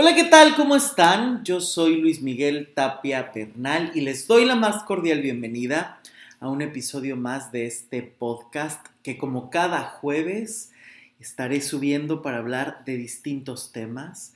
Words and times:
Hola, 0.00 0.14
¿qué 0.14 0.22
tal? 0.22 0.54
¿Cómo 0.54 0.76
están? 0.76 1.42
Yo 1.42 1.60
soy 1.60 1.96
Luis 1.96 2.22
Miguel 2.22 2.70
Tapia 2.72 3.32
Bernal 3.34 3.90
y 3.96 4.02
les 4.02 4.28
doy 4.28 4.44
la 4.44 4.54
más 4.54 4.84
cordial 4.84 5.22
bienvenida 5.22 5.98
a 6.38 6.48
un 6.48 6.62
episodio 6.62 7.16
más 7.16 7.50
de 7.50 7.66
este 7.66 8.02
podcast 8.02 8.86
que 9.02 9.18
como 9.18 9.50
cada 9.50 9.82
jueves 9.82 10.70
estaré 11.18 11.60
subiendo 11.60 12.22
para 12.22 12.38
hablar 12.38 12.84
de 12.84 12.96
distintos 12.96 13.72
temas. 13.72 14.34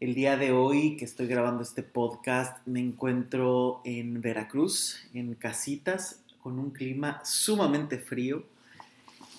El 0.00 0.16
día 0.16 0.36
de 0.36 0.50
hoy 0.50 0.96
que 0.96 1.04
estoy 1.04 1.28
grabando 1.28 1.62
este 1.62 1.84
podcast 1.84 2.66
me 2.66 2.80
encuentro 2.80 3.80
en 3.84 4.20
Veracruz, 4.20 5.06
en 5.14 5.32
Casitas, 5.34 6.24
con 6.42 6.58
un 6.58 6.72
clima 6.72 7.20
sumamente 7.24 7.98
frío. 7.98 8.42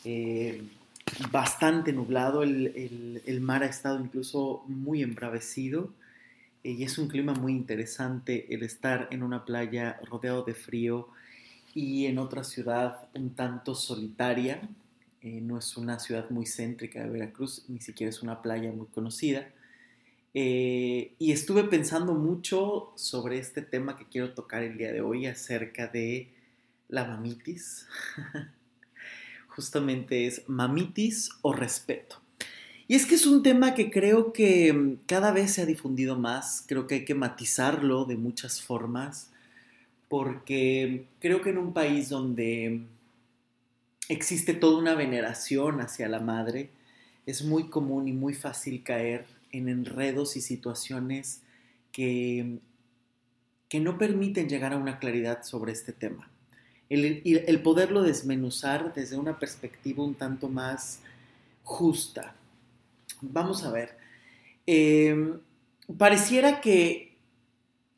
Eh, 0.05 0.63
bastante 1.31 1.93
nublado, 1.93 2.43
el, 2.43 3.39
mar 3.41 3.63
ha 3.63 3.67
estado 3.67 3.99
incluso 3.99 4.63
muy 4.67 5.01
embravecido 5.01 5.93
eh, 6.63 6.71
y 6.71 6.83
es 6.83 6.97
un 6.97 7.07
clima 7.07 7.33
muy 7.33 7.53
interesante 7.53 8.53
el 8.53 8.63
estar 8.63 9.07
en 9.11 9.23
una 9.23 9.45
playa 9.45 9.99
rodeado 10.05 10.43
de 10.43 10.53
frío 10.53 11.09
y 11.73 12.05
en 12.05 12.17
otra 12.17 12.43
ciudad 12.43 13.07
un 13.13 13.35
tanto 13.35 13.75
solitaria. 13.75 14.61
Eh, 15.21 15.41
no 15.41 15.57
es 15.57 15.75
una 15.77 15.99
ciudad 15.99 16.29
muy 16.29 16.45
céntrica 16.45 17.03
de 17.03 17.09
Veracruz, 17.09 17.65
ni 17.67 17.79
siquiera 17.79 18.09
es 18.09 18.21
una 18.21 18.41
playa 18.41 18.71
muy 18.71 18.87
conocida. 18.87 19.47
Eh, 20.33 21.13
y 21.17 21.31
estuve 21.31 21.63
pensando 21.63 22.13
mucho 22.13 22.91
sobre 22.95 23.39
este 23.39 23.61
tema 23.61 23.97
que 23.97 24.05
quiero 24.05 24.33
tocar 24.33 24.63
el 24.63 24.77
día 24.77 24.93
de 24.93 25.01
hoy 25.01 25.25
acerca 25.25 25.87
de 25.87 26.29
la 26.87 27.05
mamitis. 27.05 27.87
justamente 29.59 30.25
es 30.25 30.47
mamitis 30.47 31.31
o 31.41 31.51
respeto. 31.51 32.21
Y 32.87 32.95
es 32.95 33.05
que 33.05 33.15
es 33.15 33.27
un 33.27 33.43
tema 33.43 33.75
que 33.75 33.91
creo 33.91 34.31
que 34.31 34.71
mm, 34.71 34.99
cada 35.05 35.33
vez 35.33 35.51
se 35.51 35.61
ha 35.61 35.65
difundido 35.65 36.17
más, 36.17 36.63
creo 36.65 36.87
que 36.87 36.95
hay 36.95 37.05
que 37.05 37.13
matizarlo 37.13 38.05
de 38.05 38.15
muchas 38.15 38.61
formas, 38.61 39.31
porque 40.07 41.07
creo 41.19 41.41
que 41.41 41.49
en 41.49 41.57
un 41.57 41.73
país 41.73 42.07
donde 42.07 42.83
existe 44.07 44.53
toda 44.53 44.77
una 44.79 44.95
veneración 44.95 45.81
hacia 45.81 46.07
la 46.07 46.21
madre, 46.21 46.69
es 47.25 47.43
muy 47.43 47.69
común 47.69 48.07
y 48.07 48.13
muy 48.13 48.33
fácil 48.33 48.81
caer 48.81 49.25
en 49.51 49.67
enredos 49.67 50.37
y 50.37 50.41
situaciones 50.41 51.41
que, 51.91 52.59
que 53.67 53.81
no 53.81 53.97
permiten 53.97 54.47
llegar 54.47 54.71
a 54.71 54.77
una 54.77 54.99
claridad 54.99 55.43
sobre 55.43 55.73
este 55.73 55.91
tema 55.91 56.31
el, 56.89 57.61
poderlo 57.61 58.01
desmenuzar 58.01 58.93
desde 58.93 59.17
una 59.17 59.37
perspectiva 59.37 60.03
un 60.03 60.15
tanto 60.15 60.49
más 60.49 61.01
justa. 61.63 62.35
Vamos 63.21 63.63
a 63.63 63.71
ver. 63.71 63.97
Em, 64.65 65.39
pareciera 65.97 66.61
que 66.61 67.15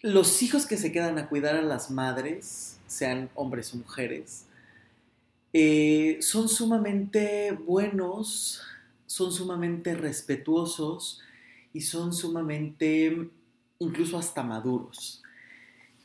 los 0.02 0.42
hijos 0.42 0.66
que 0.66 0.78
se 0.78 0.92
quedan 0.92 1.18
a 1.18 1.30
cuidar 1.30 1.56
a 1.56 1.62
las 1.62 1.92
madres, 1.92 2.80
sean 2.88 3.30
hombres 3.36 3.74
o 3.74 3.78
mujeres, 3.78 4.46
eh, 5.54 6.18
son 6.22 6.50
sumamente 6.50 7.52
buenos, 7.52 8.62
son 9.06 9.32
sumamente 9.32 9.96
respetuosos 9.96 11.22
y 11.74 11.82
son 11.82 12.14
sumamente 12.14 13.30
incluso 13.80 14.18
hasta 14.18 14.44
maduros. 14.44 15.22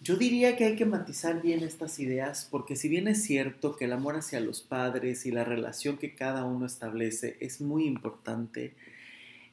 Yo 0.00 0.16
diría 0.16 0.56
que 0.56 0.64
hay 0.64 0.76
que 0.76 0.84
matizar 0.84 1.40
bien 1.40 1.62
estas 1.62 1.98
ideas 1.98 2.46
porque 2.50 2.76
si 2.76 2.88
bien 2.88 3.08
es 3.08 3.22
cierto 3.22 3.76
que 3.76 3.86
el 3.86 3.92
amor 3.92 4.16
hacia 4.16 4.40
los 4.40 4.60
padres 4.60 5.24
y 5.24 5.30
la 5.30 5.44
relación 5.44 5.96
que 5.96 6.14
cada 6.14 6.44
uno 6.44 6.66
establece 6.66 7.36
es 7.40 7.60
muy 7.60 7.86
importante, 7.86 8.74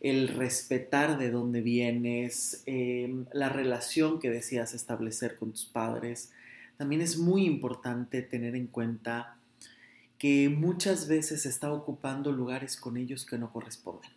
el 0.01 0.27
respetar 0.27 1.17
de 1.17 1.31
dónde 1.31 1.61
vienes, 1.61 2.61
em, 2.65 3.25
la 3.31 3.47
relación 3.47 4.19
que 4.19 4.29
deseas 4.29 4.73
establecer 4.73 5.37
con 5.37 5.51
tus 5.51 5.65
padres, 5.65 6.31
también 6.77 7.01
es 7.01 7.17
muy 7.17 7.45
importante 7.45 8.21
tener 8.21 8.55
en 8.55 8.67
cuenta 8.67 9.37
que 10.17 10.49
muchas 10.49 11.07
veces 11.07 11.45
está 11.45 11.71
ocupando 11.71 12.33
lugares 12.33 12.75
con 12.75 12.97
ellos 12.97 13.25
que 13.25 13.37
no 13.37 13.51
corresponden. 13.51 14.11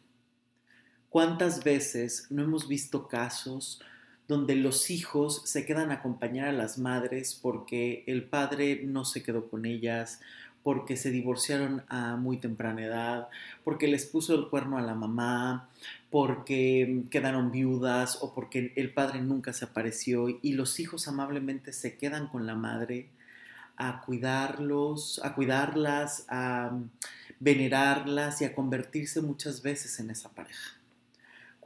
¿Cuántas 1.08 1.62
veces 1.62 2.26
no 2.30 2.42
hemos 2.42 2.66
visto 2.68 3.06
casos 3.06 3.80
donde 4.28 4.56
los 4.56 4.90
hijos 4.90 5.42
se 5.44 5.64
quedan 5.66 5.90
a 5.90 5.94
acompañar 5.94 6.48
a 6.48 6.52
las 6.52 6.78
madres 6.78 7.38
porque 7.40 8.04
el 8.06 8.24
padre 8.24 8.82
no 8.84 9.04
se 9.04 9.22
quedó 9.22 9.48
con 9.48 9.66
ellas, 9.66 10.20
porque 10.62 10.96
se 10.96 11.10
divorciaron 11.10 11.84
a 11.88 12.16
muy 12.16 12.38
temprana 12.38 12.84
edad, 12.84 13.28
porque 13.62 13.86
les 13.86 14.04
puso 14.04 14.34
el 14.34 14.48
cuerno 14.48 14.78
a 14.78 14.82
la 14.82 14.94
mamá, 14.94 15.68
porque 16.10 17.04
quedaron 17.08 17.52
viudas 17.52 18.18
o 18.20 18.34
porque 18.34 18.72
el 18.74 18.92
padre 18.92 19.20
nunca 19.20 19.52
se 19.52 19.64
apareció 19.64 20.28
y 20.42 20.54
los 20.54 20.80
hijos 20.80 21.06
amablemente 21.06 21.72
se 21.72 21.96
quedan 21.96 22.26
con 22.26 22.46
la 22.46 22.56
madre 22.56 23.08
a 23.76 24.00
cuidarlos, 24.00 25.20
a 25.22 25.34
cuidarlas, 25.34 26.24
a 26.28 26.76
venerarlas 27.38 28.40
y 28.40 28.44
a 28.46 28.54
convertirse 28.54 29.20
muchas 29.20 29.62
veces 29.62 30.00
en 30.00 30.10
esa 30.10 30.30
pareja. 30.30 30.75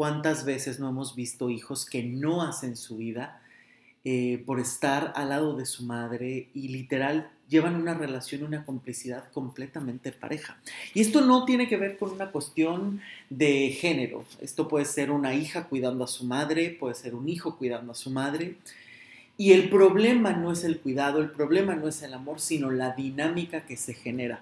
¿Cuántas 0.00 0.46
veces 0.46 0.80
no 0.80 0.88
hemos 0.88 1.14
visto 1.14 1.50
hijos 1.50 1.84
que 1.84 2.02
no 2.02 2.40
hacen 2.40 2.78
su 2.78 2.96
vida 2.96 3.42
eh, 4.02 4.42
por 4.46 4.58
estar 4.58 5.12
al 5.14 5.28
lado 5.28 5.54
de 5.54 5.66
su 5.66 5.84
madre 5.84 6.48
y 6.54 6.68
literal 6.68 7.30
llevan 7.50 7.74
una 7.74 7.92
relación, 7.92 8.42
una 8.42 8.64
complicidad 8.64 9.30
completamente 9.30 10.10
pareja? 10.10 10.56
Y 10.94 11.02
esto 11.02 11.20
no 11.20 11.44
tiene 11.44 11.68
que 11.68 11.76
ver 11.76 11.98
con 11.98 12.12
una 12.12 12.30
cuestión 12.30 13.02
de 13.28 13.76
género. 13.78 14.24
Esto 14.40 14.68
puede 14.68 14.86
ser 14.86 15.10
una 15.10 15.34
hija 15.34 15.64
cuidando 15.64 16.04
a 16.04 16.08
su 16.08 16.24
madre, 16.24 16.70
puede 16.80 16.94
ser 16.94 17.14
un 17.14 17.28
hijo 17.28 17.58
cuidando 17.58 17.92
a 17.92 17.94
su 17.94 18.08
madre. 18.08 18.56
Y 19.36 19.52
el 19.52 19.68
problema 19.68 20.32
no 20.32 20.50
es 20.50 20.64
el 20.64 20.78
cuidado, 20.78 21.20
el 21.20 21.30
problema 21.30 21.74
no 21.74 21.88
es 21.88 22.00
el 22.00 22.14
amor, 22.14 22.40
sino 22.40 22.70
la 22.70 22.92
dinámica 22.92 23.66
que 23.66 23.76
se 23.76 23.92
genera. 23.92 24.40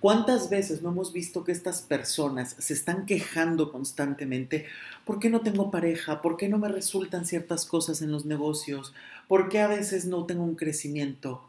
¿Cuántas 0.00 0.48
veces 0.48 0.80
no 0.80 0.90
hemos 0.90 1.12
visto 1.12 1.42
que 1.42 1.50
estas 1.50 1.82
personas 1.82 2.54
se 2.58 2.72
están 2.72 3.04
quejando 3.04 3.72
constantemente? 3.72 4.66
¿Por 5.04 5.18
qué 5.18 5.28
no 5.28 5.40
tengo 5.40 5.72
pareja? 5.72 6.22
¿Por 6.22 6.36
qué 6.36 6.48
no 6.48 6.58
me 6.58 6.68
resultan 6.68 7.26
ciertas 7.26 7.66
cosas 7.66 8.00
en 8.00 8.12
los 8.12 8.24
negocios? 8.24 8.94
¿Por 9.26 9.48
qué 9.48 9.60
a 9.60 9.66
veces 9.66 10.06
no 10.06 10.24
tengo 10.24 10.44
un 10.44 10.54
crecimiento? 10.54 11.48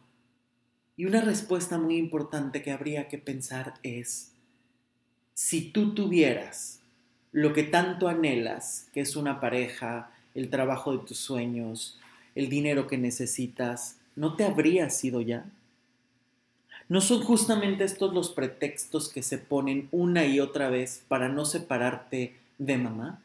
Y 0.97 1.05
una 1.05 1.21
respuesta 1.21 1.77
muy 1.77 1.97
importante 1.97 2.63
que 2.63 2.71
habría 2.71 3.07
que 3.07 3.19
pensar 3.19 3.75
es, 3.83 4.31
si 5.35 5.69
tú 5.69 5.93
tuvieras 5.93 6.79
lo 7.31 7.53
que 7.53 7.61
tanto 7.61 8.07
anhelas, 8.07 8.87
que 8.93 9.01
es 9.01 9.15
una 9.15 9.39
pareja, 9.39 10.11
el 10.33 10.49
trabajo 10.49 10.97
de 10.97 11.05
tus 11.05 11.19
sueños, 11.19 11.99
el 12.33 12.49
dinero 12.49 12.87
que 12.87 12.97
necesitas, 12.97 13.97
¿no 14.15 14.35
te 14.35 14.43
habría 14.43 14.89
sido 14.89 15.21
ya? 15.21 15.45
¿No 16.89 17.01
son 17.01 17.21
justamente 17.21 17.83
estos 17.83 18.15
los 18.15 18.31
pretextos 18.31 19.09
que 19.09 19.21
se 19.21 19.37
ponen 19.37 19.87
una 19.91 20.25
y 20.25 20.39
otra 20.39 20.69
vez 20.69 21.03
para 21.07 21.29
no 21.29 21.45
separarte 21.45 22.35
de 22.57 22.77
mamá? 22.79 23.21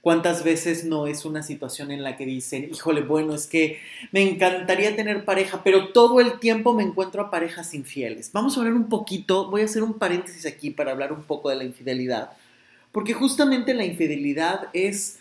¿Cuántas 0.00 0.42
veces 0.42 0.86
no 0.86 1.06
es 1.06 1.26
una 1.26 1.42
situación 1.42 1.90
en 1.90 2.02
la 2.02 2.16
que 2.16 2.24
dicen, 2.24 2.70
híjole, 2.72 3.02
bueno, 3.02 3.34
es 3.34 3.46
que 3.46 3.78
me 4.12 4.22
encantaría 4.22 4.96
tener 4.96 5.26
pareja, 5.26 5.62
pero 5.62 5.88
todo 5.88 6.20
el 6.20 6.40
tiempo 6.40 6.72
me 6.72 6.82
encuentro 6.82 7.20
a 7.20 7.30
parejas 7.30 7.74
infieles? 7.74 8.32
Vamos 8.32 8.56
a 8.56 8.60
hablar 8.60 8.72
un 8.72 8.88
poquito, 8.88 9.50
voy 9.50 9.60
a 9.60 9.66
hacer 9.66 9.82
un 9.82 9.98
paréntesis 9.98 10.46
aquí 10.46 10.70
para 10.70 10.92
hablar 10.92 11.12
un 11.12 11.24
poco 11.24 11.50
de 11.50 11.56
la 11.56 11.64
infidelidad, 11.64 12.30
porque 12.90 13.12
justamente 13.12 13.74
la 13.74 13.84
infidelidad 13.84 14.68
es 14.72 15.18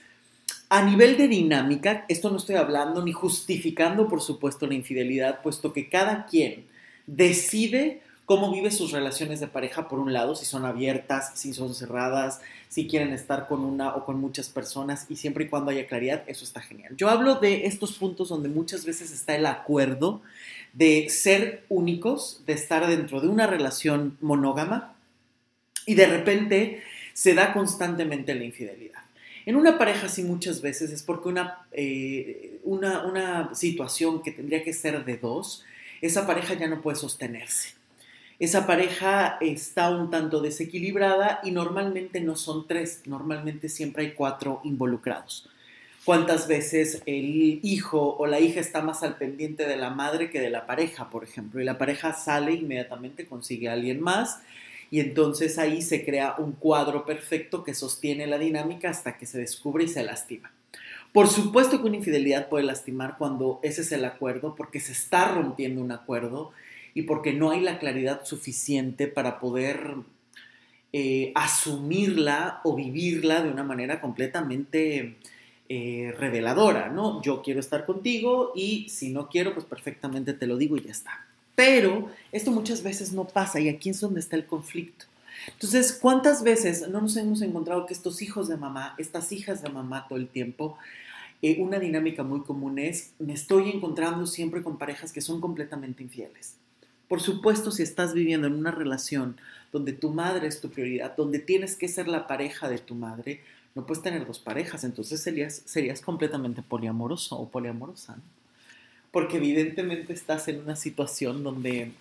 a 0.69 0.85
nivel 0.85 1.17
de 1.17 1.27
dinámica, 1.27 2.05
esto 2.07 2.29
no 2.29 2.37
estoy 2.37 2.55
hablando 2.55 3.03
ni 3.03 3.11
justificando, 3.11 4.07
por 4.07 4.21
supuesto, 4.21 4.65
la 4.65 4.75
infidelidad, 4.75 5.41
puesto 5.41 5.73
que 5.73 5.89
cada 5.89 6.25
quien 6.25 6.69
decide 7.15 8.01
cómo 8.25 8.51
vive 8.51 8.69
sus 8.69 8.91
relaciones 8.91 9.39
de 9.39 9.47
pareja, 9.47 9.87
por 9.87 9.97
un 9.97 10.13
lado, 10.13 10.35
si 10.35 10.45
son 10.45 10.63
abiertas, 10.63 11.31
si 11.33 11.51
son 11.51 11.73
cerradas, 11.73 12.41
si 12.67 12.87
quieren 12.87 13.11
estar 13.11 13.47
con 13.47 13.61
una 13.61 13.95
o 13.95 14.05
con 14.05 14.21
muchas 14.21 14.49
personas, 14.49 15.07
y 15.09 15.15
siempre 15.15 15.45
y 15.45 15.47
cuando 15.47 15.71
haya 15.71 15.87
claridad, 15.87 16.23
eso 16.27 16.43
está 16.43 16.61
genial. 16.61 16.95
Yo 16.95 17.09
hablo 17.09 17.35
de 17.35 17.65
estos 17.65 17.93
puntos 17.93 18.29
donde 18.29 18.47
muchas 18.47 18.85
veces 18.85 19.11
está 19.11 19.35
el 19.35 19.47
acuerdo 19.47 20.21
de 20.73 21.09
ser 21.09 21.65
únicos, 21.69 22.43
de 22.45 22.53
estar 22.53 22.85
dentro 22.85 23.19
de 23.19 23.29
una 23.29 23.47
relación 23.47 24.15
monógama, 24.21 24.93
y 25.87 25.95
de 25.95 26.05
repente 26.05 26.83
se 27.13 27.33
da 27.33 27.51
constantemente 27.51 28.35
la 28.35 28.43
infidelidad. 28.43 29.01
En 29.47 29.55
una 29.55 29.79
pareja 29.79 30.07
sí 30.07 30.21
muchas 30.21 30.61
veces 30.61 30.91
es 30.91 31.01
porque 31.01 31.29
una, 31.29 31.65
eh, 31.71 32.59
una, 32.63 33.07
una 33.07 33.55
situación 33.55 34.21
que 34.21 34.31
tendría 34.31 34.63
que 34.63 34.73
ser 34.73 35.03
de 35.03 35.17
dos, 35.17 35.65
esa 36.01 36.25
pareja 36.25 36.53
ya 36.53 36.67
no 36.67 36.81
puede 36.81 36.97
sostenerse. 36.97 37.73
Esa 38.39 38.65
pareja 38.65 39.37
está 39.41 39.89
un 39.89 40.09
tanto 40.09 40.41
desequilibrada 40.41 41.41
y 41.43 41.51
normalmente 41.51 42.21
no 42.21 42.37
son 42.37 42.67
tres, 42.67 43.01
normalmente 43.05 43.67
siempre 43.67 44.05
hay 44.05 44.11
cuatro 44.13 44.61
involucrados. 44.63 45.49
¿Cuántas 46.05 46.47
veces 46.47 47.03
el 47.05 47.59
hijo 47.61 48.15
o 48.17 48.25
la 48.25 48.39
hija 48.39 48.61
está 48.61 48.81
más 48.81 49.03
al 49.03 49.17
pendiente 49.17 49.67
de 49.67 49.75
la 49.75 49.89
madre 49.89 50.29
que 50.29 50.39
de 50.39 50.49
la 50.49 50.65
pareja, 50.65 51.09
por 51.09 51.25
ejemplo? 51.25 51.61
Y 51.61 51.65
la 51.65 51.77
pareja 51.77 52.13
sale 52.13 52.53
inmediatamente, 52.53 53.27
consigue 53.27 53.67
a 53.67 53.73
alguien 53.73 53.99
más 53.99 54.39
y 54.89 55.01
entonces 55.01 55.59
ahí 55.59 55.81
se 55.81 56.03
crea 56.03 56.35
un 56.37 56.53
cuadro 56.53 57.05
perfecto 57.05 57.63
que 57.63 57.75
sostiene 57.75 58.25
la 58.25 58.39
dinámica 58.39 58.89
hasta 58.89 59.17
que 59.17 59.25
se 59.25 59.37
descubre 59.37 59.83
y 59.83 59.87
se 59.87 60.03
lastima. 60.03 60.51
Por 61.13 61.27
supuesto 61.27 61.81
que 61.81 61.87
una 61.87 61.97
infidelidad 61.97 62.49
puede 62.49 62.65
lastimar 62.65 63.17
cuando 63.17 63.59
ese 63.63 63.81
es 63.81 63.91
el 63.91 64.05
acuerdo, 64.05 64.55
porque 64.55 64.79
se 64.79 64.91
está 64.91 65.31
rompiendo 65.31 65.81
un 65.81 65.91
acuerdo 65.91 66.51
y 66.93 67.03
porque 67.03 67.33
no 67.33 67.51
hay 67.51 67.61
la 67.61 67.79
claridad 67.79 68.25
suficiente 68.25 69.07
para 69.07 69.39
poder 69.39 69.95
eh, 70.93 71.31
asumirla 71.35 72.61
o 72.63 72.75
vivirla 72.75 73.43
de 73.43 73.49
una 73.49 73.63
manera 73.63 74.01
completamente 74.01 75.15
eh, 75.67 76.15
reveladora, 76.17 76.89
¿no? 76.89 77.21
Yo 77.21 77.41
quiero 77.41 77.59
estar 77.59 77.85
contigo 77.85 78.53
y 78.55 78.89
si 78.89 79.09
no 79.09 79.29
quiero, 79.29 79.53
pues 79.53 79.65
perfectamente 79.65 80.33
te 80.33 80.47
lo 80.47 80.57
digo 80.57 80.77
y 80.77 80.81
ya 80.81 80.91
está. 80.91 81.27
Pero 81.55 82.09
esto 82.31 82.51
muchas 82.51 82.81
veces 82.81 83.13
no 83.13 83.25
pasa 83.25 83.59
y 83.59 83.69
aquí 83.69 83.89
es 83.89 83.99
donde 83.99 84.19
está 84.19 84.35
el 84.35 84.45
conflicto. 84.45 85.05
Entonces, 85.47 85.93
¿cuántas 85.93 86.43
veces 86.43 86.87
no 86.89 87.01
nos 87.01 87.15
hemos 87.17 87.41
encontrado 87.41 87.85
que 87.85 87.93
estos 87.93 88.21
hijos 88.21 88.47
de 88.47 88.57
mamá, 88.57 88.95
estas 88.97 89.31
hijas 89.31 89.61
de 89.61 89.69
mamá 89.69 90.07
todo 90.07 90.19
el 90.19 90.27
tiempo, 90.27 90.77
eh, 91.41 91.57
una 91.59 91.79
dinámica 91.79 92.23
muy 92.23 92.41
común 92.41 92.79
es, 92.79 93.13
me 93.19 93.33
estoy 93.33 93.69
encontrando 93.69 94.25
siempre 94.27 94.61
con 94.61 94.77
parejas 94.77 95.11
que 95.11 95.21
son 95.21 95.39
completamente 95.41 96.03
infieles? 96.03 96.55
Por 97.07 97.21
supuesto, 97.21 97.71
si 97.71 97.81
estás 97.81 98.13
viviendo 98.13 98.47
en 98.47 98.53
una 98.53 98.71
relación 98.71 99.37
donde 99.71 99.93
tu 99.93 100.11
madre 100.11 100.47
es 100.47 100.61
tu 100.61 100.69
prioridad, 100.69 101.15
donde 101.15 101.39
tienes 101.39 101.75
que 101.75 101.87
ser 101.87 102.07
la 102.07 102.27
pareja 102.27 102.69
de 102.69 102.77
tu 102.77 102.93
madre, 102.93 103.41
no 103.75 103.85
puedes 103.85 104.03
tener 104.03 104.25
dos 104.27 104.39
parejas, 104.39 104.83
entonces 104.83 105.21
serías, 105.21 105.61
serías 105.65 106.01
completamente 106.01 106.61
poliamoroso 106.61 107.37
o 107.37 107.49
poliamorosa. 107.49 108.17
Porque 109.11 109.37
evidentemente 109.37 110.13
estás 110.13 110.47
en 110.47 110.59
una 110.59 110.75
situación 110.75 111.43
donde 111.43 111.91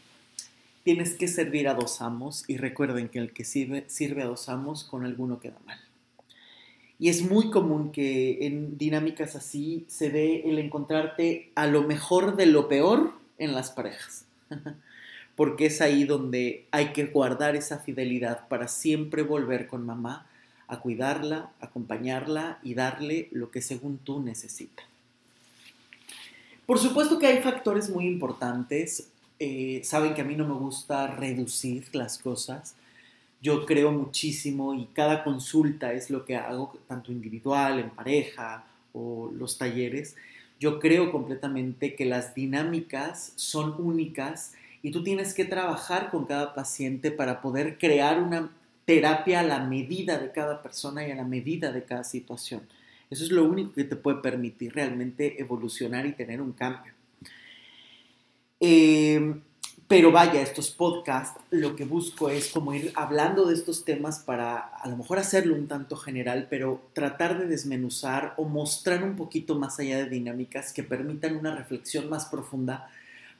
tienes 0.88 1.12
que 1.12 1.28
servir 1.28 1.68
a 1.68 1.74
dos 1.74 2.00
amos 2.00 2.44
y 2.48 2.56
recuerden 2.56 3.10
que 3.10 3.18
el 3.18 3.34
que 3.34 3.44
sirve, 3.44 3.84
sirve 3.88 4.22
a 4.22 4.26
dos 4.26 4.48
amos 4.48 4.84
con 4.84 5.04
alguno 5.04 5.38
queda 5.38 5.58
mal. 5.66 5.78
Y 6.98 7.10
es 7.10 7.20
muy 7.20 7.50
común 7.50 7.92
que 7.92 8.46
en 8.46 8.78
dinámicas 8.78 9.36
así 9.36 9.84
se 9.88 10.08
ve 10.08 10.44
el 10.46 10.58
encontrarte 10.58 11.52
a 11.56 11.66
lo 11.66 11.82
mejor 11.82 12.36
de 12.36 12.46
lo 12.46 12.68
peor 12.68 13.12
en 13.36 13.52
las 13.52 13.70
parejas. 13.70 14.24
Porque 15.36 15.66
es 15.66 15.82
ahí 15.82 16.04
donde 16.04 16.64
hay 16.70 16.94
que 16.94 17.04
guardar 17.04 17.54
esa 17.54 17.80
fidelidad 17.80 18.48
para 18.48 18.66
siempre 18.66 19.20
volver 19.20 19.66
con 19.66 19.84
mamá 19.84 20.26
a 20.68 20.80
cuidarla, 20.80 21.50
acompañarla 21.60 22.60
y 22.62 22.72
darle 22.72 23.28
lo 23.30 23.50
que 23.50 23.60
según 23.60 23.98
tú 23.98 24.22
necesitas. 24.22 24.86
Por 26.64 26.78
supuesto 26.78 27.18
que 27.18 27.26
hay 27.26 27.42
factores 27.42 27.90
muy 27.90 28.06
importantes 28.06 29.10
eh, 29.38 29.80
saben 29.84 30.14
que 30.14 30.22
a 30.22 30.24
mí 30.24 30.34
no 30.34 30.46
me 30.46 30.54
gusta 30.54 31.06
reducir 31.06 31.88
las 31.92 32.18
cosas. 32.18 32.74
Yo 33.40 33.66
creo 33.66 33.92
muchísimo 33.92 34.74
y 34.74 34.86
cada 34.86 35.22
consulta 35.22 35.92
es 35.92 36.10
lo 36.10 36.24
que 36.24 36.36
hago, 36.36 36.76
tanto 36.88 37.12
individual, 37.12 37.78
en 37.78 37.90
pareja 37.90 38.64
o 38.92 39.30
los 39.32 39.58
talleres. 39.58 40.16
Yo 40.58 40.80
creo 40.80 41.12
completamente 41.12 41.94
que 41.94 42.04
las 42.04 42.34
dinámicas 42.34 43.32
son 43.36 43.74
únicas 43.78 44.54
y 44.82 44.90
tú 44.90 45.04
tienes 45.04 45.34
que 45.34 45.44
trabajar 45.44 46.10
con 46.10 46.26
cada 46.26 46.54
paciente 46.54 47.12
para 47.12 47.40
poder 47.40 47.78
crear 47.78 48.20
una 48.20 48.50
terapia 48.84 49.40
a 49.40 49.44
la 49.44 49.60
medida 49.60 50.18
de 50.18 50.32
cada 50.32 50.62
persona 50.62 51.06
y 51.06 51.12
a 51.12 51.14
la 51.14 51.24
medida 51.24 51.70
de 51.70 51.84
cada 51.84 52.02
situación. 52.02 52.62
Eso 53.10 53.22
es 53.22 53.30
lo 53.30 53.44
único 53.44 53.72
que 53.72 53.84
te 53.84 53.96
puede 53.96 54.20
permitir 54.20 54.74
realmente 54.74 55.40
evolucionar 55.40 56.06
y 56.06 56.12
tener 56.12 56.40
un 56.40 56.52
cambio. 56.52 56.97
Em, 58.60 59.42
pero 59.88 60.12
vaya, 60.12 60.42
estos 60.42 60.70
podcasts, 60.70 61.40
lo 61.50 61.74
que 61.74 61.84
busco 61.84 62.28
es 62.28 62.48
como 62.48 62.74
ir 62.74 62.92
hablando 62.94 63.46
de 63.46 63.54
estos 63.54 63.86
temas 63.86 64.18
para 64.18 64.58
a 64.58 64.86
lo 64.88 64.98
mejor 64.98 65.18
hacerlo 65.18 65.54
un 65.54 65.66
tanto 65.66 65.96
general, 65.96 66.46
pero 66.50 66.82
tratar 66.92 67.38
de 67.38 67.46
desmenuzar 67.46 68.34
o 68.36 68.44
mostrar 68.44 69.02
un 69.02 69.16
poquito 69.16 69.54
más 69.54 69.78
allá 69.80 69.96
de 69.96 70.10
dinámicas 70.10 70.74
que 70.74 70.82
permitan 70.82 71.36
una 71.36 71.54
reflexión 71.56 72.10
más 72.10 72.26
profunda, 72.26 72.90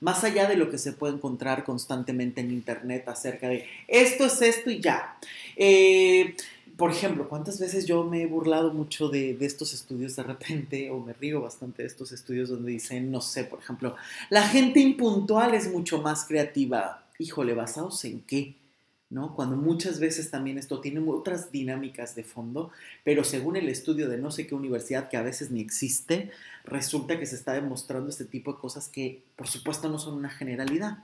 más 0.00 0.24
allá 0.24 0.48
de 0.48 0.56
lo 0.56 0.70
que 0.70 0.78
se 0.78 0.92
puede 0.92 1.14
encontrar 1.14 1.64
constantemente 1.64 2.40
en 2.40 2.50
Internet 2.50 3.06
acerca 3.08 3.48
de 3.48 3.66
esto 3.86 4.24
es 4.24 4.40
esto 4.40 4.70
y 4.70 4.80
ya. 4.80 5.18
Eh, 5.54 6.34
por 6.78 6.92
ejemplo, 6.92 7.28
¿cuántas 7.28 7.58
veces 7.58 7.86
yo 7.86 8.04
me 8.04 8.22
he 8.22 8.26
burlado 8.26 8.72
mucho 8.72 9.08
de, 9.08 9.36
estos 9.40 9.74
estudios 9.74 10.14
de 10.14 10.22
repente, 10.22 10.90
o 10.92 11.00
me 11.00 11.12
río 11.12 11.40
bastante 11.42 11.82
de 11.82 11.88
estos 11.88 12.12
estudios 12.12 12.50
donde 12.50 12.70
dicen, 12.70 13.10
no 13.10 13.20
sé, 13.20 13.42
por 13.42 13.58
ejemplo, 13.58 13.96
la 14.30 14.46
gente 14.46 14.78
impuntual 14.78 15.54
es 15.54 15.68
mucho 15.72 16.00
más 16.00 16.24
creativa. 16.24 17.04
Híjole, 17.18 17.54
¿basados 17.54 18.04
en 18.04 18.20
qué? 18.20 18.54
¿No? 19.10 19.34
Cuando 19.34 19.56
muchas 19.56 19.98
veces 19.98 20.30
también 20.30 20.56
esto 20.56 20.80
tiene 20.80 21.00
otras 21.00 21.50
dinámicas 21.50 22.14
de 22.14 22.22
fondo, 22.22 22.70
pero 23.02 23.24
según 23.24 23.56
el 23.56 23.68
estudio 23.68 24.08
de 24.08 24.18
no 24.18 24.30
sé 24.30 24.46
qué 24.46 24.54
universidad 24.54 25.08
que 25.08 25.16
a 25.16 25.22
veces 25.22 25.50
ni 25.50 25.60
existe, 25.60 26.30
resulta 26.64 27.18
que 27.18 27.26
se 27.26 27.34
está 27.34 27.54
demostrando 27.54 28.08
este 28.08 28.24
tipo 28.24 28.52
de 28.52 28.60
cosas 28.60 28.86
que 28.86 29.24
por 29.34 29.48
supuesto 29.48 29.88
no 29.88 29.98
son 29.98 30.14
una 30.14 30.30
generalidad. 30.30 30.98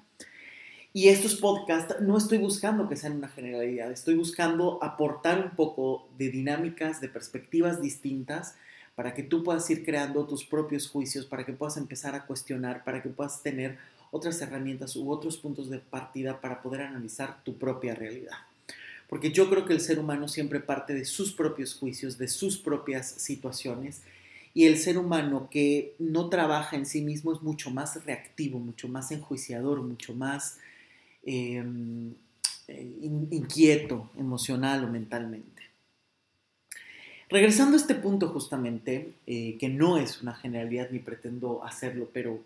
Y 0.96 1.08
estos 1.08 1.34
podcasts 1.34 1.96
no 2.02 2.16
estoy 2.16 2.38
buscando 2.38 2.88
que 2.88 2.94
sean 2.94 3.16
una 3.16 3.26
generalidad, 3.26 3.90
estoy 3.90 4.14
buscando 4.14 4.78
aportar 4.80 5.44
un 5.44 5.56
poco 5.56 6.06
de 6.16 6.28
dinámicas, 6.28 7.00
de 7.00 7.08
perspectivas 7.08 7.82
distintas 7.82 8.54
para 8.94 9.12
que 9.12 9.24
tú 9.24 9.42
puedas 9.42 9.68
ir 9.70 9.84
creando 9.84 10.24
tus 10.24 10.44
propios 10.44 10.88
juicios, 10.88 11.26
para 11.26 11.44
que 11.44 11.52
puedas 11.52 11.78
empezar 11.78 12.14
a 12.14 12.26
cuestionar, 12.26 12.84
para 12.84 13.02
que 13.02 13.08
puedas 13.08 13.42
tener 13.42 13.76
otras 14.12 14.40
herramientas 14.40 14.94
u 14.94 15.10
otros 15.10 15.36
puntos 15.36 15.68
de 15.68 15.80
partida 15.80 16.40
para 16.40 16.62
poder 16.62 16.82
analizar 16.82 17.42
tu 17.42 17.58
propia 17.58 17.96
realidad. 17.96 18.36
Porque 19.08 19.32
yo 19.32 19.50
creo 19.50 19.64
que 19.64 19.72
el 19.72 19.80
ser 19.80 19.98
humano 19.98 20.28
siempre 20.28 20.60
parte 20.60 20.94
de 20.94 21.04
sus 21.04 21.32
propios 21.32 21.74
juicios, 21.74 22.18
de 22.18 22.28
sus 22.28 22.56
propias 22.56 23.08
situaciones, 23.08 24.02
y 24.56 24.66
el 24.66 24.78
ser 24.78 24.96
humano 24.98 25.48
que 25.50 25.96
no 25.98 26.28
trabaja 26.28 26.76
en 26.76 26.86
sí 26.86 27.00
mismo 27.00 27.32
es 27.32 27.42
mucho 27.42 27.72
más 27.72 28.04
reactivo, 28.04 28.60
mucho 28.60 28.86
más 28.86 29.10
enjuiciador, 29.10 29.82
mucho 29.82 30.14
más 30.14 30.60
eh, 31.26 31.64
inquieto 32.68 34.10
emocional 34.16 34.84
o 34.84 34.88
mentalmente. 34.88 35.54
Regresando 37.28 37.76
a 37.76 37.80
este 37.80 37.94
punto 37.94 38.28
justamente, 38.28 39.14
eh, 39.26 39.56
que 39.58 39.68
no 39.68 39.98
es 39.98 40.22
una 40.22 40.34
generalidad 40.34 40.90
ni 40.90 40.98
pretendo 40.98 41.64
hacerlo, 41.64 42.08
pero 42.12 42.40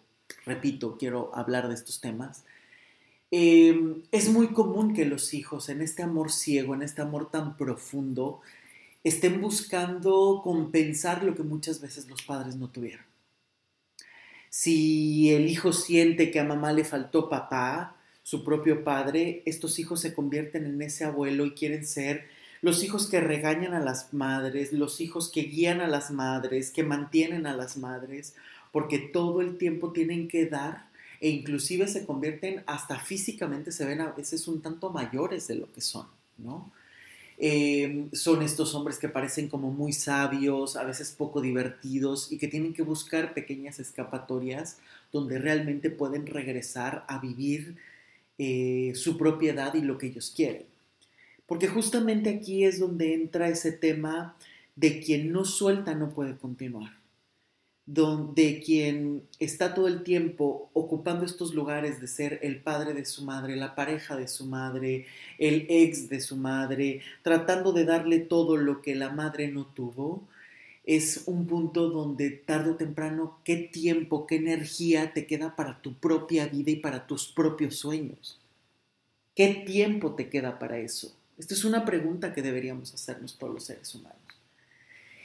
repito, 0.47 0.97
quiero 0.97 1.31
hablar 1.35 1.69
de 1.69 1.75
estos 1.75 2.01
temas, 2.01 2.45
em, 3.31 4.03
es 4.13 4.31
muy 4.31 4.49
común 4.49 4.95
que 4.95 5.05
los 5.05 5.35
hijos 5.35 5.69
en 5.69 5.83
este 5.83 6.03
amor 6.03 6.31
ciego, 6.33 6.75
en 6.75 6.83
este 6.83 7.03
amor 7.03 7.31
tan 7.31 7.57
profundo, 7.57 8.41
estén 9.05 9.41
buscando 9.41 10.41
compensar 10.43 11.23
lo 11.23 11.35
que 11.35 11.43
muchas 11.43 11.81
veces 11.81 12.09
los 12.09 12.23
padres 12.23 12.57
no 12.57 12.69
tuvieron. 12.71 13.05
Si 14.51 15.31
el 15.35 15.49
hijo 15.49 15.73
siente 15.73 16.31
que 16.31 16.41
a 16.41 16.45
mamá 16.45 16.73
le 16.73 16.85
faltó 16.85 17.29
papá, 17.29 17.98
su 18.29 18.45
propio 18.45 18.85
padre, 18.85 19.43
estos 19.47 19.79
hijos 19.79 20.03
se 20.03 20.13
convierten 20.13 20.67
en 20.67 20.83
ese 20.83 21.07
abuelo 21.07 21.47
y 21.47 21.53
quieren 21.53 21.87
ser 21.87 22.27
los 22.61 22.85
hijos 22.85 23.07
que 23.07 23.21
regañan 23.21 23.73
a 23.73 23.81
las 23.81 24.13
madres, 24.13 24.75
los 24.75 25.01
hijos 25.01 25.33
que 25.33 25.45
guían 25.45 25.81
a 25.81 25.87
las 25.87 26.11
madres, 26.11 26.71
que 26.71 26.83
mantienen 26.83 27.47
a 27.47 27.57
las 27.57 27.79
madres, 27.79 28.35
porque 28.71 28.99
todo 28.99 29.41
el 29.41 29.57
tiempo 29.57 29.93
tienen 29.93 30.29
que 30.29 30.45
dar 30.45 30.91
e 31.23 31.31
inclusive 31.31 31.89
se 31.89 32.05
convierten 32.05 32.65
hasta 32.67 32.99
físicamente, 32.99 33.73
se 33.73 33.87
ven 33.87 34.03
a 34.03 34.13
veces 34.13 34.47
un 34.47 34.61
tanto 34.61 34.91
mayores 34.91 35.49
de 35.49 35.55
lo 35.55 35.73
que 35.73 35.81
son, 35.81 36.07
¿no? 36.37 36.71
Em, 37.39 38.11
son 38.13 38.43
estos 38.43 38.75
hombres 38.75 38.99
que 38.99 39.09
parecen 39.09 39.49
como 39.49 39.71
muy 39.71 39.95
sabios, 39.95 40.77
a 40.77 40.85
veces 40.85 41.15
poco 41.17 41.41
divertidos 41.41 42.31
y 42.31 42.37
que 42.37 42.49
tienen 42.49 42.75
que 42.75 42.83
buscar 42.83 43.33
pequeñas 43.33 43.79
escapatorias 43.79 44.77
donde 45.13 45.39
realmente 45.39 45.89
pueden 45.89 46.27
regresar 46.27 47.07
a 47.09 47.21
vivir 47.21 47.79
eh, 48.39 48.93
su 48.95 49.19
propiedad 49.19 49.75
y 49.75 49.81
lo 49.81 49.99
que 49.99 50.07
ellos 50.07 50.33
quieren. 50.35 50.65
Porque 51.47 51.67
justamente 51.67 52.31
aquí 52.31 52.65
es 52.65 52.79
donde 52.79 53.15
entra 53.15 53.49
ese 53.49 53.73
tema 53.73 54.37
de 54.77 55.01
quien 55.01 55.33
no 55.33 55.45
suelta 55.45 55.95
no 55.95 56.11
puede 56.11 56.37
continuar. 56.37 56.93
Donde 57.85 58.63
quien 58.65 59.23
está 59.41 59.75
todo 59.75 59.89
el 59.89 60.03
tiempo 60.03 60.71
ocupando 60.75 61.25
estos 61.25 61.55
lugares 61.55 62.01
de 62.01 62.07
ser 62.07 62.39
el 62.43 62.61
padre 62.61 62.93
de 62.93 63.07
su 63.07 63.25
madre, 63.25 63.57
la 63.57 63.75
pareja 63.75 64.15
de 64.15 64.29
su 64.29 64.45
madre, 64.45 65.07
el 65.39 65.67
ex 65.71 66.09
de 66.09 66.21
su 66.21 66.37
madre, 66.37 67.01
tratando 67.23 67.73
de 67.73 67.87
darle 67.87 68.21
todo 68.21 68.57
lo 68.57 68.83
que 68.83 68.95
la 68.95 69.11
madre 69.11 69.49
no 69.49 69.65
tuvo, 69.65 70.23
es 70.89 71.25
un 71.27 71.47
punto 71.47 71.91
donde 71.91 72.31
tarde 72.31 72.71
o 72.71 72.77
temprano, 72.77 73.41
qué 73.45 73.57
tiempo, 73.57 74.27
qué 74.27 74.37
energía 74.37 75.13
te 75.13 75.27
queda 75.27 75.55
para 75.55 75.83
tu 75.83 75.93
propia 75.99 76.47
vida 76.47 76.71
y 76.71 76.77
para 76.77 77.07
tus 77.07 77.29
propios 77.29 77.77
sueños. 77.77 78.41
¿Qué 79.35 79.65
tiempo 79.67 80.15
te 80.15 80.31
queda 80.31 80.59
para 80.59 80.79
eso? 80.79 81.15
Esta 81.37 81.53
es 81.53 81.67
una 81.67 81.85
pregunta 81.85 82.33
que 82.33 82.41
deberíamos 82.41 82.95
hacernos 82.95 83.37
todos 83.37 83.53
los 83.53 83.65
seres 83.65 83.95
humanos. 83.95 84.17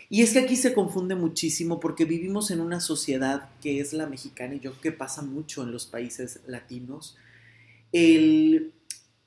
Y 0.10 0.22
es 0.22 0.34
que 0.34 0.39
aquí 0.39 0.58
se 0.58 0.74
confunde 0.74 1.15
muchísimo 1.15 1.79
porque 1.79 2.03
vivimos 2.03 2.51
en 2.51 2.60
una 2.60 2.82
sociedad 2.82 3.50
que 3.62 3.79
es 3.79 3.93
la 3.93 4.05
mexicana 4.05 4.55
y 4.55 4.60
yo 4.60 4.77
que 4.82 4.91
pasa 4.91 5.22
mucho 5.22 5.63
en 5.63 5.72
los 5.72 5.86
países 5.86 6.41
latinos. 6.46 7.15
El 7.93 8.74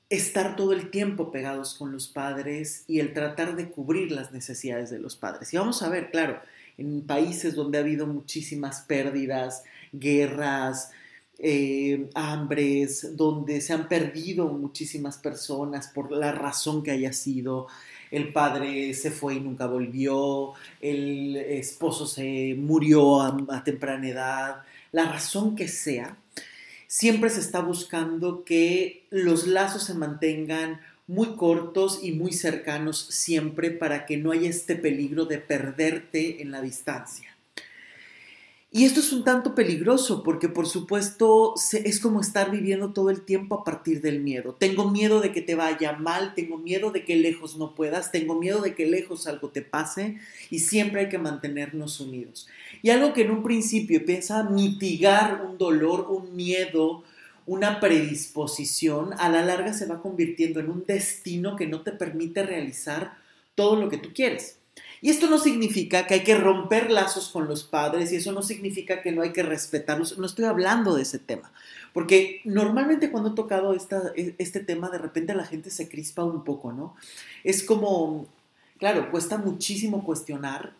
estar 0.09 0.55
todo 0.55 0.73
el 0.73 0.89
tiempo 0.89 1.31
pegados 1.31 1.73
con 1.73 1.91
los 1.91 2.07
padres 2.07 2.83
y 2.87 2.99
el 2.99 3.13
tratar 3.13 3.55
de 3.55 3.69
cubrir 3.69 4.11
las 4.11 4.31
necesidades 4.31 4.89
de 4.89 4.99
los 4.99 5.15
padres. 5.15 5.53
Y 5.53 5.57
vamos 5.57 5.81
a 5.83 5.89
ver, 5.89 6.11
claro, 6.11 6.39
en 6.77 7.01
países 7.01 7.55
donde 7.55 7.77
ha 7.77 7.81
habido 7.81 8.07
muchísimas 8.07 8.81
pérdidas, 8.81 9.63
guerras, 9.91 10.91
eh, 11.39 12.09
hambres, 12.15 13.15
donde 13.15 13.61
se 13.61 13.73
han 13.73 13.87
perdido 13.87 14.47
muchísimas 14.47 15.17
personas 15.17 15.87
por 15.89 16.11
la 16.11 16.31
razón 16.31 16.83
que 16.83 16.91
haya 16.91 17.13
sido. 17.13 17.67
El 18.09 18.31
padre 18.31 18.93
se 18.93 19.11
fue 19.11 19.35
y 19.35 19.39
nunca 19.41 19.67
volvió, 19.67 20.53
el 20.81 21.35
esposo 21.35 22.07
se 22.07 22.55
murió 22.57 23.21
a 23.21 23.63
temprana 23.63 24.07
edad, 24.07 24.61
la 24.91 25.11
razón 25.11 25.55
que 25.55 25.67
sea, 25.67 26.17
siempre 26.97 27.29
se 27.29 27.41
está 27.41 27.59
buscando 27.59 28.43
que 28.43 29.05
los 29.11 29.45
lazos 29.45 29.83
se 29.83 29.93
mantengan 29.93 30.81
muy 31.05 31.35
cortos 31.35 31.99
y 32.01 32.13
muy 32.13 32.33
cercanos 32.33 33.05
siempre 33.11 33.69
para 33.69 34.07
que 34.07 34.17
no 34.17 34.31
haya 34.31 34.49
este 34.49 34.75
peligro 34.75 35.25
de 35.25 35.37
perderte 35.37 36.41
en 36.41 36.49
la 36.49 36.59
distancia. 36.59 37.36
Y 38.69 38.83
esto 38.83 38.99
es 38.99 39.13
un 39.13 39.23
tanto 39.23 39.55
peligroso 39.55 40.23
porque 40.23 40.49
por 40.49 40.67
supuesto 40.67 41.53
es 41.71 42.01
como 42.01 42.19
estar 42.19 42.51
viviendo 42.51 42.91
todo 42.91 43.09
el 43.09 43.21
tiempo 43.21 43.55
a 43.55 43.63
partir 43.63 44.01
del 44.01 44.19
miedo. 44.19 44.55
Tengo 44.59 44.91
miedo 44.91 45.21
de 45.21 45.31
que 45.31 45.41
te 45.41 45.55
vaya 45.55 45.93
mal, 45.93 46.33
tengo 46.35 46.57
miedo 46.57 46.91
de 46.91 47.05
que 47.05 47.15
lejos 47.15 47.57
no 47.57 47.75
puedas, 47.75 48.11
tengo 48.11 48.35
miedo 48.35 48.59
de 48.61 48.75
que 48.75 48.85
lejos 48.85 49.25
algo 49.25 49.49
te 49.49 49.61
pase 49.61 50.17
y 50.49 50.59
siempre 50.59 51.01
hay 51.01 51.09
que 51.09 51.17
mantenernos 51.17 52.01
unidos. 52.01 52.47
Y 52.81 52.89
algo 52.89 53.13
que 53.13 53.21
en 53.21 53.31
un 53.31 53.41
principio 53.41 53.99
empieza 53.99 54.39
a 54.39 54.49
mitigar 54.49 55.45
un 55.49 55.57
dolor, 55.57 56.07
un 56.09 56.35
miedo, 56.35 57.03
una 57.45 57.79
predisposición, 57.79 59.13
a 59.17 59.29
la 59.29 59.45
larga 59.45 59.71
se 59.71 59.85
va 59.85 60.01
convirtiendo 60.01 60.59
en 60.59 60.69
un 60.69 60.85
destino 60.85 61.55
que 61.55 61.67
no 61.67 61.83
te 61.83 61.93
permite 61.93 62.43
realizar 62.43 63.13
todo 63.55 63.77
lo 63.77 63.87
que 63.87 63.97
tú 63.97 64.09
quieres. 64.13 64.56
Y 65.01 65.09
esto 65.09 65.29
no 65.29 65.37
significa 65.37 66.07
que 66.07 66.15
hay 66.15 66.23
que 66.23 66.35
romper 66.35 66.89
lazos 66.89 67.29
con 67.29 67.47
los 67.47 67.63
padres 67.63 68.11
y 68.11 68.15
eso 68.15 68.31
no 68.31 68.41
significa 68.41 69.01
que 69.01 69.11
no 69.11 69.21
hay 69.21 69.31
que 69.31 69.43
respetarlos. 69.43 70.17
No 70.17 70.25
estoy 70.25 70.45
hablando 70.45 70.95
de 70.95 71.03
ese 71.03 71.19
tema. 71.19 71.51
Porque 71.93 72.41
normalmente 72.45 73.11
cuando 73.11 73.31
he 73.31 73.35
tocado 73.35 73.73
e, 73.73 74.35
este 74.37 74.59
tema, 74.59 74.89
de 74.89 74.97
repente 74.97 75.35
la 75.35 75.45
gente 75.45 75.69
se 75.69 75.89
crispa 75.89 76.23
un 76.23 76.43
poco, 76.43 76.73
¿no? 76.73 76.95
Es 77.43 77.63
como, 77.63 78.27
claro, 78.77 79.11
cuesta 79.11 79.37
muchísimo 79.37 80.03
cuestionar 80.03 80.73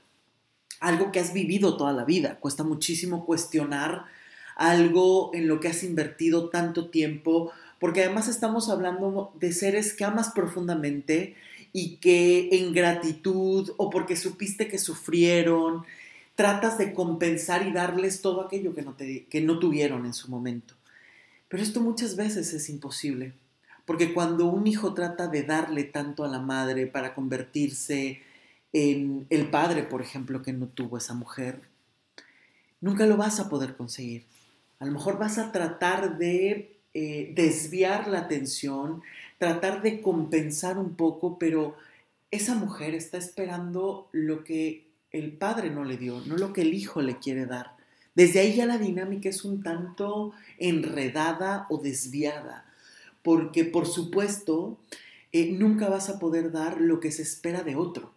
algo 0.80 1.12
que 1.12 1.20
has 1.20 1.34
vivido 1.34 1.78
toda 1.78 1.94
la 1.94 2.06
vida. 2.06 2.38
Cuesta 2.40 2.64
muchísimo 2.64 3.26
cuestionar 3.26 4.06
algo 4.56 5.32
en 5.34 5.48
lo 5.48 5.60
que 5.60 5.68
has 5.68 5.84
invertido 5.84 6.50
tanto 6.50 6.90
tiempo, 6.90 7.52
porque 7.80 8.04
además 8.04 8.28
estamos 8.28 8.70
hablando 8.70 9.32
de 9.40 9.54
seres 9.54 9.94
que 9.94 10.04
amas 10.04 10.32
profundamente 10.32 11.36
y 11.80 11.98
que 11.98 12.50
en 12.54 12.74
gratitud 12.74 13.70
o 13.78 13.92
porque 13.92 14.16
supiste 14.16 14.68
que 14.68 14.80
sufrieron, 14.80 15.86
tratas 16.34 16.80
de 16.80 16.92
compensar 16.92 17.68
y 17.68 17.72
darles 17.72 18.24
todo 18.24 18.42
aquello 18.42 18.74
que 18.74 18.82
no, 18.82 18.98
que 18.98 19.42
no 19.42 19.60
tuvieron 19.60 20.08
en 20.08 20.16
su 20.16 20.32
momento. 20.32 20.74
Pero 21.48 21.62
esto 21.62 21.80
muchas 21.80 22.16
veces 22.16 22.52
es 22.52 22.68
imposible, 22.70 23.34
porque 23.86 24.12
cuando 24.12 24.48
un 24.48 24.66
hijo 24.66 24.96
trata 24.96 25.28
de 25.28 25.44
darle 25.44 25.84
tanto 25.84 26.24
a 26.24 26.28
la 26.28 26.40
madre 26.40 26.88
para 26.88 27.14
convertirse 27.14 28.24
en 28.74 29.28
el 29.30 29.52
padre, 29.52 29.84
por 29.84 30.02
ejemplo, 30.02 30.42
que 30.42 30.54
no 30.54 30.66
tuvo 30.66 30.98
esa 30.98 31.14
mujer, 31.14 31.62
nunca 32.82 33.06
lo 33.06 33.18
vas 33.18 33.40
a 33.40 33.50
poder 33.50 33.76
conseguir. 33.76 34.26
A 34.80 34.86
lo 34.88 34.94
mejor 34.94 35.20
vas 35.20 35.38
a 35.38 35.52
tratar 35.52 36.18
de 36.18 36.76
eh, 36.96 37.34
desviar 37.36 38.08
la 38.08 38.22
atención, 38.22 39.04
tratar 39.38 39.82
de 39.82 40.02
compensar 40.02 40.78
un 40.78 40.96
poco, 40.96 41.38
pero 41.38 41.76
esa 42.32 42.56
mujer 42.56 42.96
está 42.96 43.18
esperando 43.18 44.10
lo 44.12 44.44
que 44.44 44.88
el 45.12 45.34
padre 45.34 45.70
no 45.70 45.84
le 45.84 45.98
dio, 45.98 46.22
no 46.22 46.38
lo 46.38 46.54
que 46.54 46.62
el 46.62 46.74
hijo 46.74 47.02
le 47.02 47.18
quiere 47.20 47.46
dar. 47.46 47.76
Desde 48.16 48.40
ahí 48.40 48.56
ya 48.56 48.66
la 48.66 48.78
dinámica 48.78 49.30
es 49.30 49.46
un 49.46 49.62
tanto 49.62 50.34
enredada 50.58 51.68
o 51.70 51.78
desviada, 51.78 52.66
porque 53.22 53.64
por 53.64 53.86
supuesto 53.86 54.80
eh, 55.32 55.52
nunca 55.52 55.88
vas 55.88 56.10
a 56.10 56.20
poder 56.20 56.52
dar 56.52 56.82
lo 56.82 57.00
que 57.00 57.12
se 57.12 57.22
espera 57.22 57.64
de 57.64 57.76
otro. 57.76 58.17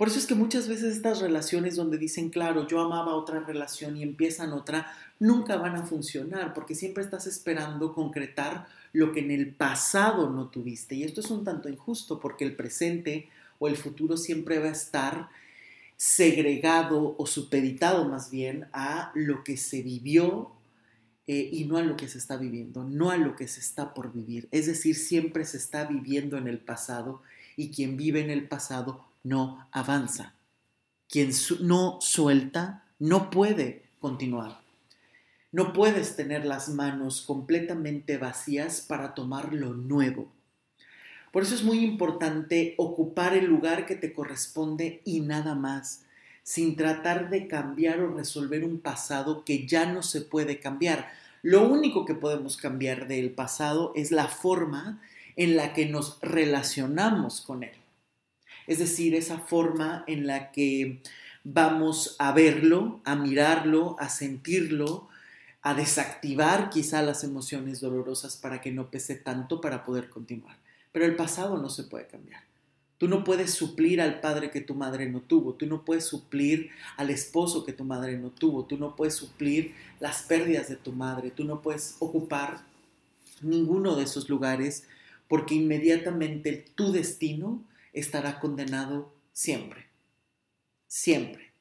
Por 0.00 0.08
eso 0.08 0.18
es 0.18 0.24
que 0.24 0.34
muchas 0.34 0.66
veces 0.66 0.96
estas 0.96 1.20
relaciones 1.20 1.76
donde 1.76 1.98
dicen, 1.98 2.30
claro, 2.30 2.66
yo 2.66 2.80
amaba 2.80 3.14
otra 3.14 3.40
relación 3.40 3.98
y 3.98 4.02
empiezan 4.02 4.54
otra, 4.54 4.90
nunca 5.18 5.58
van 5.58 5.76
a 5.76 5.84
funcionar 5.84 6.54
porque 6.54 6.74
siempre 6.74 7.04
estás 7.04 7.26
esperando 7.26 7.92
concretar 7.92 8.66
lo 8.94 9.12
que 9.12 9.20
en 9.20 9.30
el 9.30 9.54
pasado 9.54 10.30
no 10.30 10.48
tuviste. 10.48 10.94
Y 10.94 11.02
esto 11.02 11.20
es 11.20 11.30
un 11.30 11.44
tanto 11.44 11.68
injusto 11.68 12.18
porque 12.18 12.46
el 12.46 12.56
presente 12.56 13.28
o 13.58 13.68
el 13.68 13.76
futuro 13.76 14.16
siempre 14.16 14.58
va 14.58 14.68
a 14.68 14.72
estar 14.72 15.28
segregado 15.98 17.14
o 17.18 17.26
supeditado 17.26 18.08
más 18.08 18.30
bien 18.30 18.68
a 18.72 19.12
lo 19.14 19.44
que 19.44 19.58
se 19.58 19.82
vivió 19.82 20.50
eh, 21.26 21.50
y 21.52 21.66
no 21.66 21.76
a 21.76 21.82
lo 21.82 21.98
que 21.98 22.08
se 22.08 22.16
está 22.16 22.38
viviendo, 22.38 22.84
no 22.84 23.10
a 23.10 23.18
lo 23.18 23.36
que 23.36 23.46
se 23.46 23.60
está 23.60 23.92
por 23.92 24.14
vivir. 24.14 24.48
Es 24.50 24.64
decir, 24.64 24.96
siempre 24.96 25.44
se 25.44 25.58
está 25.58 25.84
viviendo 25.84 26.38
en 26.38 26.48
el 26.48 26.58
pasado 26.58 27.20
y 27.54 27.70
quien 27.70 27.98
vive 27.98 28.22
en 28.22 28.30
el 28.30 28.48
pasado 28.48 29.09
no 29.22 29.66
avanza. 29.72 30.34
Quien 31.08 31.30
no 31.60 31.98
suelta 32.00 32.84
no 32.98 33.30
puede 33.30 33.84
continuar. 33.98 34.60
No 35.52 35.72
puedes 35.72 36.14
tener 36.14 36.44
las 36.44 36.68
manos 36.68 37.22
completamente 37.22 38.18
vacías 38.18 38.80
para 38.80 39.14
tomar 39.14 39.52
lo 39.52 39.74
nuevo. 39.74 40.30
Por 41.32 41.42
eso 41.42 41.54
es 41.54 41.64
muy 41.64 41.80
importante 41.80 42.74
ocupar 42.78 43.34
el 43.34 43.46
lugar 43.46 43.86
que 43.86 43.96
te 43.96 44.12
corresponde 44.12 45.00
y 45.04 45.20
nada 45.20 45.54
más, 45.54 46.04
sin 46.42 46.76
tratar 46.76 47.30
de 47.30 47.48
cambiar 47.48 48.00
o 48.00 48.14
resolver 48.14 48.64
un 48.64 48.78
pasado 48.78 49.44
que 49.44 49.66
ya 49.66 49.86
no 49.86 50.02
se 50.02 50.20
puede 50.20 50.60
cambiar. 50.60 51.10
Lo 51.42 51.68
único 51.68 52.04
que 52.04 52.14
podemos 52.14 52.56
cambiar 52.56 53.08
del 53.08 53.30
pasado 53.30 53.92
es 53.96 54.12
la 54.12 54.28
forma 54.28 55.00
en 55.36 55.56
la 55.56 55.72
que 55.72 55.86
nos 55.86 56.18
relacionamos 56.20 57.40
con 57.40 57.64
él 57.64 57.79
es 58.70 58.78
decir, 58.78 59.16
esa 59.16 59.40
forma 59.40 60.04
en 60.06 60.28
la 60.28 60.52
que 60.52 61.02
vamos 61.42 62.14
a 62.20 62.30
verlo, 62.30 63.00
a 63.04 63.16
mirarlo, 63.16 63.96
a 63.98 64.08
sentirlo, 64.08 65.08
a 65.60 65.74
desactivar 65.74 66.70
quizá 66.70 67.02
las 67.02 67.24
emociones 67.24 67.80
dolorosas 67.80 68.36
para 68.36 68.60
que 68.60 68.70
no 68.70 68.88
pese 68.88 69.16
tanto 69.16 69.60
para 69.60 69.84
poder 69.84 70.08
continuar. 70.08 70.56
Pero 70.92 71.04
el 71.04 71.16
pasado 71.16 71.58
no 71.58 71.68
se 71.68 71.82
puede 71.82 72.06
cambiar. 72.06 72.44
Tú 72.96 73.08
no 73.08 73.24
puedes 73.24 73.52
suplir 73.52 74.00
al 74.00 74.20
padre 74.20 74.52
que 74.52 74.60
tu 74.60 74.76
madre 74.76 75.10
no 75.10 75.20
tuvo, 75.20 75.54
tú 75.54 75.66
no 75.66 75.84
puedes 75.84 76.04
suplir 76.04 76.70
al 76.96 77.10
esposo 77.10 77.64
que 77.64 77.72
tu 77.72 77.82
madre 77.82 78.18
no 78.18 78.30
tuvo, 78.30 78.66
tú 78.66 78.78
no 78.78 78.94
puedes 78.94 79.16
suplir 79.16 79.74
las 79.98 80.22
pérdidas 80.22 80.68
de 80.68 80.76
tu 80.76 80.92
madre, 80.92 81.32
tú 81.32 81.42
no 81.42 81.60
puedes 81.60 81.96
ocupar 81.98 82.60
ninguno 83.42 83.96
de 83.96 84.04
esos 84.04 84.28
lugares 84.28 84.84
porque 85.26 85.56
inmediatamente 85.56 86.66
tu 86.76 86.92
destino 86.92 87.64
estará 87.92 88.40
condenado 88.40 89.14
siempre, 89.32 89.86
siempre. 90.86 91.52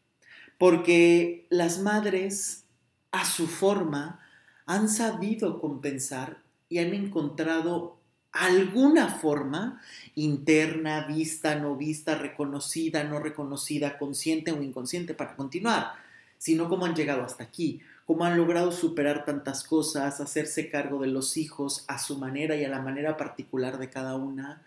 Porque 0.57 1.47
las 1.49 1.79
madres, 1.79 2.65
a 3.11 3.25
su 3.25 3.47
forma, 3.47 4.19
han 4.65 4.89
sabido 4.89 5.59
compensar 5.59 6.43
y 6.67 6.79
han 6.79 6.93
encontrado 6.93 7.97
alguna 8.31 9.07
forma 9.07 9.81
interna, 10.15 11.07
vista, 11.07 11.55
no 11.55 11.75
vista, 11.75 12.15
reconocida, 12.15 13.03
no 13.03 13.19
reconocida, 13.19 13.97
consciente 13.97 14.51
o 14.51 14.61
inconsciente 14.61 15.13
para 15.13 15.35
continuar, 15.35 15.93
sino 16.37 16.69
cómo 16.69 16.85
han 16.85 16.95
llegado 16.95 17.23
hasta 17.23 17.43
aquí, 17.43 17.81
cómo 18.05 18.25
han 18.25 18.37
logrado 18.37 18.71
superar 18.71 19.25
tantas 19.25 19.63
cosas, 19.63 20.19
hacerse 20.19 20.69
cargo 20.69 21.01
de 21.01 21.07
los 21.07 21.37
hijos 21.37 21.85
a 21.87 21.99
su 21.99 22.17
manera 22.17 22.55
y 22.55 22.63
a 22.63 22.69
la 22.69 22.81
manera 22.81 23.17
particular 23.17 23.77
de 23.77 23.89
cada 23.89 24.15
una, 24.15 24.61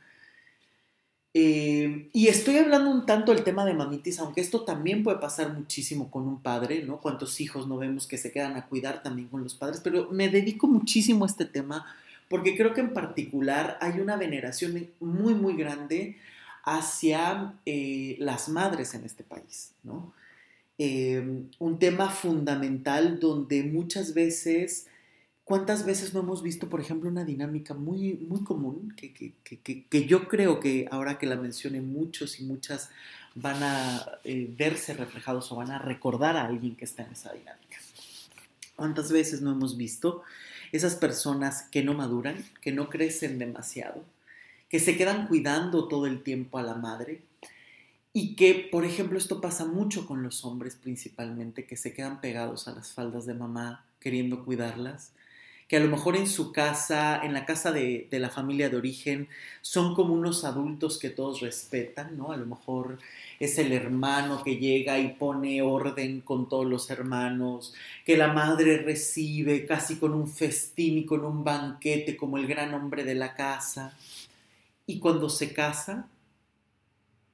eh, 1.35 2.11
y 2.13 2.29
estoy 2.29 2.59
hablando 2.59 2.91
un 2.91 3.07
tanto 3.07 3.33
del 3.33 3.43
tema 3.43 3.65
de 3.65 3.73
mamitis, 3.73 4.19
aunque 4.19 4.43
esto 4.43 4.65
también 4.65 5.03
puede 5.03 5.19
pasar 5.19 5.55
muchísimo 5.55 6.11
con 6.11 6.29
un 6.29 6.43
padre, 6.43 6.83
¿no? 6.85 7.01
Cuántos 7.01 7.41
hijos 7.41 7.67
no 7.67 7.79
vemos 7.79 8.07
que 8.07 8.19
se 8.19 8.33
quedan 8.33 8.57
a 8.57 8.67
cuidar 8.67 9.03
también 9.03 9.29
con 9.29 9.43
los 9.43 9.55
padres, 9.55 9.81
pero 9.83 10.11
me 10.11 10.29
dedico 10.29 10.67
muchísimo 10.67 11.25
a 11.25 11.29
este 11.29 11.47
tema 11.47 11.87
porque 12.29 12.57
creo 12.57 12.75
que 12.75 12.81
en 12.81 12.93
particular 12.93 13.79
hay 13.81 14.01
una 14.01 14.17
veneración 14.17 14.89
muy, 15.01 15.35
muy 15.35 15.55
grande 15.55 16.17
hacia 16.65 17.55
eh, 17.67 18.17
las 18.19 18.49
madres 18.49 18.95
en 18.95 19.05
este 19.05 19.25
país, 19.25 19.73
¿no? 19.83 20.13
Eh, 20.79 21.45
un 21.59 21.79
tema 21.79 22.11
fundamental 22.11 23.21
donde 23.21 23.63
muchas 23.63 24.15
veces 24.15 24.87
¿Cuántas 25.45 25.85
veces 25.85 26.15
no 26.15 26.21
hemos 26.21 26.43
visto, 26.43 26.69
por 26.69 26.81
ejemplo, 26.81 27.11
una 27.11 27.25
dinámica 27.25 27.75
muy, 27.75 28.15
muy 28.15 28.45
común 28.45 28.95
que, 28.97 29.13
que, 29.13 30.07
yo 30.07 30.29
creo 30.29 30.61
que 30.61 30.87
ahora 30.91 31.19
que 31.19 31.27
la 31.27 31.35
mencione 31.35 31.81
muchos 31.81 32.39
y 32.39 32.45
muchas 32.45 32.91
van 33.35 33.61
a 33.63 34.19
eh, 34.23 34.55
verse 34.57 34.95
reflejados 34.95 35.51
o 35.51 35.57
van 35.57 35.73
a 35.73 35.81
recordar 35.81 36.37
a 36.37 36.47
alguien 36.47 36.77
que 36.77 36.85
está 36.85 37.03
en 37.03 37.13
esa 37.13 37.33
dinámica? 37.33 37.79
¿Cuántas 38.77 39.11
veces 39.11 39.43
no 39.43 39.51
hemos 39.51 39.77
visto 39.77 40.23
esas 40.71 40.95
personas 40.95 41.65
que 41.71 41.83
no 41.83 41.95
maduran, 41.95 42.45
que 42.61 42.71
no 42.71 42.89
crecen 42.89 43.39
demasiado, 43.39 44.05
que 44.69 44.79
se 44.79 44.97
quedan 44.97 45.27
cuidando 45.27 45.89
todo 45.89 46.07
el 46.07 46.23
tiempo 46.23 46.59
a 46.59 46.63
la 46.63 46.75
madre 46.75 47.21
y 48.13 48.37
que, 48.37 48.69
por 48.71 48.85
ejemplo, 48.85 49.19
esto 49.19 49.41
pasa 49.41 49.65
mucho 49.65 50.07
con 50.07 50.23
los 50.23 50.45
hombres 50.45 50.77
principalmente, 50.77 51.67
que 51.67 51.77
se 51.77 51.93
quedan 51.93 52.21
pegados 52.21 52.69
a 52.69 52.75
las 52.75 52.93
faldas 52.93 53.27
de 53.27 53.35
mamá 53.35 53.85
queriendo 53.99 54.45
cuidarlas 54.45 55.13
que 55.73 55.79
a 55.79 55.81
lo 55.81 55.89
mejor 55.89 56.17
en 56.17 56.27
su 56.27 56.53
casa, 56.53 57.23
en 57.25 57.33
la 57.33 57.47
casa 57.47 57.73
de, 57.73 58.07
la 58.11 58.29
familia 58.29 58.69
de 58.69 58.77
origen, 58.77 59.31
son 59.63 59.95
como 59.95 60.13
unos 60.13 60.45
adultos 60.45 60.99
que 60.99 61.09
todos 61.09 61.41
respetan, 61.41 62.15
¿no? 62.19 62.31
A 62.31 62.37
lo 62.37 62.45
mejor 62.45 62.99
es 63.41 63.57
el 63.57 63.73
hermano 63.73 64.45
que 64.45 64.59
llega 64.59 64.99
y 64.99 65.15
pone 65.15 65.63
orden 65.63 66.21
con 66.21 66.47
todos 66.47 66.67
los 66.67 66.91
hermanos, 66.91 67.73
que 68.05 68.19
la 68.19 68.35
madre 68.35 68.83
recibe 68.83 69.65
casi 69.65 69.97
con 69.97 70.13
un 70.13 70.29
festín 70.29 70.99
y 70.99 71.07
con 71.07 71.25
un 71.25 71.43
banquete 71.43 72.19
como 72.19 72.37
el 72.37 72.47
gran 72.47 72.75
hombre 72.75 73.03
de 73.05 73.15
la 73.15 73.35
casa. 73.35 73.97
Y 74.87 74.99
cuando 74.99 75.31
se 75.31 75.55
casa, 75.55 76.07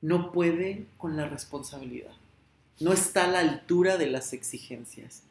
no 0.00 0.30
puede 0.30 0.86
con 0.96 1.16
la 1.16 1.28
responsabilidad, 1.28 2.14
no 2.78 2.92
está 2.92 3.24
a 3.24 3.32
la 3.32 3.40
altura 3.40 3.96
de 3.96 4.06
las 4.06 4.32
exigencias. 4.32 5.24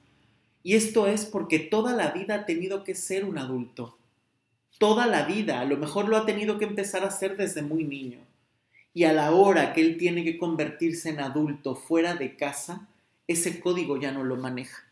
Y 0.68 0.76
esto 0.76 1.08
es 1.08 1.24
porque 1.24 1.60
toda 1.60 1.96
la 1.96 2.12
vida 2.12 2.36
ha 2.36 2.46
tenido 2.46 2.84
que 2.84 2.94
ser 2.94 3.24
un 3.24 3.38
adulto. 3.38 3.98
Toda 4.78 5.08
la 5.08 5.24
vida, 5.24 5.62
a 5.62 5.64
lo 5.64 5.78
mejor 5.78 6.10
lo 6.10 6.18
ha 6.18 6.26
tenido 6.26 6.60
que 6.60 6.66
empezar 6.66 7.06
a 7.06 7.08
hacer 7.08 7.38
desde 7.38 7.62
muy 7.62 7.86
niño. 7.86 8.20
Y 8.94 9.06
a 9.06 9.14
la 9.14 9.32
hora 9.32 9.72
que 9.72 9.80
él 9.80 9.96
tiene 9.96 10.26
que 10.26 10.38
convertirse 10.38 11.08
en 11.08 11.22
adulto 11.22 11.76
fuera 11.76 12.16
de 12.16 12.36
casa, 12.36 12.86
ese 13.30 13.62
código 13.62 13.96
ya 13.96 14.12
no 14.12 14.26
lo 14.26 14.36
maneja. 14.36 14.84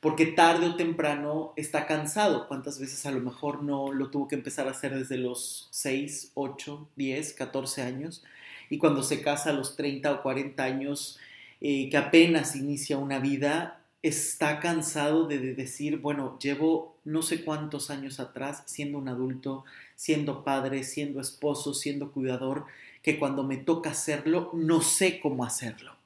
Porque 0.00 0.26
tarde 0.26 0.66
o 0.66 0.76
temprano 0.76 1.54
está 1.56 1.86
cansado. 1.86 2.46
¿Cuántas 2.46 2.78
veces 2.78 3.06
a 3.06 3.12
lo 3.12 3.20
mejor 3.20 3.62
no 3.62 3.94
lo 3.94 4.10
tuvo 4.10 4.28
que 4.28 4.34
empezar 4.34 4.68
a 4.68 4.72
hacer 4.72 4.94
desde 4.94 5.16
los 5.16 5.68
6, 5.70 6.32
8, 6.34 6.90
10, 6.96 7.32
14 7.32 7.80
años? 7.80 8.22
Y 8.68 8.76
cuando 8.76 9.02
se 9.02 9.22
casa 9.22 9.48
a 9.48 9.54
los 9.54 9.74
30 9.74 10.12
o 10.12 10.22
40 10.22 10.62
años, 10.62 11.18
eh, 11.62 11.88
que 11.88 11.96
apenas 11.96 12.54
inicia 12.56 12.98
una 12.98 13.20
vida, 13.20 13.80
está 14.04 14.60
cansado 14.60 15.26
de 15.26 15.54
decir, 15.54 15.96
bueno, 15.96 16.38
llevo 16.38 16.98
no 17.04 17.22
sé 17.22 17.42
cuántos 17.42 17.88
años 17.88 18.20
atrás 18.20 18.62
siendo 18.66 18.98
un 18.98 19.08
adulto, 19.08 19.64
siendo 19.96 20.44
padre, 20.44 20.84
siendo 20.84 21.22
esposo, 21.22 21.72
siendo 21.72 22.12
cuidador, 22.12 22.66
que 23.02 23.18
cuando 23.18 23.44
me 23.44 23.56
toca 23.56 23.92
hacerlo, 23.92 24.50
no 24.52 24.82
sé 24.82 25.20
cómo 25.20 25.42
hacerlo. 25.42 25.96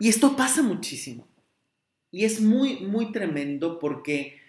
Y 0.00 0.08
esto 0.08 0.34
pasa 0.34 0.62
muchísimo. 0.62 1.28
Y 2.10 2.24
es 2.24 2.40
muy, 2.40 2.80
muy 2.80 3.12
tremendo 3.12 3.78
porque 3.78 4.40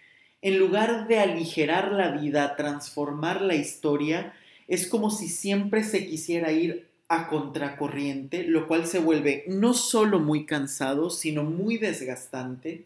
en 0.41 0.57
lugar 0.57 1.07
de 1.07 1.19
aligerar 1.19 1.91
la 1.91 2.09
vida, 2.09 2.55
transformar 2.55 3.41
la 3.41 3.53
historia, 3.53 4.33
es 4.67 4.87
como 4.87 5.11
si 5.11 5.27
siempre 5.27 5.83
se 5.83 6.07
quisiera 6.07 6.51
ir 6.51 6.86
a 7.09 7.27
contracorriente, 7.27 8.43
lo 8.43 8.67
cual 8.67 8.85
se 8.85 8.99
vuelve 8.99 9.45
no 9.47 9.73
solo 9.73 10.19
muy 10.19 10.45
cansado, 10.45 11.09
sino 11.09 11.43
muy 11.43 11.77
desgastante. 11.77 12.85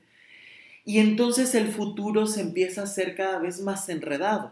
Y 0.86 1.00
entonces 1.00 1.56
el 1.56 1.70
futuro 1.70 2.28
se 2.28 2.42
empieza 2.42 2.82
a 2.82 2.84
hacer 2.86 3.16
cada 3.16 3.40
vez 3.40 3.62
más 3.62 3.90
enredado, 3.90 4.52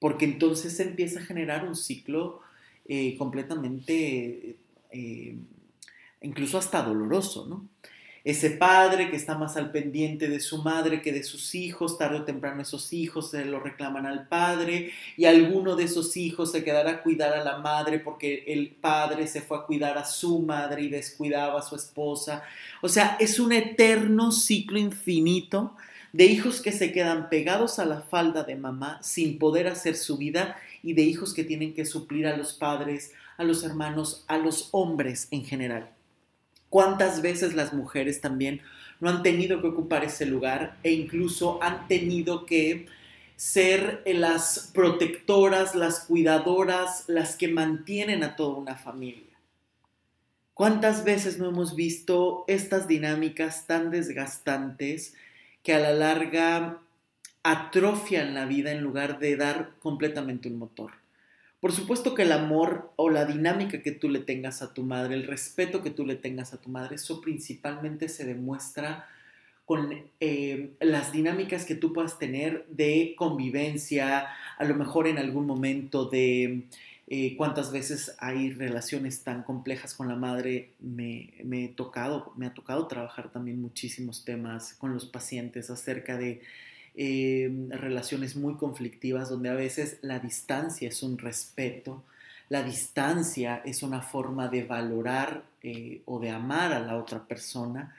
porque 0.00 0.24
entonces 0.24 0.76
se 0.76 0.84
empieza 0.84 1.20
a 1.20 1.24
generar 1.24 1.66
un 1.66 1.76
ciclo 1.76 2.40
eh, 2.86 3.16
completamente, 3.16 4.56
eh, 4.90 5.36
incluso 6.22 6.58
hasta 6.58 6.82
doloroso, 6.82 7.46
¿no? 7.46 7.68
Ese 8.24 8.50
padre 8.50 9.10
que 9.10 9.16
está 9.16 9.38
más 9.38 9.56
al 9.56 9.70
pendiente 9.70 10.28
de 10.28 10.40
su 10.40 10.62
madre 10.62 11.00
que 11.00 11.12
de 11.12 11.22
sus 11.22 11.54
hijos, 11.54 11.98
tarde 11.98 12.18
o 12.18 12.24
temprano 12.24 12.62
esos 12.62 12.92
hijos 12.92 13.30
se 13.30 13.44
lo 13.44 13.60
reclaman 13.60 14.06
al 14.06 14.28
padre 14.28 14.90
y 15.16 15.24
alguno 15.24 15.76
de 15.76 15.84
esos 15.84 16.16
hijos 16.16 16.52
se 16.52 16.64
quedará 16.64 16.90
a 16.90 17.02
cuidar 17.02 17.32
a 17.32 17.44
la 17.44 17.58
madre 17.58 17.98
porque 17.98 18.44
el 18.48 18.70
padre 18.70 19.26
se 19.26 19.40
fue 19.40 19.58
a 19.58 19.62
cuidar 19.62 19.98
a 19.98 20.04
su 20.04 20.40
madre 20.40 20.82
y 20.82 20.88
descuidaba 20.88 21.60
a 21.60 21.62
su 21.62 21.76
esposa. 21.76 22.42
O 22.82 22.88
sea, 22.88 23.16
es 23.20 23.38
un 23.38 23.52
eterno 23.52 24.32
ciclo 24.32 24.78
infinito 24.78 25.74
de 26.12 26.24
hijos 26.26 26.60
que 26.60 26.72
se 26.72 26.92
quedan 26.92 27.28
pegados 27.28 27.78
a 27.78 27.84
la 27.84 28.00
falda 28.00 28.42
de 28.42 28.56
mamá 28.56 28.98
sin 29.02 29.38
poder 29.38 29.68
hacer 29.68 29.96
su 29.96 30.16
vida 30.16 30.56
y 30.82 30.94
de 30.94 31.02
hijos 31.02 31.34
que 31.34 31.44
tienen 31.44 31.74
que 31.74 31.84
suplir 31.84 32.26
a 32.26 32.36
los 32.36 32.54
padres, 32.54 33.12
a 33.36 33.44
los 33.44 33.62
hermanos, 33.64 34.24
a 34.26 34.38
los 34.38 34.68
hombres 34.72 35.28
en 35.30 35.44
general. 35.44 35.97
¿Cuántas 36.70 37.22
veces 37.22 37.54
las 37.54 37.72
mujeres 37.72 38.20
también 38.20 38.60
no 39.00 39.08
han 39.08 39.22
tenido 39.22 39.60
que 39.60 39.68
ocupar 39.68 40.04
ese 40.04 40.26
lugar 40.26 40.76
e 40.82 40.92
incluso 40.92 41.62
han 41.62 41.88
tenido 41.88 42.44
que 42.44 42.86
ser 43.36 44.02
las 44.04 44.70
protectoras, 44.74 45.74
las 45.74 46.00
cuidadoras, 46.00 47.04
las 47.06 47.36
que 47.36 47.48
mantienen 47.48 48.22
a 48.22 48.36
toda 48.36 48.58
una 48.58 48.76
familia? 48.76 49.24
¿Cuántas 50.52 51.04
veces 51.04 51.38
no 51.38 51.48
hemos 51.48 51.76
visto 51.76 52.44
estas 52.48 52.88
dinámicas 52.88 53.66
tan 53.66 53.90
desgastantes 53.92 55.14
que 55.62 55.72
a 55.72 55.78
la 55.78 55.92
larga 55.92 56.80
atrofian 57.44 58.34
la 58.34 58.44
vida 58.44 58.72
en 58.72 58.82
lugar 58.82 59.20
de 59.20 59.36
dar 59.36 59.70
completamente 59.80 60.48
un 60.48 60.58
motor? 60.58 60.90
Por 61.60 61.72
supuesto 61.72 62.14
que 62.14 62.22
el 62.22 62.32
amor 62.32 62.92
o 62.96 63.10
la 63.10 63.24
dinámica 63.24 63.82
que 63.82 63.90
tú 63.90 64.08
le 64.08 64.20
tengas 64.20 64.62
a 64.62 64.74
tu 64.74 64.84
madre, 64.84 65.14
el 65.14 65.26
respeto 65.26 65.82
que 65.82 65.90
tú 65.90 66.06
le 66.06 66.14
tengas 66.14 66.54
a 66.54 66.60
tu 66.60 66.70
madre, 66.70 66.94
eso 66.94 67.20
principalmente 67.20 68.08
se 68.08 68.24
demuestra 68.24 69.08
con 69.64 69.92
eh, 70.20 70.70
las 70.80 71.12
dinámicas 71.12 71.66
que 71.66 71.74
tú 71.74 71.92
puedas 71.92 72.18
tener 72.18 72.64
de 72.68 73.14
convivencia, 73.18 74.28
a 74.56 74.64
lo 74.64 74.74
mejor 74.76 75.08
en 75.08 75.18
algún 75.18 75.46
momento 75.46 76.06
de 76.06 76.62
eh, 77.08 77.36
cuántas 77.36 77.72
veces 77.72 78.14
hay 78.18 78.50
relaciones 78.50 79.24
tan 79.24 79.42
complejas 79.42 79.94
con 79.94 80.08
la 80.08 80.14
madre. 80.14 80.70
Me, 80.80 81.34
me, 81.44 81.64
he 81.64 81.68
tocado, 81.68 82.32
me 82.36 82.46
ha 82.46 82.54
tocado 82.54 82.86
trabajar 82.86 83.30
también 83.32 83.60
muchísimos 83.60 84.24
temas 84.24 84.74
con 84.74 84.94
los 84.94 85.06
pacientes 85.06 85.70
acerca 85.70 86.16
de 86.16 86.40
Em, 87.00 87.70
relaciones 87.70 88.34
muy 88.34 88.56
conflictivas 88.56 89.28
donde 89.28 89.48
a 89.48 89.54
veces 89.54 89.98
la 90.02 90.18
distancia 90.18 90.88
es 90.88 91.04
un 91.04 91.16
respeto, 91.16 92.02
la 92.48 92.64
distancia 92.64 93.62
es 93.64 93.84
una 93.84 94.02
forma 94.02 94.48
de 94.48 94.64
valorar 94.64 95.44
eh, 95.62 96.02
o 96.06 96.18
de 96.18 96.30
amar 96.30 96.72
a 96.72 96.80
la 96.80 96.96
otra 96.96 97.22
persona 97.28 97.94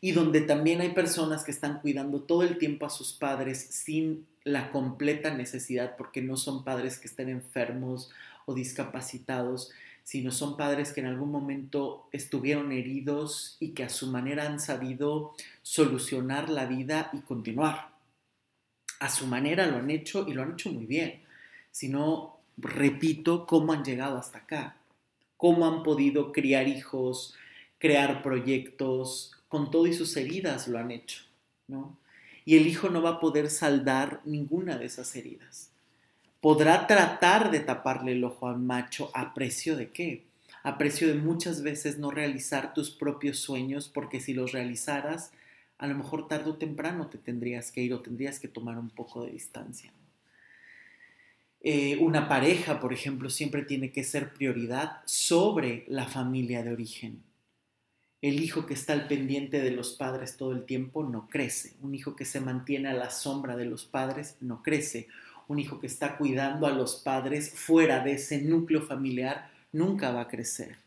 y 0.00 0.12
donde 0.12 0.42
también 0.42 0.80
hay 0.80 0.90
personas 0.90 1.42
que 1.42 1.50
están 1.50 1.80
cuidando 1.80 2.20
todo 2.20 2.44
el 2.44 2.56
tiempo 2.56 2.86
a 2.86 2.90
sus 2.90 3.14
padres 3.14 3.66
sin 3.68 4.24
la 4.44 4.70
completa 4.70 5.34
necesidad 5.34 5.96
porque 5.96 6.22
no 6.22 6.36
son 6.36 6.62
padres 6.62 6.98
que 6.98 7.08
estén 7.08 7.28
enfermos 7.28 8.12
o 8.44 8.54
discapacitados, 8.54 9.72
sino 10.04 10.30
son 10.30 10.56
padres 10.56 10.92
que 10.92 11.00
en 11.00 11.06
algún 11.06 11.32
momento 11.32 12.06
estuvieron 12.12 12.70
heridos 12.70 13.56
y 13.58 13.70
que 13.70 13.82
a 13.82 13.88
su 13.88 14.06
manera 14.06 14.46
han 14.46 14.60
sabido 14.60 15.34
solucionar 15.62 16.48
la 16.48 16.66
vida 16.66 17.10
y 17.12 17.22
continuar 17.22 17.95
a 19.00 19.08
su 19.08 19.26
manera 19.26 19.66
lo 19.66 19.76
han 19.76 19.90
hecho 19.90 20.26
y 20.28 20.32
lo 20.32 20.42
han 20.42 20.52
hecho 20.52 20.70
muy 20.70 20.86
bien. 20.86 21.22
Si 21.70 21.88
no, 21.88 22.38
repito 22.56 23.46
cómo 23.46 23.72
han 23.72 23.84
llegado 23.84 24.18
hasta 24.18 24.38
acá, 24.38 24.76
cómo 25.36 25.66
han 25.66 25.82
podido 25.82 26.32
criar 26.32 26.68
hijos, 26.68 27.34
crear 27.78 28.22
proyectos, 28.22 29.32
con 29.48 29.70
todo 29.70 29.86
y 29.86 29.92
sus 29.92 30.16
heridas 30.16 30.68
lo 30.68 30.78
han 30.78 30.90
hecho, 30.90 31.22
¿no? 31.68 31.96
Y 32.44 32.56
el 32.56 32.66
hijo 32.66 32.88
no 32.88 33.02
va 33.02 33.10
a 33.10 33.20
poder 33.20 33.50
saldar 33.50 34.20
ninguna 34.24 34.78
de 34.78 34.86
esas 34.86 35.14
heridas. 35.16 35.70
Podrá 36.40 36.86
tratar 36.86 37.50
de 37.50 37.60
taparle 37.60 38.12
el 38.12 38.24
ojo 38.24 38.48
al 38.48 38.58
macho 38.58 39.10
a 39.14 39.34
precio 39.34 39.76
de 39.76 39.90
qué? 39.90 40.24
A 40.62 40.78
precio 40.78 41.08
de 41.08 41.14
muchas 41.14 41.62
veces 41.62 41.98
no 41.98 42.10
realizar 42.10 42.72
tus 42.72 42.90
propios 42.90 43.38
sueños, 43.38 43.88
porque 43.92 44.20
si 44.20 44.32
los 44.32 44.52
realizaras, 44.52 45.32
a 45.78 45.86
lo 45.86 45.94
mejor 45.94 46.28
tarde 46.28 46.50
o 46.50 46.56
temprano 46.56 47.08
te 47.08 47.18
tendrías 47.18 47.70
que 47.70 47.82
ir 47.82 47.92
o 47.92 48.00
tendrías 48.00 48.40
que 48.40 48.48
tomar 48.48 48.78
un 48.78 48.90
poco 48.90 49.24
de 49.24 49.32
distancia. 49.32 49.92
Eh, 51.60 51.98
una 52.00 52.28
pareja, 52.28 52.80
por 52.80 52.92
ejemplo, 52.92 53.28
siempre 53.28 53.62
tiene 53.62 53.90
que 53.90 54.04
ser 54.04 54.32
prioridad 54.32 55.00
sobre 55.04 55.84
la 55.88 56.06
familia 56.06 56.62
de 56.62 56.72
origen. 56.72 57.22
El 58.22 58.40
hijo 58.40 58.66
que 58.66 58.74
está 58.74 58.92
al 58.92 59.08
pendiente 59.08 59.60
de 59.60 59.70
los 59.70 59.92
padres 59.92 60.36
todo 60.36 60.52
el 60.52 60.64
tiempo 60.64 61.04
no 61.04 61.28
crece. 61.28 61.74
Un 61.82 61.94
hijo 61.94 62.16
que 62.16 62.24
se 62.24 62.40
mantiene 62.40 62.88
a 62.88 62.94
la 62.94 63.10
sombra 63.10 63.56
de 63.56 63.66
los 63.66 63.84
padres 63.84 64.36
no 64.40 64.62
crece. 64.62 65.08
Un 65.48 65.58
hijo 65.58 65.78
que 65.78 65.86
está 65.86 66.16
cuidando 66.16 66.66
a 66.66 66.72
los 66.72 66.96
padres 66.96 67.50
fuera 67.50 68.02
de 68.02 68.12
ese 68.12 68.40
núcleo 68.42 68.82
familiar 68.82 69.50
nunca 69.72 70.12
va 70.12 70.22
a 70.22 70.28
crecer. 70.28 70.85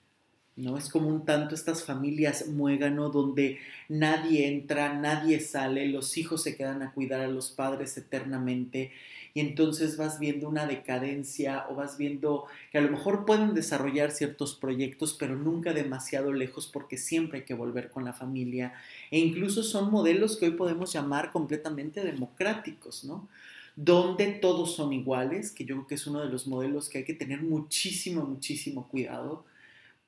¿No? 0.60 0.78
Es 0.78 0.90
como 0.90 1.08
un 1.08 1.26
tanto 1.26 1.56
estas 1.56 1.84
familias 1.84 2.48
muégano 2.48 3.10
donde 3.10 3.60
nadie 3.88 4.48
entra, 4.48 4.94
nadie 4.94 5.40
sale, 5.40 5.88
los 5.88 6.18
hijos 6.18 6.44
se 6.44 6.56
quedan 6.56 6.82
a 6.84 6.92
cuidar 6.92 7.22
a 7.22 7.28
los 7.28 7.50
padres 7.50 7.98
eternamente 7.98 8.92
y 9.34 9.40
entonces 9.40 9.96
vas 9.96 10.20
viendo 10.20 10.50
una 10.50 10.66
decadencia 10.66 11.66
o 11.70 11.76
vas 11.76 11.98
viendo 11.98 12.46
que 12.72 12.78
a 12.78 12.82
lo 12.82 12.92
mejor 12.92 13.26
pueden 13.26 13.54
desarrollar 13.54 14.12
ciertos 14.12 14.56
proyectos, 14.56 15.16
pero 15.18 15.36
nunca 15.36 15.74
demasiado 15.74 16.34
lejos 16.34 16.68
porque 16.68 16.98
siempre 16.98 17.40
hay 17.40 17.46
que 17.46 17.54
volver 17.54 17.90
con 17.90 18.04
la 18.04 18.14
familia 18.14 18.74
e 19.12 19.20
incluso 19.20 19.64
son 19.64 19.92
modelos 19.92 20.38
que 20.38 20.46
hoy 20.46 20.52
podemos 20.52 20.92
llamar 20.92 21.32
completamente 21.32 22.04
democráticos, 22.04 23.04
¿no? 23.06 23.28
Donde 23.76 24.28
todos 24.28 24.76
son 24.76 24.92
iguales, 24.92 25.52
que 25.52 25.64
yo 25.64 25.76
creo 25.76 25.88
que 25.88 25.96
es 25.96 26.08
uno 26.08 26.22
de 26.22 26.30
los 26.30 26.48
modelos 26.48 26.90
que 26.90 26.98
hay 26.98 27.04
que 27.06 27.14
tener 27.14 27.42
muchísimo, 27.42 28.26
muchísimo 28.26 28.90
cuidado 28.90 29.46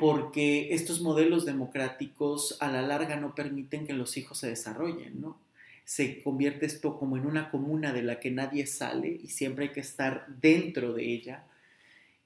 porque 0.01 0.73
estos 0.73 0.99
modelos 0.99 1.45
democráticos 1.45 2.57
a 2.59 2.71
la 2.71 2.81
larga 2.81 3.17
no 3.17 3.35
permiten 3.35 3.85
que 3.85 3.93
los 3.93 4.17
hijos 4.17 4.39
se 4.39 4.49
desarrollen, 4.49 5.21
¿no? 5.21 5.37
Se 5.85 6.23
convierte 6.23 6.65
esto 6.65 6.97
como 6.97 7.17
en 7.17 7.27
una 7.27 7.51
comuna 7.51 7.93
de 7.93 8.01
la 8.01 8.19
que 8.19 8.31
nadie 8.31 8.65
sale 8.65 9.19
y 9.23 9.27
siempre 9.27 9.65
hay 9.65 9.71
que 9.71 9.81
estar 9.81 10.25
dentro 10.41 10.93
de 10.93 11.03
ella 11.05 11.43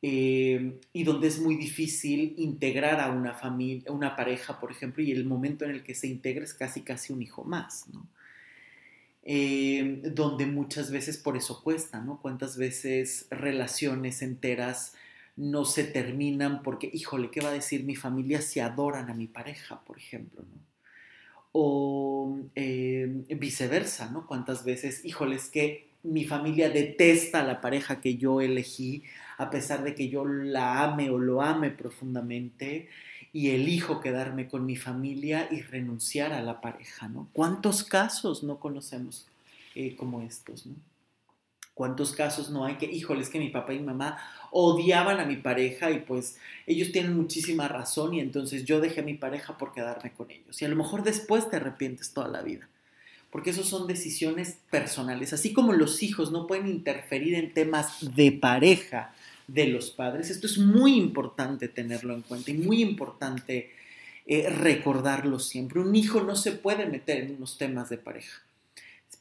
eh, 0.02 0.80
y 0.94 1.04
donde 1.04 1.28
es 1.28 1.42
muy 1.42 1.58
difícil 1.58 2.34
integrar 2.38 3.02
a 3.02 3.12
una 3.12 3.34
familia, 3.34 3.92
una 3.92 4.16
pareja, 4.16 4.58
por 4.58 4.72
ejemplo, 4.72 5.04
y 5.04 5.12
el 5.12 5.26
momento 5.26 5.66
en 5.66 5.72
el 5.72 5.84
que 5.84 5.96
se 5.96 6.08
integra 6.08 6.46
es 6.46 6.54
casi 6.54 6.80
casi 6.80 7.12
un 7.12 7.22
hijo 7.22 7.44
más, 7.44 7.90
¿no? 7.92 8.08
Eh, 9.24 10.02
donde 10.14 10.46
muchas 10.46 10.92
veces 10.92 11.18
por 11.18 11.36
eso 11.36 11.62
cuesta, 11.62 12.00
¿no? 12.00 12.22
Cuántas 12.22 12.56
veces 12.56 13.28
relaciones 13.32 14.22
enteras 14.22 14.94
no 15.38 15.65
se 15.65 15.84
terminan 15.84 16.63
porque, 16.63 16.89
híjole, 16.91 17.30
¿qué 17.30 17.41
va 17.41 17.50
a 17.50 17.54
decir 17.54 17.84
mi 17.84 17.95
familia 17.95 18.41
si 18.41 18.60
adoran 18.60 19.10
a 19.10 19.13
mi 19.13 19.28
pareja, 19.28 19.82
por 19.82 19.98
ejemplo? 19.98 20.41
¿no? 20.43 20.62
O 21.52 22.38
eh, 22.56 23.26
viceversa, 23.30 24.10
¿no? 24.12 24.28
Cuántas 24.28 24.65
veces, 24.65 25.04
híjole, 25.06 25.36
es 25.36 25.50
que 25.50 25.88
mi 26.04 26.26
familia 26.26 26.69
detesta 26.69 27.41
a 27.41 27.43
la 27.43 27.62
pareja 27.62 28.02
que 28.02 28.17
yo 28.17 28.41
elegí, 28.41 29.04
a 29.38 29.50
pesar 29.50 29.84
de 29.84 29.95
que 29.95 30.10
yo 30.10 30.26
la 30.26 30.84
ame 30.84 31.10
o 31.10 31.17
lo 31.17 31.41
ame 31.41 31.71
profundamente, 31.71 32.89
y 33.34 33.50
elijo 33.50 34.00
quedarme 34.00 34.48
con 34.48 34.65
mi 34.65 34.78
familia 34.78 35.50
y 35.52 35.62
renunciar 35.62 36.32
a 36.32 36.41
la 36.41 36.62
pareja, 36.62 37.10
¿no? 37.10 37.28
¿Cuántos 37.34 37.84
casos 37.84 38.43
no 38.43 38.60
conocemos 38.60 39.28
eh, 39.76 39.95
como 39.98 40.21
estos, 40.21 40.65
¿no? 40.65 40.76
¿Cuántos 41.76 42.14
casos 42.14 42.50
no 42.50 42.64
hay 42.64 42.76
que, 42.76 42.86
híjole, 42.86 43.22
es 43.22 43.30
que 43.30 43.38
mi 43.38 43.50
papá 43.50 43.74
y 43.74 43.80
mi 43.80 43.86
mamá 43.86 44.18
odiaban 44.52 45.20
a 45.20 45.26
mi 45.26 45.36
pareja 45.36 45.92
y 45.92 46.00
pues 46.00 46.38
ellos 46.66 46.94
tienen 46.94 47.18
muchísima 47.18 47.68
razón 47.68 48.14
y 48.14 48.22
entonces 48.22 48.64
yo 48.64 48.80
dejé 48.80 49.02
a 49.02 49.04
mi 49.04 49.16
pareja 49.16 49.58
por 49.58 49.74
quedarme 49.74 50.14
con 50.14 50.32
ellos. 50.32 50.62
Y 50.62 50.64
a 50.64 50.70
lo 50.70 50.78
mejor 50.78 51.04
después 51.04 51.50
te 51.50 51.58
arrepientes 51.58 52.14
toda 52.14 52.30
la 52.30 52.42
vida. 52.42 52.70
Porque 53.30 53.50
eso 53.50 53.66
son 53.66 53.88
decisiones 53.88 54.58
personales. 54.72 55.34
Así 55.34 55.52
como 55.52 55.74
los 55.74 56.02
hijos 56.02 56.32
no 56.32 56.48
pueden 56.48 56.68
interferir 56.68 57.36
en 57.36 57.54
temas 57.54 58.16
de 58.16 58.32
pareja 58.32 59.14
de 59.50 59.68
los 59.68 59.92
padres, 59.92 60.30
esto 60.30 60.48
es 60.48 60.58
muy 60.58 60.96
importante 60.96 61.68
tenerlo 61.68 62.14
en 62.14 62.22
cuenta 62.22 62.52
y 62.52 62.54
muy 62.54 62.82
importante 62.82 63.70
eh, 64.26 64.50
recordarlo 64.50 65.40
siempre. 65.40 65.82
Un 65.82 65.94
hijo 65.94 66.22
no 66.22 66.38
se 66.38 66.54
puede 66.54 66.86
meter 66.86 67.18
en 67.18 67.36
unos 67.36 67.58
temas 67.58 67.90
de 67.90 67.98
pareja 67.98 68.46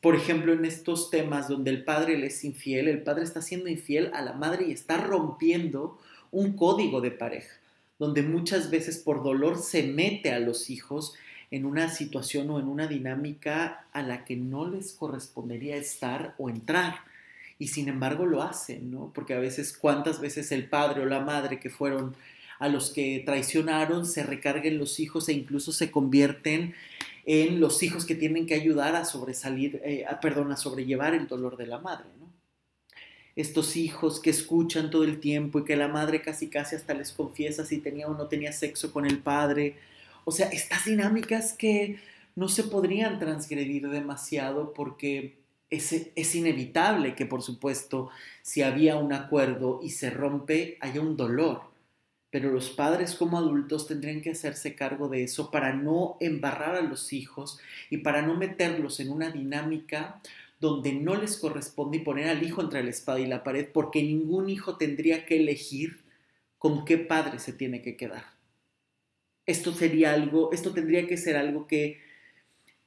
por 0.00 0.14
ejemplo, 0.14 0.52
en 0.52 0.64
estos 0.64 1.10
temas 1.10 1.48
donde 1.48 1.70
el 1.70 1.84
padre 1.84 2.18
le 2.18 2.26
es 2.26 2.44
infiel, 2.44 2.88
el 2.88 3.02
padre 3.02 3.24
está 3.24 3.40
siendo 3.40 3.68
infiel 3.68 4.10
a 4.12 4.22
la 4.22 4.34
madre 4.34 4.66
y 4.68 4.72
está 4.72 4.98
rompiendo 4.98 5.98
un 6.30 6.56
código 6.56 7.00
de 7.00 7.10
pareja, 7.10 7.56
donde 7.98 8.22
muchas 8.22 8.70
veces 8.70 8.98
por 8.98 9.22
dolor 9.22 9.58
se 9.58 9.82
mete 9.84 10.32
a 10.32 10.40
los 10.40 10.68
hijos 10.68 11.14
en 11.50 11.64
una 11.64 11.88
situación 11.88 12.50
o 12.50 12.58
en 12.58 12.66
una 12.66 12.86
dinámica 12.86 13.86
a 13.92 14.02
la 14.02 14.24
que 14.24 14.36
no 14.36 14.68
les 14.68 14.92
correspondería 14.92 15.76
estar 15.76 16.34
o 16.36 16.50
entrar. 16.50 16.96
Y 17.58 17.68
sin 17.68 17.88
embargo 17.88 18.26
lo 18.26 18.42
hacen, 18.42 18.90
¿no? 18.90 19.12
Porque 19.14 19.34
a 19.34 19.38
veces, 19.38 19.76
¿cuántas 19.76 20.20
veces 20.20 20.50
el 20.50 20.68
padre 20.68 21.02
o 21.02 21.06
la 21.06 21.20
madre 21.20 21.60
que 21.60 21.70
fueron 21.70 22.16
a 22.58 22.68
los 22.68 22.90
que 22.90 23.22
traicionaron 23.24 24.06
se 24.06 24.22
recarguen 24.22 24.78
los 24.78 25.00
hijos 25.00 25.28
e 25.28 25.32
incluso 25.32 25.72
se 25.72 25.90
convierten 25.90 26.74
en 27.26 27.60
los 27.60 27.82
hijos 27.82 28.04
que 28.04 28.14
tienen 28.14 28.46
que 28.46 28.54
ayudar 28.54 28.94
a 28.96 29.04
sobresalir, 29.04 29.80
eh, 29.84 30.06
perdón, 30.20 30.52
a 30.52 30.56
sobrellevar 30.56 31.14
el 31.14 31.26
dolor 31.26 31.56
de 31.56 31.66
la 31.66 31.78
madre. 31.78 32.06
Estos 33.36 33.76
hijos 33.76 34.20
que 34.20 34.30
escuchan 34.30 34.90
todo 34.90 35.04
el 35.04 35.18
tiempo 35.18 35.58
y 35.58 35.64
que 35.64 35.76
la 35.76 35.88
madre 35.88 36.22
casi 36.22 36.48
casi 36.48 36.76
hasta 36.76 36.94
les 36.94 37.10
confiesa 37.10 37.64
si 37.64 37.78
tenía 37.78 38.06
o 38.06 38.14
no 38.14 38.28
tenía 38.28 38.52
sexo 38.52 38.92
con 38.92 39.06
el 39.06 39.18
padre. 39.18 39.76
O 40.24 40.30
sea, 40.30 40.48
estas 40.48 40.84
dinámicas 40.84 41.52
que 41.52 41.98
no 42.36 42.48
se 42.48 42.64
podrían 42.64 43.18
transgredir 43.18 43.88
demasiado 43.88 44.72
porque 44.72 45.36
es, 45.70 45.92
es 46.14 46.34
inevitable 46.34 47.16
que, 47.16 47.26
por 47.26 47.42
supuesto, 47.42 48.10
si 48.42 48.62
había 48.62 48.96
un 48.96 49.12
acuerdo 49.12 49.80
y 49.82 49.90
se 49.90 50.10
rompe, 50.10 50.78
haya 50.80 51.00
un 51.00 51.16
dolor 51.16 51.73
pero 52.34 52.50
los 52.50 52.70
padres 52.70 53.14
como 53.14 53.38
adultos 53.38 53.86
tendrían 53.86 54.20
que 54.20 54.32
hacerse 54.32 54.74
cargo 54.74 55.08
de 55.08 55.22
eso 55.22 55.52
para 55.52 55.72
no 55.72 56.16
embarrar 56.18 56.74
a 56.74 56.80
los 56.80 57.12
hijos 57.12 57.60
y 57.90 57.98
para 57.98 58.22
no 58.22 58.34
meterlos 58.34 58.98
en 58.98 59.12
una 59.12 59.30
dinámica 59.30 60.20
donde 60.58 60.94
no 60.94 61.14
les 61.14 61.36
corresponde 61.36 62.00
poner 62.00 62.28
al 62.28 62.42
hijo 62.42 62.60
entre 62.60 62.82
la 62.82 62.90
espada 62.90 63.20
y 63.20 63.26
la 63.26 63.44
pared, 63.44 63.68
porque 63.72 64.02
ningún 64.02 64.48
hijo 64.48 64.76
tendría 64.76 65.26
que 65.26 65.36
elegir 65.36 66.02
con 66.58 66.84
qué 66.84 66.98
padre 66.98 67.38
se 67.38 67.52
tiene 67.52 67.82
que 67.82 67.96
quedar. 67.96 68.24
Esto 69.46 69.72
sería 69.72 70.12
algo, 70.12 70.50
esto 70.52 70.74
tendría 70.74 71.06
que 71.06 71.16
ser 71.16 71.36
algo 71.36 71.68
que 71.68 72.00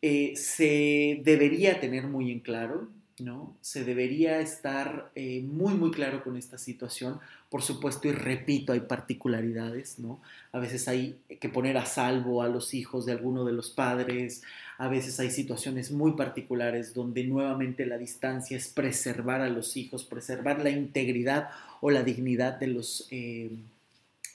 eh, 0.01 0.33
se 0.35 1.21
debería 1.23 1.79
tener 1.79 2.07
muy 2.07 2.33
en 2.33 2.41
claro, 2.41 2.89
¿no? 3.19 3.55
Se 3.61 3.83
debería 3.83 4.39
estar 4.39 5.11
eh, 5.15 5.41
muy, 5.41 5.73
muy 5.73 5.91
claro 5.91 6.23
con 6.23 6.37
esta 6.37 6.57
situación. 6.57 7.19
Por 7.49 7.61
supuesto, 7.63 8.07
y 8.07 8.11
repito, 8.11 8.73
hay 8.73 8.81
particularidades, 8.81 9.99
¿no? 9.99 10.21
A 10.51 10.59
veces 10.59 10.87
hay 10.87 11.17
que 11.39 11.49
poner 11.49 11.77
a 11.77 11.85
salvo 11.85 12.43
a 12.43 12.49
los 12.49 12.73
hijos 12.73 13.05
de 13.05 13.13
alguno 13.13 13.45
de 13.45 13.53
los 13.53 13.69
padres, 13.69 14.43
a 14.77 14.87
veces 14.87 15.19
hay 15.19 15.31
situaciones 15.31 15.91
muy 15.91 16.11
particulares 16.11 16.93
donde 16.93 17.23
nuevamente 17.23 17.85
la 17.85 17.97
distancia 17.97 18.55
es 18.55 18.67
preservar 18.67 19.41
a 19.41 19.49
los 19.49 19.75
hijos, 19.75 20.03
preservar 20.05 20.63
la 20.63 20.69
integridad 20.69 21.49
o 21.81 21.89
la 21.89 22.03
dignidad 22.03 22.59
de 22.59 22.67
los, 22.67 23.07
eh, 23.09 23.49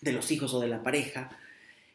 de 0.00 0.12
los 0.12 0.30
hijos 0.32 0.52
o 0.54 0.60
de 0.60 0.68
la 0.68 0.82
pareja. 0.82 1.30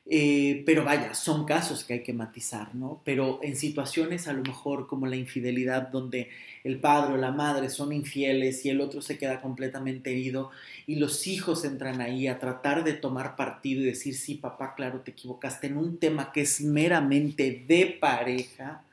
Eh, 0.09 0.63
pero 0.65 0.85
vaya, 0.85 1.13
son 1.13 1.43
casos 1.43 1.83
que 1.83 1.95
hay 1.95 2.03
que 2.03 2.13
matizar, 2.13 2.73
¿no? 2.73 3.01
Pero 3.03 3.39
en 3.43 3.57
situaciones 3.57 4.29
a 4.29 4.33
lo 4.33 4.41
mejor 4.41 4.87
como 4.87 5.05
la 5.05 5.17
infidelidad, 5.17 5.89
donde 5.89 6.29
el 6.63 6.79
padre 6.79 7.15
o 7.15 7.17
la 7.17 7.31
madre 7.31 7.69
son 7.69 7.91
infieles 7.91 8.65
y 8.65 8.69
el 8.69 8.79
otro 8.79 9.01
se 9.01 9.17
queda 9.17 9.41
completamente 9.41 10.11
herido 10.11 10.49
y 10.85 10.95
los 10.95 11.27
hijos 11.27 11.65
entran 11.65 11.99
ahí 11.99 12.27
a 12.27 12.39
tratar 12.39 12.85
de 12.85 12.93
tomar 12.93 13.35
partido 13.35 13.81
y 13.81 13.85
decir, 13.85 14.15
sí, 14.15 14.35
papá, 14.35 14.75
claro, 14.75 15.01
te 15.01 15.11
equivocaste 15.11 15.67
en 15.67 15.77
un 15.77 15.97
tema 15.97 16.31
que 16.31 16.41
es 16.41 16.61
meramente 16.61 17.65
de 17.67 17.97
pareja, 17.99 18.83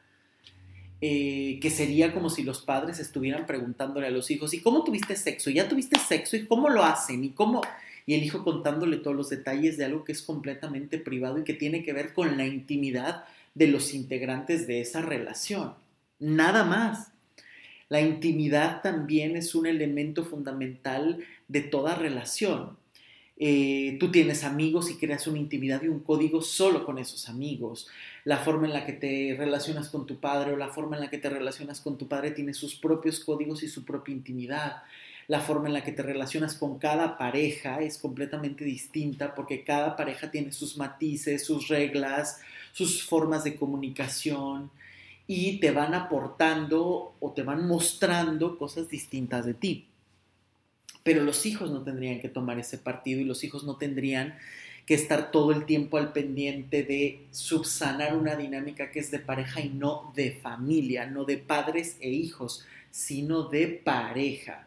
eh, 1.00 1.60
que 1.62 1.70
sería 1.70 2.12
como 2.12 2.28
si 2.28 2.42
los 2.42 2.60
padres 2.62 2.98
estuvieran 2.98 3.46
preguntándole 3.46 4.08
a 4.08 4.10
los 4.10 4.32
hijos, 4.32 4.52
¿y 4.52 4.60
cómo 4.60 4.82
tuviste 4.82 5.14
sexo? 5.14 5.50
¿Ya 5.50 5.68
tuviste 5.68 5.96
sexo? 6.00 6.36
¿Y 6.36 6.46
cómo 6.46 6.68
lo 6.70 6.82
hacen? 6.82 7.22
¿Y 7.22 7.30
cómo? 7.30 7.62
Y 8.06 8.14
el 8.14 8.22
hijo 8.22 8.44
contándole 8.44 8.98
todos 8.98 9.16
los 9.16 9.30
detalles 9.30 9.76
de 9.76 9.84
algo 9.84 10.04
que 10.04 10.12
es 10.12 10.22
completamente 10.22 10.98
privado 10.98 11.38
y 11.38 11.44
que 11.44 11.54
tiene 11.54 11.82
que 11.82 11.92
ver 11.92 12.12
con 12.12 12.36
la 12.36 12.46
intimidad 12.46 13.24
de 13.54 13.68
los 13.68 13.94
integrantes 13.94 14.66
de 14.66 14.80
esa 14.80 15.00
relación. 15.00 15.74
Nada 16.18 16.64
más. 16.64 17.10
La 17.88 18.00
intimidad 18.00 18.82
también 18.82 19.36
es 19.36 19.54
un 19.54 19.66
elemento 19.66 20.24
fundamental 20.24 21.24
de 21.48 21.60
toda 21.60 21.94
relación. 21.94 22.76
Eh, 23.36 23.96
tú 23.98 24.10
tienes 24.10 24.44
amigos 24.44 24.90
y 24.90 24.96
creas 24.96 25.26
una 25.26 25.38
intimidad 25.38 25.82
y 25.82 25.88
un 25.88 26.00
código 26.00 26.40
solo 26.40 26.84
con 26.84 26.98
esos 26.98 27.28
amigos. 27.28 27.88
La 28.24 28.38
forma 28.38 28.66
en 28.66 28.72
la 28.72 28.86
que 28.86 28.92
te 28.92 29.34
relacionas 29.36 29.88
con 29.88 30.06
tu 30.06 30.18
padre 30.18 30.52
o 30.52 30.56
la 30.56 30.68
forma 30.68 30.96
en 30.96 31.02
la 31.02 31.10
que 31.10 31.18
te 31.18 31.28
relacionas 31.28 31.80
con 31.80 31.98
tu 31.98 32.08
padre 32.08 32.30
tiene 32.30 32.54
sus 32.54 32.76
propios 32.76 33.20
códigos 33.20 33.62
y 33.62 33.68
su 33.68 33.84
propia 33.84 34.14
intimidad 34.14 34.82
la 35.26 35.40
forma 35.40 35.68
en 35.68 35.74
la 35.74 35.84
que 35.84 35.92
te 35.92 36.02
relacionas 36.02 36.54
con 36.54 36.78
cada 36.78 37.16
pareja 37.16 37.80
es 37.80 37.98
completamente 37.98 38.64
distinta 38.64 39.34
porque 39.34 39.64
cada 39.64 39.96
pareja 39.96 40.30
tiene 40.30 40.52
sus 40.52 40.76
matices, 40.76 41.44
sus 41.44 41.68
reglas, 41.68 42.40
sus 42.72 43.02
formas 43.02 43.44
de 43.44 43.56
comunicación 43.56 44.70
y 45.26 45.58
te 45.60 45.70
van 45.70 45.94
aportando 45.94 47.14
o 47.18 47.32
te 47.32 47.42
van 47.42 47.66
mostrando 47.66 48.58
cosas 48.58 48.88
distintas 48.88 49.46
de 49.46 49.54
ti. 49.54 49.86
Pero 51.02 51.22
los 51.22 51.46
hijos 51.46 51.70
no 51.70 51.82
tendrían 51.82 52.20
que 52.20 52.28
tomar 52.28 52.58
ese 52.58 52.78
partido 52.78 53.20
y 53.20 53.24
los 53.24 53.44
hijos 53.44 53.64
no 53.64 53.76
tendrían 53.76 54.36
que 54.86 54.94
estar 54.94 55.30
todo 55.30 55.52
el 55.52 55.64
tiempo 55.64 55.96
al 55.96 56.12
pendiente 56.12 56.82
de 56.82 57.26
subsanar 57.30 58.16
una 58.16 58.36
dinámica 58.36 58.90
que 58.90 59.00
es 59.00 59.10
de 59.10 59.18
pareja 59.18 59.60
y 59.60 59.70
no 59.70 60.12
de 60.14 60.32
familia, 60.32 61.06
no 61.06 61.24
de 61.24 61.38
padres 61.38 61.96
e 62.00 62.10
hijos, 62.10 62.66
sino 62.90 63.44
de 63.44 63.68
pareja. 63.68 64.66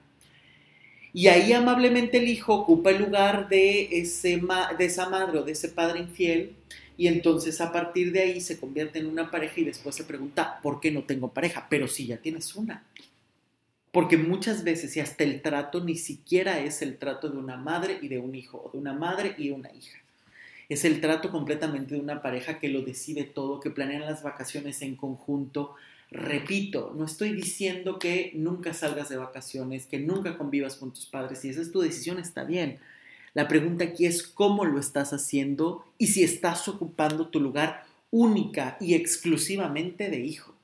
Y 1.13 1.27
ahí 1.27 1.53
amablemente 1.53 2.17
el 2.17 2.27
hijo 2.27 2.53
ocupa 2.53 2.91
el 2.91 2.99
lugar 2.99 3.49
de, 3.49 3.99
ese 3.99 4.41
de 4.77 4.85
esa 4.85 5.09
madre 5.09 5.39
o 5.39 5.43
de 5.43 5.53
ese 5.53 5.69
padre 5.69 5.99
infiel 5.99 6.55
y 6.97 7.07
entonces 7.07 7.61
a 7.61 7.71
partir 7.71 8.11
de 8.11 8.21
ahí 8.21 8.41
se 8.41 8.59
convierte 8.59 8.97
en 8.99 9.05
una 9.05 9.29
pareja 9.29 9.61
y 9.61 9.65
después 9.65 9.95
se 9.95 10.03
pregunta, 10.03 10.59
¿por 10.63 10.79
qué 10.79 10.91
no 10.91 11.03
tengo 11.03 11.31
pareja? 11.31 11.67
Pero 11.69 11.87
si 11.87 12.07
ya 12.07 12.17
tienes 12.17 12.55
una. 12.55 12.83
Porque 13.91 14.17
muchas 14.17 14.63
veces 14.63 14.97
y 14.97 14.99
hasta 14.99 15.23
el 15.23 15.41
trato 15.41 15.83
ni 15.83 15.95
siquiera 15.95 16.59
es 16.59 16.81
el 16.81 16.97
trato 16.97 17.29
de 17.29 17.37
una 17.37 17.55
madre 17.55 17.99
y 18.01 18.07
de 18.07 18.17
un 18.17 18.35
hijo, 18.35 18.63
o 18.65 18.71
de 18.71 18.79
una 18.79 18.93
madre 18.93 19.35
y 19.37 19.51
una 19.51 19.71
hija. 19.73 19.99
Es 20.69 20.85
el 20.85 20.99
trato 20.99 21.31
completamente 21.31 21.95
de 21.95 22.01
una 22.01 22.21
pareja 22.21 22.59
que 22.59 22.67
lo 22.67 22.81
decide 22.81 23.23
todo, 23.23 23.59
que 23.59 23.69
planean 23.69 24.01
las 24.01 24.23
vacaciones 24.23 24.81
en 24.81 24.95
conjunto. 24.95 25.75
Repito, 26.09 26.93
no 26.95 27.05
estoy 27.05 27.33
diciendo 27.33 27.99
que 27.99 28.31
nunca 28.33 28.73
salgas 28.73 29.09
de 29.09 29.17
vacaciones, 29.17 29.87
que 29.87 29.99
nunca 29.99 30.37
convivas 30.37 30.75
con 30.75 30.93
tus 30.93 31.05
padres. 31.05 31.39
Si 31.39 31.49
esa 31.49 31.61
es 31.61 31.71
tu 31.71 31.81
decisión, 31.81 32.17
está 32.17 32.45
bien. 32.45 32.79
La 33.33 33.47
pregunta 33.47 33.83
aquí 33.83 34.05
es 34.05 34.23
cómo 34.23 34.63
lo 34.65 34.79
estás 34.79 35.11
haciendo 35.11 35.85
y 35.97 36.07
si 36.07 36.23
estás 36.23 36.67
ocupando 36.67 37.27
tu 37.27 37.41
lugar 37.41 37.85
única 38.09 38.77
y 38.79 38.93
exclusivamente 38.93 40.09
de 40.09 40.19
hijo. 40.19 40.55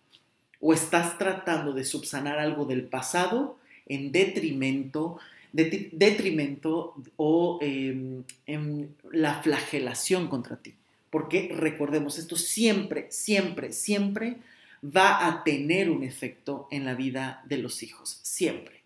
O 0.62 0.73
estás 0.73 1.17
tratando 1.17 1.73
de 1.73 1.84
subsanar 1.84 2.39
algo 2.39 2.65
del 2.65 2.84
pasado 2.84 3.58
en 3.86 4.13
detrimento, 4.13 5.19
detrimento 5.51 6.95
o 7.17 7.60
em, 7.62 8.23
en 8.47 8.95
la 9.12 9.41
flagelación 9.43 10.29
contra 10.29 10.56
ti. 10.56 10.73
Porque 11.10 11.53
recordemos, 11.53 12.17
esto 12.17 12.38
siempre, 12.38 13.08
siempre, 13.12 13.73
siempre 13.73 14.38
va 14.84 15.28
a 15.28 15.43
tener 15.43 15.89
un 15.89 16.04
efecto 16.04 16.67
en 16.72 16.86
la 16.86 16.93
vida 16.93 17.41
de 17.46 17.58
los 17.58 17.84
hijos. 17.84 18.19
Siempre. 18.24 18.84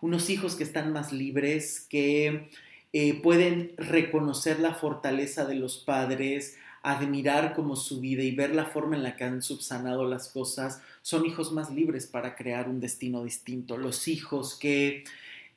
Unos 0.00 0.30
hijos 0.30 0.56
que 0.56 0.64
están 0.64 0.92
más 0.92 1.12
libres, 1.12 1.86
que 1.88 2.48
eh, 2.92 3.20
pueden 3.22 3.72
reconocer 3.76 4.58
la 4.60 4.74
fortaleza 4.74 5.44
de 5.44 5.56
los 5.56 5.78
padres, 5.78 6.56
admirar 6.82 7.54
como 7.54 7.76
su 7.76 8.00
vida 8.00 8.22
y 8.22 8.34
ver 8.34 8.54
la 8.54 8.64
forma 8.64 8.96
en 8.96 9.02
la 9.02 9.16
que 9.16 9.24
han 9.24 9.42
subsanado 9.42 10.08
las 10.08 10.28
cosas, 10.28 10.82
son 11.02 11.26
hijos 11.26 11.52
más 11.52 11.70
libres 11.70 12.06
para 12.06 12.34
crear 12.34 12.68
un 12.68 12.80
destino 12.80 13.22
distinto. 13.22 13.76
Los 13.76 14.08
hijos 14.08 14.54
que 14.58 15.04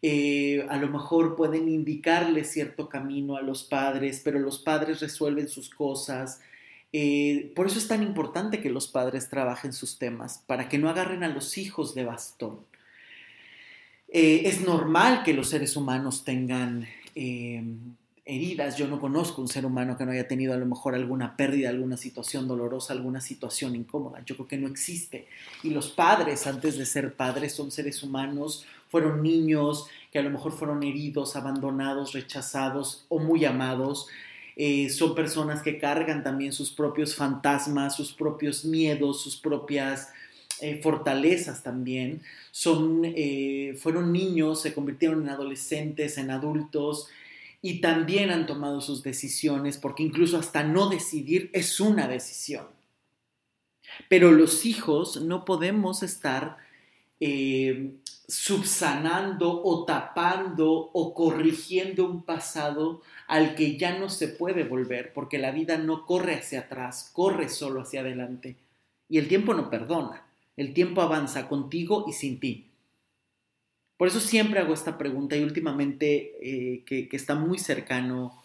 eh, 0.02 0.66
a 0.70 0.76
lo 0.76 0.90
mejor 0.90 1.38
pueden 1.38 1.70
indicarle 1.70 2.44
cierto 2.44 2.90
camino 2.90 3.38
a 3.38 3.42
los 3.42 3.64
padres, 3.64 4.22
pero 4.22 4.38
los 4.40 4.60
padres 4.60 5.00
resuelven 5.00 5.48
sus 5.48 5.70
cosas. 5.70 6.42
Eh, 6.94 7.52
por 7.56 7.68
eso 7.68 7.80
es 7.80 7.88
tan 7.88 8.04
importante 8.04 8.62
que 8.62 8.70
los 8.70 8.88
padres 8.88 9.30
trabajen 9.30 9.74
sus 9.74 9.98
temas, 9.98 10.44
para 10.48 10.70
que 10.70 10.78
no 10.78 10.90
agarren 10.90 11.24
a 11.24 11.28
los 11.28 11.58
hijos 11.58 11.96
de 11.96 12.06
bastón. 12.06 12.60
Eh, 14.08 14.44
es 14.46 14.62
normal 14.62 15.24
que 15.24 15.34
los 15.34 15.50
seres 15.50 15.76
humanos 15.76 16.24
tengan 16.24 16.88
heridas. 18.26 18.78
Yo 18.78 18.88
no 18.88 19.00
conozco 19.00 19.42
un 19.42 19.48
ser 19.48 19.66
humano 19.66 19.98
que 19.98 20.06
no 20.06 20.12
haya 20.12 20.28
tenido 20.28 20.54
a 20.54 20.58
lo 20.58 20.66
mejor 20.66 20.96
alguna 20.96 21.36
pérdida, 21.36 21.70
alguna 21.70 21.98
situación 21.98 22.48
dolorosa, 22.48 22.94
alguna 22.94 23.22
situación 23.22 23.76
incómoda. 23.76 24.24
Yo 24.26 24.36
creo 24.36 24.48
que 24.48 24.58
no 24.58 24.68
existe. 24.68 25.28
Y 25.62 25.72
los 25.72 25.92
padres, 25.92 26.48
antes 26.48 26.78
de 26.78 26.86
ser 26.86 27.16
padres, 27.16 27.54
son 27.54 27.72
seres 27.72 28.02
humanos, 28.04 28.66
fueron 28.90 29.24
niños 29.24 29.88
que 30.12 30.20
a 30.20 30.24
lo 30.24 30.30
mejor 30.30 30.52
fueron 30.52 30.84
heridos, 30.84 31.36
abandonados, 31.36 32.14
rechazados 32.14 33.06
o 33.10 33.20
muy 33.20 33.46
amados. 33.46 34.08
Eh, 34.56 34.90
son 34.90 35.16
personas 35.16 35.62
que 35.62 35.80
cargan 35.80 36.24
también 36.24 36.54
sus 36.54 36.72
propios 36.72 37.16
fantasmas, 37.16 37.96
sus 37.96 38.14
propios 38.14 38.66
miedos, 38.66 39.22
sus 39.22 39.38
propias 39.38 40.10
eh, 40.62 40.80
fortalezas 40.82 41.64
también. 41.64 42.22
Son, 42.52 43.02
eh, 43.04 43.76
fueron 43.80 44.12
niños, 44.12 44.62
se 44.62 44.74
convirtieron 44.74 45.24
en 45.24 45.30
adolescentes, 45.30 46.18
en 46.18 46.30
adultos, 46.30 47.08
y 47.62 47.82
también 47.82 48.30
han 48.30 48.46
tomado 48.46 48.82
sus 48.82 49.04
decisiones, 49.04 49.78
porque 49.78 50.04
incluso 50.04 50.38
hasta 50.38 50.64
no 50.64 50.90
decidir 50.90 51.50
es 51.54 51.80
una 51.80 52.08
decisión. 52.08 52.66
Pero 54.10 54.32
los 54.32 54.66
hijos 54.66 55.22
no 55.22 55.46
podemos 55.46 56.04
estar 56.04 56.58
subsanando 58.28 59.64
o 59.64 59.86
tapando 59.86 60.72
o 60.72 61.14
corrigiendo 61.14 62.06
un 62.06 62.24
pasado 62.24 63.02
al 63.28 63.56
que 63.56 63.78
ya 63.78 63.98
no 63.98 64.10
se 64.10 64.28
puede 64.28 64.64
volver, 64.64 65.14
porque 65.14 65.38
la 65.38 65.52
vida 65.52 65.78
no 65.78 66.06
corre 66.06 66.36
hacia 66.36 66.62
atrás, 66.62 67.10
corre 67.14 67.50
solo 67.50 67.82
hacia 67.82 68.02
adelante. 68.02 68.56
Y 69.10 69.18
el 69.18 69.28
tiempo 69.28 69.54
no 69.54 69.70
perdona, 69.70 70.26
el 70.56 70.74
tiempo 70.74 71.02
avanza 71.02 71.48
contigo 71.48 72.06
y 72.08 72.14
sin 72.14 72.40
ti. 72.40 72.68
Por 73.98 74.08
eso 74.08 74.20
siempre 74.20 74.60
hago 74.60 74.74
esta 74.74 74.98
pregunta 74.98 75.36
y 75.36 75.44
últimamente 75.44 76.34
eh, 76.42 76.84
que, 76.86 77.08
está 77.12 77.36
muy 77.36 77.60
cercano 77.60 78.42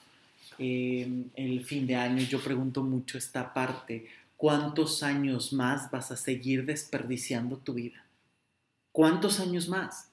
eh, 0.59 1.25
el 1.37 1.64
fin 1.64 1.87
de 1.87 1.97
año, 1.97 2.23
yo 2.23 2.41
pregunto 2.41 2.83
mucho 2.83 3.17
esta 3.17 3.55
parte, 3.55 4.07
¿cuántos 4.37 5.03
años 5.03 5.53
más 5.53 5.91
vas 5.91 6.11
a 6.11 6.17
seguir 6.17 6.64
desperdiciando 6.67 7.57
tu 7.57 7.75
vida? 7.75 8.08
¿Cuántos 8.99 9.39
años 9.39 9.69
más? 9.69 10.11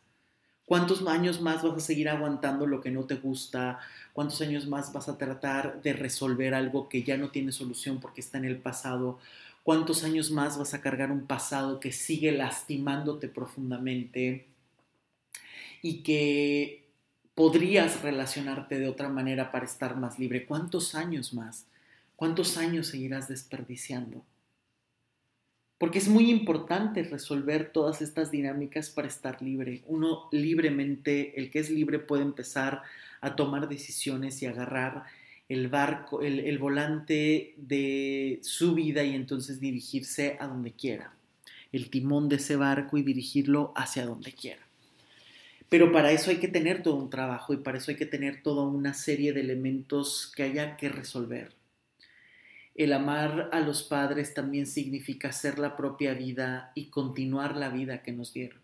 ¿Cuántos 0.67 1.02
años 1.08 1.41
más 1.41 1.63
vas 1.63 1.74
a 1.74 1.80
seguir 1.80 2.08
aguantando 2.08 2.67
lo 2.67 2.82
que 2.82 2.91
no 2.91 3.06
te 3.06 3.15
gusta? 3.15 3.80
¿Cuántos 4.13 4.39
años 4.41 4.67
más 4.67 4.93
vas 4.93 5.10
a 5.10 5.17
tratar 5.17 5.82
de 5.82 5.93
resolver 5.93 6.54
algo 6.54 6.88
que 6.88 7.02
ya 7.02 7.17
no 7.17 7.32
tiene 7.32 7.52
solución 7.52 8.00
porque 8.00 8.21
está 8.21 8.38
en 8.38 8.45
el 8.45 8.58
pasado? 8.58 9.17
¿Cuántos 9.63 10.04
años 10.04 10.30
más 10.30 10.60
vas 10.60 10.76
a 10.76 10.82
cargar 10.82 11.10
un 11.12 11.26
pasado 11.26 11.80
que 11.80 11.91
sigue 11.91 12.32
lastimándote 12.32 13.28
profundamente? 13.28 14.45
y 15.82 16.04
que 16.04 16.84
podrías 17.34 18.04
relacionarte 18.04 18.78
de 18.78 18.88
otra 18.88 19.10
manera 19.10 19.52
para 19.52 19.65
estar 19.65 19.98
más 19.98 20.19
libre. 20.19 20.45
¿Cuántos 20.45 20.93
años 20.93 21.34
más? 21.34 21.65
¿Cuántos 22.15 22.56
años 22.58 22.86
seguirás 22.86 23.30
desperdiciando? 23.30 24.24
Porque 25.77 25.97
es 25.97 26.07
muy 26.07 26.29
importante 26.29 27.03
resolver 27.03 27.71
todas 27.71 28.01
estas 28.01 28.31
dinámicas 28.31 28.89
para 28.89 29.07
estar 29.07 29.41
libre. 29.41 29.83
Uno 29.88 30.29
libremente, 30.31 31.38
el 31.38 31.51
que 31.51 31.59
es 31.59 31.69
libre 31.69 31.99
puede 31.99 32.23
empezar 32.23 32.81
a 33.19 33.35
tomar 33.35 33.67
decisiones 33.67 34.41
y 34.41 34.45
agarrar 34.45 35.03
el 35.49 35.67
barco, 35.67 36.21
el, 36.21 36.57
volante 36.57 37.53
de 37.57 38.39
su 38.41 38.73
vida 38.73 39.03
y 39.03 39.13
entonces 39.13 39.59
dirigirse 39.59 40.38
a 40.39 40.47
donde 40.47 40.71
quiera. 40.71 41.13
El 41.71 41.89
timón 41.89 42.29
de 42.29 42.38
ese 42.38 42.55
barco 42.55 42.97
y 42.97 43.03
dirigirlo 43.03 43.73
hacia 43.75 44.05
donde 44.05 44.31
quiera. 44.31 44.61
Pero 45.69 45.91
para 45.91 46.11
eso 46.11 46.31
hay 46.31 46.38
que 46.38 46.47
tener 46.47 46.83
todo 46.83 46.95
un 46.95 47.09
trabajo 47.09 47.53
y 47.53 47.57
para 47.57 47.79
eso 47.79 47.91
hay 47.91 47.97
que 47.97 48.05
tener 48.05 48.41
toda 48.41 48.63
una 48.63 48.93
serie 48.93 49.33
de 49.33 49.41
elementos 49.41 50.31
que 50.35 50.43
haya 50.43 50.77
que 50.77 50.89
resolver. 50.89 51.51
El 52.75 52.91
amar 52.91 53.49
a 53.53 53.61
los 53.61 53.83
padres 53.83 54.33
también 54.33 54.67
significa 54.67 55.31
ser 55.31 55.59
la 55.59 55.77
propia 55.77 56.13
vida 56.13 56.73
y 56.75 56.88
continuar 56.88 57.55
la 57.55 57.69
vida 57.69 58.03
que 58.03 58.11
nos 58.11 58.33
dieron. 58.33 58.59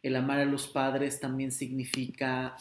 El 0.00 0.14
amar 0.14 0.38
a 0.38 0.44
los 0.44 0.68
padres 0.68 1.18
también 1.18 1.50
significa 1.50 2.56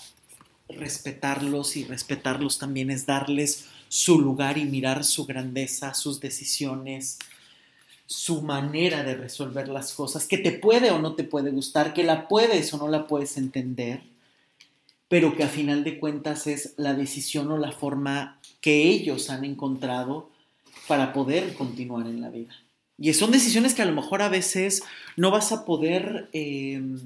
respetarlos 0.67 1.77
y 1.77 1.83
respetarlos 1.83 2.57
también 2.57 2.89
es 2.89 3.05
darles 3.05 3.67
su 3.89 4.19
lugar 4.19 4.57
y 4.57 4.65
mirar 4.65 5.03
su 5.03 5.25
grandeza, 5.25 5.93
sus 5.93 6.19
decisiones, 6.19 7.19
su 8.07 8.41
manera 8.41 9.03
de 9.03 9.15
resolver 9.15 9.67
las 9.67 9.93
cosas, 9.93 10.25
que 10.25 10.39
te 10.39 10.51
puede 10.51 10.89
o 10.89 10.99
no 10.99 11.13
te 11.13 11.23
puede 11.23 11.51
gustar, 11.51 11.93
que 11.93 12.03
la 12.03 12.27
puedes 12.27 12.73
o 12.73 12.77
no 12.77 12.87
la 12.87 13.05
puedes 13.07 13.37
entender, 13.37 14.01
pero 15.07 15.35
que 15.35 15.43
a 15.43 15.47
final 15.47 15.83
de 15.83 15.99
cuentas 15.99 16.47
es 16.47 16.73
la 16.77 16.93
decisión 16.93 17.51
o 17.51 17.57
la 17.57 17.71
forma 17.71 18.39
que 18.61 18.89
ellos 18.89 19.29
han 19.29 19.45
encontrado 19.45 20.29
para 20.87 21.13
poder 21.13 21.53
continuar 21.53 22.07
en 22.07 22.21
la 22.21 22.29
vida. 22.29 22.53
Y 22.97 23.13
son 23.13 23.31
decisiones 23.31 23.73
que 23.73 23.81
a 23.81 23.85
lo 23.85 23.93
mejor 23.93 24.21
a 24.21 24.29
veces 24.29 24.83
no 25.17 25.31
vas 25.31 25.51
a 25.51 25.65
poder 25.65 26.29
em, 26.33 26.99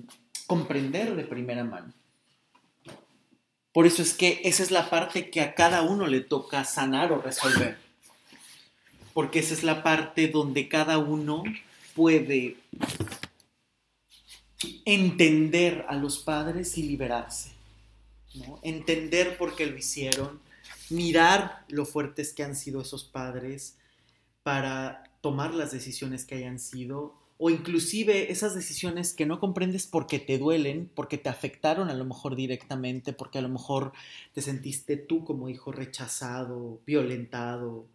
comprender 0.45 1.15
de 1.15 1.23
primera 1.23 1.63
mano. 1.63 1.93
Por 3.71 3.85
eso 3.85 4.01
es 4.01 4.13
que 4.13 4.41
esa 4.43 4.63
es 4.63 4.71
la 4.71 4.89
parte 4.89 5.29
que 5.29 5.41
a 5.41 5.53
cada 5.53 5.81
uno 5.81 6.07
le 6.07 6.21
toca 6.21 6.63
sanar 6.65 7.11
o 7.11 7.21
resolver 7.21 7.77
porque 9.17 9.39
esa 9.39 9.55
es 9.55 9.63
la 9.63 9.81
parte 9.81 10.27
donde 10.27 10.69
cada 10.69 10.99
uno 10.99 11.43
puede 11.95 12.57
entender 14.85 15.87
a 15.89 15.95
los 15.95 16.19
padres 16.19 16.77
y 16.77 16.83
liberarse. 16.83 17.56
Entender 18.61 19.37
por 19.37 19.55
qué 19.55 19.65
lo 19.65 19.77
hicieron, 19.77 20.39
mirar 20.89 21.65
lo 21.69 21.85
fuertes 21.85 22.33
que 22.33 22.43
han 22.43 22.55
sido 22.55 22.81
esos 22.81 23.03
padres 23.03 23.77
para 24.43 25.03
tomar 25.21 25.53
las 25.53 25.71
decisiones 25.71 26.25
que 26.25 26.35
hayan 26.35 26.59
sido 26.59 27.15
o 27.39 27.49
inclusive 27.49 28.31
esas 28.31 28.55
decisiones 28.55 29.13
que 29.13 29.25
no 29.25 29.39
comprendes 29.39 29.85
porque 29.85 30.19
te 30.19 30.37
duelen, 30.37 30.89
porque 30.93 31.17
te 31.17 31.29
afectaron 31.29 31.89
a 31.89 31.93
lo 31.93 32.03
mejor 32.03 32.35
directamente, 32.35 33.13
porque 33.13 33.37
a 33.37 33.41
lo 33.41 33.49
mejor 33.49 33.93
te 34.33 34.41
sentiste 34.41 34.97
tú 34.97 35.23
como 35.23 35.49
hijo 35.49 35.71
rechazado, 35.71 36.79
violentado, 36.85 37.85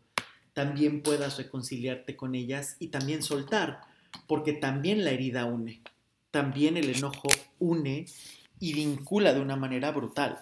también 0.52 1.02
puedas 1.02 1.38
reconciliarte 1.38 2.14
con 2.14 2.34
ellas 2.34 2.76
y 2.78 2.88
también 2.88 3.22
soltar, 3.22 3.80
porque 4.28 4.52
también 4.52 5.04
la 5.04 5.10
herida 5.10 5.46
une, 5.46 5.80
también 6.30 6.76
el 6.76 6.94
enojo 6.94 7.28
une 7.58 8.06
y 8.62 8.74
vincula 8.74 9.34
de 9.34 9.40
una 9.40 9.56
manera 9.56 9.90
brutal. 9.90 10.38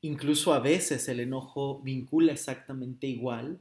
Incluso 0.00 0.52
a 0.52 0.58
veces 0.58 1.06
el 1.08 1.20
enojo 1.20 1.80
vincula 1.82 2.32
exactamente 2.32 3.06
igual 3.06 3.60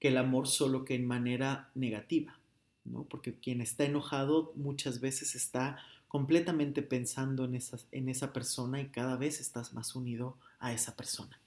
que 0.00 0.08
el 0.08 0.16
amor, 0.16 0.48
solo 0.48 0.86
que 0.86 0.94
en 0.94 1.06
manera 1.06 1.70
negativa. 1.74 2.38
¿no? 2.86 3.04
Porque 3.04 3.34
quien 3.34 3.60
está 3.60 3.84
enojado 3.84 4.54
muchas 4.56 5.02
veces 5.02 5.34
está 5.34 5.76
completamente 6.06 6.80
pensando 6.80 7.44
en 7.44 7.56
esa, 7.56 7.76
en 7.92 8.08
esa 8.08 8.32
persona 8.32 8.80
y 8.80 8.88
cada 8.88 9.16
vez 9.16 9.38
estás 9.38 9.74
más 9.74 9.94
unido 9.94 10.38
a 10.60 10.72
esa 10.72 10.96
persona. 10.96 11.38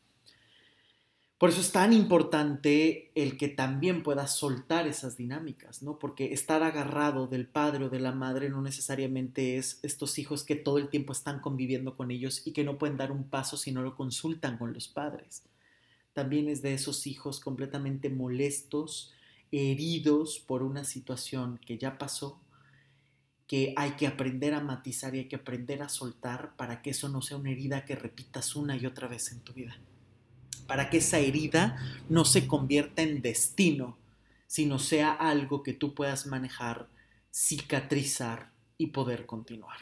Por 1.41 1.49
eso 1.49 1.61
es 1.61 1.71
tan 1.71 1.91
importante 1.91 3.09
el 3.15 3.35
que 3.35 3.47
también 3.47 4.03
puedas 4.03 4.35
soltar 4.37 4.85
esas 4.85 5.17
dinámicas, 5.17 5.81
¿no? 5.81 5.97
Porque 5.97 6.33
estar 6.33 6.61
agarrado 6.61 7.25
del 7.25 7.47
padre 7.47 7.85
o 7.85 7.89
de 7.89 7.99
la 7.99 8.11
madre 8.11 8.51
no 8.51 8.61
necesariamente 8.61 9.57
es 9.57 9.79
estos 9.81 10.19
hijos 10.19 10.43
que 10.43 10.55
todo 10.55 10.77
el 10.77 10.89
tiempo 10.89 11.13
están 11.13 11.39
conviviendo 11.39 11.95
con 11.95 12.11
ellos 12.11 12.45
y 12.45 12.51
que 12.51 12.63
no 12.63 12.77
pueden 12.77 12.95
dar 12.95 13.11
un 13.11 13.23
paso 13.23 13.57
si 13.57 13.71
no 13.71 13.81
lo 13.81 13.95
consultan 13.95 14.59
con 14.59 14.71
los 14.71 14.87
padres. 14.87 15.41
También 16.13 16.47
es 16.47 16.61
de 16.61 16.75
esos 16.75 17.07
hijos 17.07 17.39
completamente 17.39 18.11
molestos, 18.11 19.11
heridos 19.51 20.37
por 20.37 20.61
una 20.61 20.83
situación 20.83 21.59
que 21.65 21.79
ya 21.79 21.97
pasó, 21.97 22.39
que 23.47 23.73
hay 23.77 23.93
que 23.93 24.05
aprender 24.05 24.53
a 24.53 24.61
matizar 24.61 25.15
y 25.15 25.21
hay 25.21 25.27
que 25.27 25.37
aprender 25.37 25.81
a 25.81 25.89
soltar 25.89 26.55
para 26.55 26.83
que 26.83 26.91
eso 26.91 27.09
no 27.09 27.23
sea 27.23 27.37
una 27.37 27.49
herida 27.49 27.83
que 27.83 27.95
repitas 27.95 28.55
una 28.55 28.77
y 28.77 28.85
otra 28.85 29.07
vez 29.07 29.31
en 29.31 29.39
tu 29.39 29.53
vida 29.53 29.75
para 30.71 30.89
que 30.89 30.99
esa 30.99 31.19
herida 31.19 31.75
no 32.07 32.23
se 32.23 32.47
convierta 32.47 33.01
en 33.01 33.21
destino, 33.21 33.97
sino 34.47 34.79
sea 34.79 35.11
algo 35.11 35.63
que 35.63 35.73
tú 35.73 35.93
puedas 35.93 36.27
manejar, 36.27 36.87
cicatrizar 37.29 38.53
y 38.77 38.87
poder 38.87 39.25
continuar. 39.25 39.75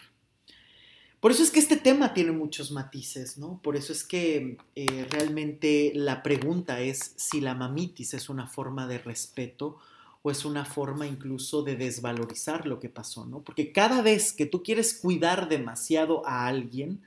Por 1.19 1.30
eso 1.30 1.43
es 1.43 1.52
que 1.52 1.60
este 1.60 1.78
tema 1.78 2.15
tiene 2.15 2.32
muchos 2.32 2.71
matices, 2.71 3.38
¿no? 3.38 3.60
Por 3.62 3.75
eso 3.75 3.93
es 3.93 4.04
que 4.04 4.58
eh, 4.75 5.08
realmente 5.12 5.91
la 5.93 6.23
pregunta 6.23 6.82
es 6.82 7.13
si 7.17 7.39
la 7.39 7.54
mamitis 7.54 8.15
es 8.15 8.28
una 8.28 8.47
forma 8.47 8.88
de 8.88 8.97
respeto 8.97 9.78
o 10.23 10.32
es 10.32 10.43
una 10.43 10.65
forma 10.65 11.06
incluso 11.06 11.62
de 11.62 11.75
desvalorizar 11.75 12.65
lo 12.65 12.80
que 12.80 12.89
pasó, 12.89 13.28
¿no? 13.28 13.43
Porque 13.43 13.71
cada 13.71 14.02
vez 14.02 14.34
que 14.34 14.47
tú 14.47 14.63
quieres 14.63 14.95
cuidar 14.95 15.49
demasiado 15.49 16.25
a 16.25 16.47
alguien, 16.47 17.04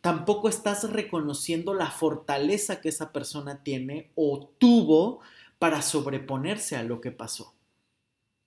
tampoco 0.00 0.48
estás 0.48 0.90
reconociendo 0.90 1.74
la 1.74 1.90
fortaleza 1.90 2.80
que 2.80 2.88
esa 2.88 3.12
persona 3.12 3.62
tiene 3.62 4.10
o 4.14 4.50
tuvo 4.58 5.20
para 5.58 5.82
sobreponerse 5.82 6.76
a 6.76 6.82
lo 6.82 7.00
que 7.00 7.12
pasó. 7.12 7.54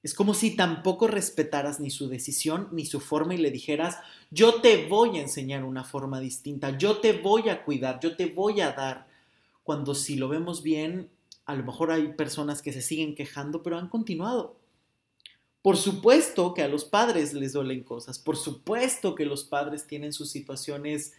Es 0.01 0.13
como 0.13 0.33
si 0.33 0.55
tampoco 0.55 1.07
respetaras 1.07 1.79
ni 1.79 1.89
su 1.89 2.09
decisión 2.09 2.67
ni 2.71 2.85
su 2.85 2.99
forma 2.99 3.35
y 3.35 3.37
le 3.37 3.51
dijeras, 3.51 3.99
yo 4.31 4.61
te 4.61 4.87
voy 4.87 5.17
a 5.17 5.21
enseñar 5.21 5.63
una 5.63 5.85
forma 5.85 6.19
distinta, 6.19 6.77
yo 6.77 6.97
te 6.97 7.13
voy 7.13 7.47
a 7.47 7.63
cuidar, 7.63 8.01
yo 8.01 8.17
te 8.17 8.25
voy 8.25 8.59
a 8.59 8.73
dar. 8.73 9.07
Cuando 9.63 9.95
si 9.95 10.15
lo 10.17 10.27
vemos 10.27 10.61
bien, 10.61 11.09
a 11.45 11.55
lo 11.55 11.63
mejor 11.63 11.91
hay 11.91 12.09
personas 12.13 12.61
que 12.61 12.73
se 12.73 12.81
siguen 12.81 13.15
quejando, 13.15 13.63
pero 13.63 13.77
han 13.77 13.87
continuado. 13.87 14.57
Por 15.61 15.77
supuesto 15.77 16.53
que 16.53 16.63
a 16.63 16.67
los 16.67 16.83
padres 16.83 17.33
les 17.33 17.53
duelen 17.53 17.83
cosas, 17.83 18.19
por 18.19 18.35
supuesto 18.35 19.15
que 19.15 19.25
los 19.25 19.45
padres 19.45 19.87
tienen 19.87 20.11
sus 20.11 20.29
situaciones 20.29 21.13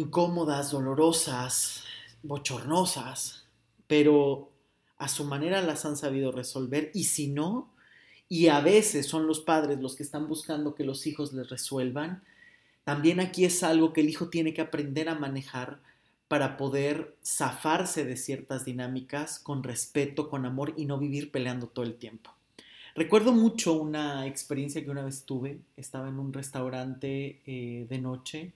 incómodas, 0.00 0.70
dolorosas, 0.70 1.84
bochornosas, 2.22 3.44
pero 3.86 4.50
a 4.98 5.08
su 5.08 5.24
manera 5.24 5.62
las 5.62 5.84
han 5.84 5.96
sabido 5.96 6.32
resolver 6.32 6.90
y 6.94 7.04
si 7.04 7.28
no, 7.28 7.70
y 8.28 8.48
a 8.48 8.60
veces 8.60 9.06
son 9.06 9.26
los 9.26 9.40
padres 9.40 9.80
los 9.80 9.96
que 9.96 10.02
están 10.02 10.28
buscando 10.28 10.74
que 10.74 10.84
los 10.84 11.06
hijos 11.06 11.32
les 11.32 11.48
resuelvan, 11.48 12.22
también 12.84 13.20
aquí 13.20 13.44
es 13.44 13.62
algo 13.62 13.92
que 13.92 14.00
el 14.00 14.08
hijo 14.08 14.28
tiene 14.28 14.54
que 14.54 14.60
aprender 14.62 15.08
a 15.08 15.14
manejar 15.14 15.80
para 16.28 16.56
poder 16.56 17.16
zafarse 17.24 18.04
de 18.04 18.16
ciertas 18.16 18.64
dinámicas 18.64 19.38
con 19.38 19.62
respeto, 19.62 20.30
con 20.30 20.46
amor 20.46 20.74
y 20.76 20.84
no 20.84 20.96
vivir 20.98 21.30
peleando 21.32 21.66
todo 21.66 21.84
el 21.84 21.96
tiempo. 21.96 22.30
Recuerdo 22.94 23.32
mucho 23.32 23.74
una 23.74 24.26
experiencia 24.26 24.82
que 24.82 24.90
una 24.90 25.04
vez 25.04 25.24
tuve, 25.24 25.58
estaba 25.76 26.08
en 26.08 26.18
un 26.18 26.32
restaurante 26.32 27.40
eh, 27.46 27.86
de 27.88 27.98
noche 27.98 28.52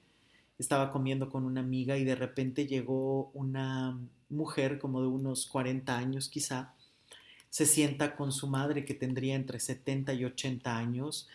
estaba 0.59 0.91
comiendo 0.91 1.29
con 1.29 1.45
una 1.45 1.61
amiga 1.61 1.97
y 1.97 2.05
de 2.05 2.15
repente 2.15 2.67
llegó 2.67 3.31
una 3.35 3.99
mujer 4.29 4.79
como 4.79 5.01
de 5.01 5.09
unos 5.09 5.47
40 5.47 5.97
años 5.97 6.29
quizá, 6.29 6.75
se 7.51 7.67
sienta 7.67 8.17
con 8.17 8.33
su 8.33 8.49
madre 8.49 8.85
que 8.85 8.95
tendría 8.95 9.37
entre 9.37 9.61
70 9.61 10.15
y 10.15 10.25
80 10.25 10.77
años 10.77 11.29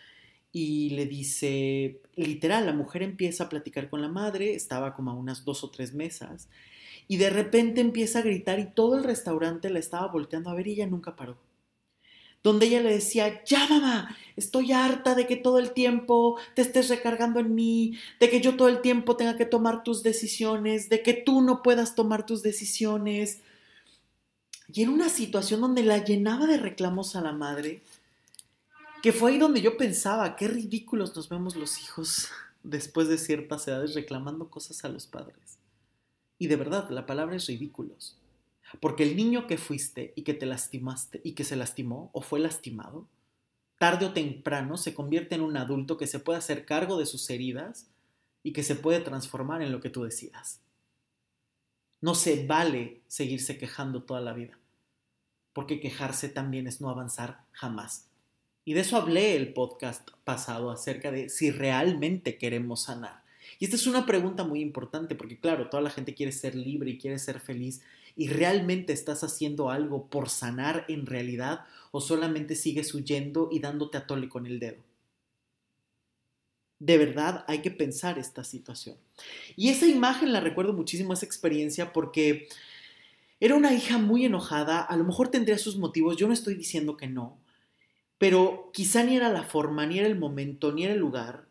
y 0.52 0.90
le 0.90 1.06
dice, 1.06 2.00
literal, 2.16 2.66
la 2.66 2.72
mujer 2.72 3.02
empieza 3.02 3.44
a 3.44 3.48
platicar 3.48 3.88
con 3.88 4.02
la 4.02 4.08
madre, 4.08 4.54
estaba 4.54 4.94
como 4.94 5.12
a 5.12 5.14
unas 5.14 5.44
dos 5.44 5.62
o 5.62 5.70
tres 5.70 5.94
mesas, 5.94 6.48
y 7.06 7.18
de 7.18 7.30
repente 7.30 7.80
empieza 7.80 8.18
a 8.18 8.22
gritar 8.22 8.58
y 8.58 8.66
todo 8.66 8.98
el 8.98 9.04
restaurante 9.04 9.70
la 9.70 9.78
estaba 9.78 10.08
volteando 10.08 10.50
a 10.50 10.54
ver 10.54 10.66
y 10.66 10.72
ella 10.72 10.86
nunca 10.86 11.16
paró 11.16 11.36
donde 12.42 12.66
ella 12.66 12.80
le 12.80 12.92
decía, 12.92 13.44
ya 13.44 13.66
mamá, 13.68 14.16
estoy 14.36 14.72
harta 14.72 15.14
de 15.14 15.26
que 15.26 15.36
todo 15.36 15.58
el 15.58 15.72
tiempo 15.72 16.38
te 16.54 16.62
estés 16.62 16.88
recargando 16.88 17.40
en 17.40 17.54
mí, 17.54 17.98
de 18.18 18.30
que 18.30 18.40
yo 18.40 18.56
todo 18.56 18.68
el 18.68 18.80
tiempo 18.80 19.16
tenga 19.16 19.36
que 19.36 19.44
tomar 19.44 19.82
tus 19.82 20.02
decisiones, 20.02 20.88
de 20.88 21.02
que 21.02 21.12
tú 21.12 21.42
no 21.42 21.62
puedas 21.62 21.94
tomar 21.94 22.24
tus 22.24 22.42
decisiones. 22.42 23.40
Y 24.72 24.82
era 24.82 24.90
una 24.90 25.08
situación 25.08 25.60
donde 25.60 25.82
la 25.82 25.98
llenaba 25.98 26.46
de 26.46 26.56
reclamos 26.56 27.14
a 27.16 27.20
la 27.20 27.32
madre, 27.32 27.82
que 29.02 29.12
fue 29.12 29.32
ahí 29.32 29.38
donde 29.38 29.60
yo 29.60 29.76
pensaba, 29.76 30.36
qué 30.36 30.48
ridículos 30.48 31.14
nos 31.16 31.28
vemos 31.28 31.56
los 31.56 31.80
hijos 31.80 32.28
después 32.62 33.08
de 33.08 33.18
ciertas 33.18 33.66
edades 33.68 33.94
reclamando 33.94 34.48
cosas 34.48 34.84
a 34.84 34.88
los 34.88 35.06
padres. 35.06 35.58
Y 36.38 36.46
de 36.46 36.56
verdad, 36.56 36.88
la 36.90 37.06
palabra 37.06 37.36
es 37.36 37.46
ridículos. 37.46 38.16
Porque 38.78 39.02
el 39.02 39.16
niño 39.16 39.46
que 39.46 39.58
fuiste 39.58 40.12
y 40.14 40.22
que 40.22 40.34
te 40.34 40.46
lastimaste 40.46 41.20
y 41.24 41.32
que 41.32 41.44
se 41.44 41.56
lastimó 41.56 42.10
o 42.12 42.22
fue 42.22 42.38
lastimado, 42.38 43.08
tarde 43.78 44.06
o 44.06 44.12
temprano 44.12 44.76
se 44.76 44.94
convierte 44.94 45.34
en 45.34 45.40
un 45.40 45.56
adulto 45.56 45.96
que 45.96 46.06
se 46.06 46.20
puede 46.20 46.38
hacer 46.38 46.66
cargo 46.66 46.98
de 46.98 47.06
sus 47.06 47.28
heridas 47.30 47.88
y 48.42 48.52
que 48.52 48.62
se 48.62 48.76
puede 48.76 49.00
transformar 49.00 49.62
en 49.62 49.72
lo 49.72 49.80
que 49.80 49.90
tú 49.90 50.04
decidas. 50.04 50.60
No 52.00 52.14
se 52.14 52.46
vale 52.46 53.00
seguirse 53.08 53.58
quejando 53.58 54.02
toda 54.02 54.20
la 54.20 54.32
vida, 54.32 54.58
porque 55.52 55.80
quejarse 55.80 56.28
también 56.28 56.66
es 56.66 56.80
no 56.80 56.88
avanzar 56.88 57.44
jamás. 57.52 58.06
Y 58.64 58.74
de 58.74 58.80
eso 58.80 58.96
hablé 58.96 59.36
el 59.36 59.52
podcast 59.52 60.08
pasado 60.24 60.70
acerca 60.70 61.10
de 61.10 61.28
si 61.28 61.50
realmente 61.50 62.38
queremos 62.38 62.82
sanar. 62.82 63.22
Y 63.58 63.64
esta 63.64 63.76
es 63.76 63.86
una 63.86 64.06
pregunta 64.06 64.44
muy 64.44 64.60
importante 64.60 65.14
porque 65.14 65.38
claro, 65.38 65.68
toda 65.68 65.82
la 65.82 65.90
gente 65.90 66.14
quiere 66.14 66.32
ser 66.32 66.54
libre 66.54 66.90
y 66.90 66.98
quiere 66.98 67.18
ser 67.18 67.40
feliz 67.40 67.82
y 68.16 68.28
realmente 68.28 68.92
estás 68.92 69.24
haciendo 69.24 69.70
algo 69.70 70.06
por 70.08 70.28
sanar 70.28 70.84
en 70.88 71.06
realidad 71.06 71.64
o 71.90 72.00
solamente 72.00 72.54
sigues 72.54 72.94
huyendo 72.94 73.48
y 73.50 73.60
dándote 73.60 73.98
a 73.98 74.06
tole 74.06 74.28
con 74.28 74.46
el 74.46 74.58
dedo. 74.60 74.82
De 76.78 76.96
verdad 76.96 77.44
hay 77.46 77.60
que 77.60 77.70
pensar 77.70 78.18
esta 78.18 78.42
situación. 78.42 78.96
Y 79.56 79.68
esa 79.68 79.86
imagen 79.86 80.32
la 80.32 80.40
recuerdo 80.40 80.72
muchísimo, 80.72 81.12
esa 81.12 81.26
experiencia, 81.26 81.92
porque 81.92 82.48
era 83.38 83.54
una 83.54 83.72
hija 83.72 83.98
muy 83.98 84.24
enojada, 84.24 84.80
a 84.80 84.96
lo 84.96 85.04
mejor 85.04 85.28
tendría 85.28 85.58
sus 85.58 85.76
motivos, 85.76 86.16
yo 86.16 86.26
no 86.26 86.32
estoy 86.32 86.54
diciendo 86.54 86.96
que 86.96 87.06
no, 87.06 87.38
pero 88.18 88.70
quizá 88.72 89.02
ni 89.02 89.16
era 89.16 89.30
la 89.30 89.44
forma, 89.44 89.86
ni 89.86 89.98
era 89.98 90.06
el 90.06 90.18
momento, 90.18 90.72
ni 90.72 90.84
era 90.84 90.92
el 90.92 91.00
lugar. 91.00 91.46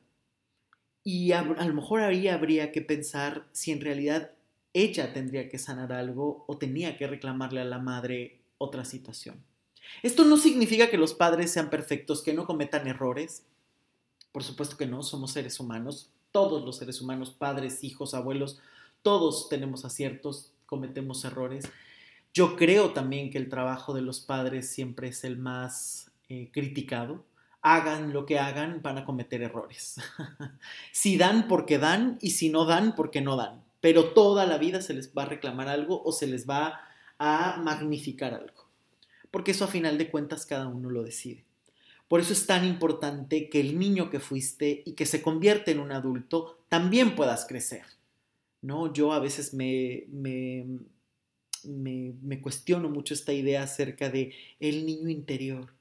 Y 1.03 1.31
a, 1.31 1.39
a 1.39 1.65
lo 1.65 1.73
mejor 1.73 2.01
ahí 2.01 2.27
habría 2.27 2.71
que 2.71 2.81
pensar 2.81 3.47
si 3.53 3.71
en 3.71 3.81
realidad 3.81 4.33
ella 4.73 5.13
tendría 5.13 5.49
que 5.49 5.57
sanar 5.57 5.91
algo 5.93 6.45
o 6.47 6.57
tenía 6.57 6.97
que 6.97 7.07
reclamarle 7.07 7.61
a 7.61 7.65
la 7.65 7.79
madre 7.79 8.39
otra 8.57 8.85
situación. 8.85 9.43
Esto 10.03 10.25
no 10.25 10.37
significa 10.37 10.89
que 10.89 10.97
los 10.97 11.13
padres 11.13 11.51
sean 11.51 11.69
perfectos, 11.69 12.21
que 12.21 12.33
no 12.33 12.45
cometan 12.45 12.87
errores. 12.87 13.43
Por 14.31 14.43
supuesto 14.43 14.77
que 14.77 14.85
no, 14.85 15.01
somos 15.01 15.31
seres 15.31 15.59
humanos, 15.59 16.11
todos 16.31 16.63
los 16.63 16.77
seres 16.77 17.01
humanos, 17.01 17.31
padres, 17.31 17.83
hijos, 17.83 18.13
abuelos, 18.13 18.59
todos 19.01 19.49
tenemos 19.49 19.85
aciertos, 19.85 20.51
cometemos 20.67 21.25
errores. 21.25 21.67
Yo 22.33 22.55
creo 22.55 22.91
también 22.91 23.31
que 23.31 23.39
el 23.39 23.49
trabajo 23.49 23.93
de 23.93 24.03
los 24.03 24.19
padres 24.19 24.69
siempre 24.69 25.07
es 25.07 25.23
el 25.23 25.37
más 25.37 26.11
eh, 26.27 26.49
criticado. 26.53 27.25
Hagan 27.61 28.13
lo 28.13 28.27
que 28.27 28.37
hagan, 28.37 28.81
van 28.83 28.99
a 28.99 29.05
cometer 29.05 29.41
errores. 29.41 29.95
si 30.91 31.17
dan 31.17 31.47
porque 31.47 31.79
dan 31.79 32.19
y 32.21 32.31
si 32.31 32.49
no 32.49 32.65
dan 32.65 32.93
porque 32.95 33.21
no 33.21 33.35
dan 33.35 33.63
pero 33.81 34.13
toda 34.13 34.45
la 34.45 34.57
vida 34.57 34.81
se 34.81 34.93
les 34.93 35.13
va 35.13 35.23
a 35.23 35.27
reclamar 35.27 35.67
algo 35.67 36.01
o 36.03 36.11
se 36.11 36.27
les 36.27 36.49
va 36.49 36.81
a 37.17 37.61
magnificar 37.63 38.33
algo. 38.33 38.67
Porque 39.31 39.51
eso 39.51 39.65
a 39.65 39.67
final 39.67 39.97
de 39.97 40.09
cuentas 40.09 40.45
cada 40.45 40.67
uno 40.67 40.89
lo 40.89 41.03
decide. 41.03 41.45
Por 42.07 42.19
eso 42.19 42.33
es 42.33 42.47
tan 42.47 42.65
importante 42.65 43.49
que 43.49 43.59
el 43.59 43.77
niño 43.77 44.09
que 44.09 44.19
fuiste 44.19 44.81
y 44.85 44.93
que 44.93 45.05
se 45.05 45.21
convierte 45.21 45.71
en 45.71 45.79
un 45.79 45.91
adulto 45.91 46.59
también 46.67 47.15
puedas 47.15 47.45
crecer. 47.45 47.83
¿no? 48.61 48.91
Yo 48.91 49.13
a 49.13 49.19
veces 49.19 49.53
me, 49.53 50.05
me, 50.09 50.65
me, 51.63 52.13
me 52.21 52.41
cuestiono 52.41 52.89
mucho 52.89 53.13
esta 53.13 53.33
idea 53.33 53.63
acerca 53.63 54.09
de 54.09 54.33
el 54.59 54.85
niño 54.85 55.09
interior. 55.09 55.73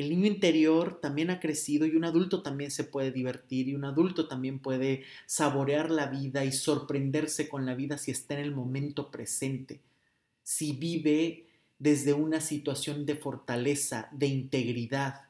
El 0.00 0.08
niño 0.08 0.28
interior 0.28 0.98
también 0.98 1.28
ha 1.28 1.40
crecido 1.40 1.84
y 1.84 1.94
un 1.94 2.06
adulto 2.06 2.40
también 2.40 2.70
se 2.70 2.84
puede 2.84 3.12
divertir 3.12 3.68
y 3.68 3.74
un 3.74 3.84
adulto 3.84 4.28
también 4.28 4.58
puede 4.58 5.04
saborear 5.26 5.90
la 5.90 6.06
vida 6.06 6.42
y 6.46 6.52
sorprenderse 6.52 7.50
con 7.50 7.66
la 7.66 7.74
vida 7.74 7.98
si 7.98 8.10
está 8.10 8.32
en 8.32 8.40
el 8.40 8.54
momento 8.54 9.10
presente, 9.10 9.78
si 10.42 10.72
vive 10.72 11.44
desde 11.78 12.14
una 12.14 12.40
situación 12.40 13.04
de 13.04 13.16
fortaleza, 13.16 14.08
de 14.12 14.28
integridad, 14.28 15.20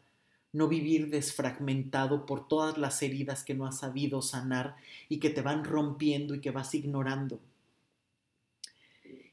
no 0.53 0.69
vivir 0.69 1.11
desfragmentado 1.11 2.25
por 2.25 2.47
todas 2.47 2.79
las 2.79 3.03
heridas 3.03 3.43
que 3.43 3.55
no 3.55 3.67
has 3.67 3.79
sabido 3.81 4.23
sanar 4.23 4.77
y 5.09 5.19
que 5.19 5.31
te 5.31 5.43
van 5.43 5.65
rompiendo 5.65 6.37
y 6.37 6.41
que 6.41 6.53
vas 6.53 6.77
ignorando, 6.77 7.41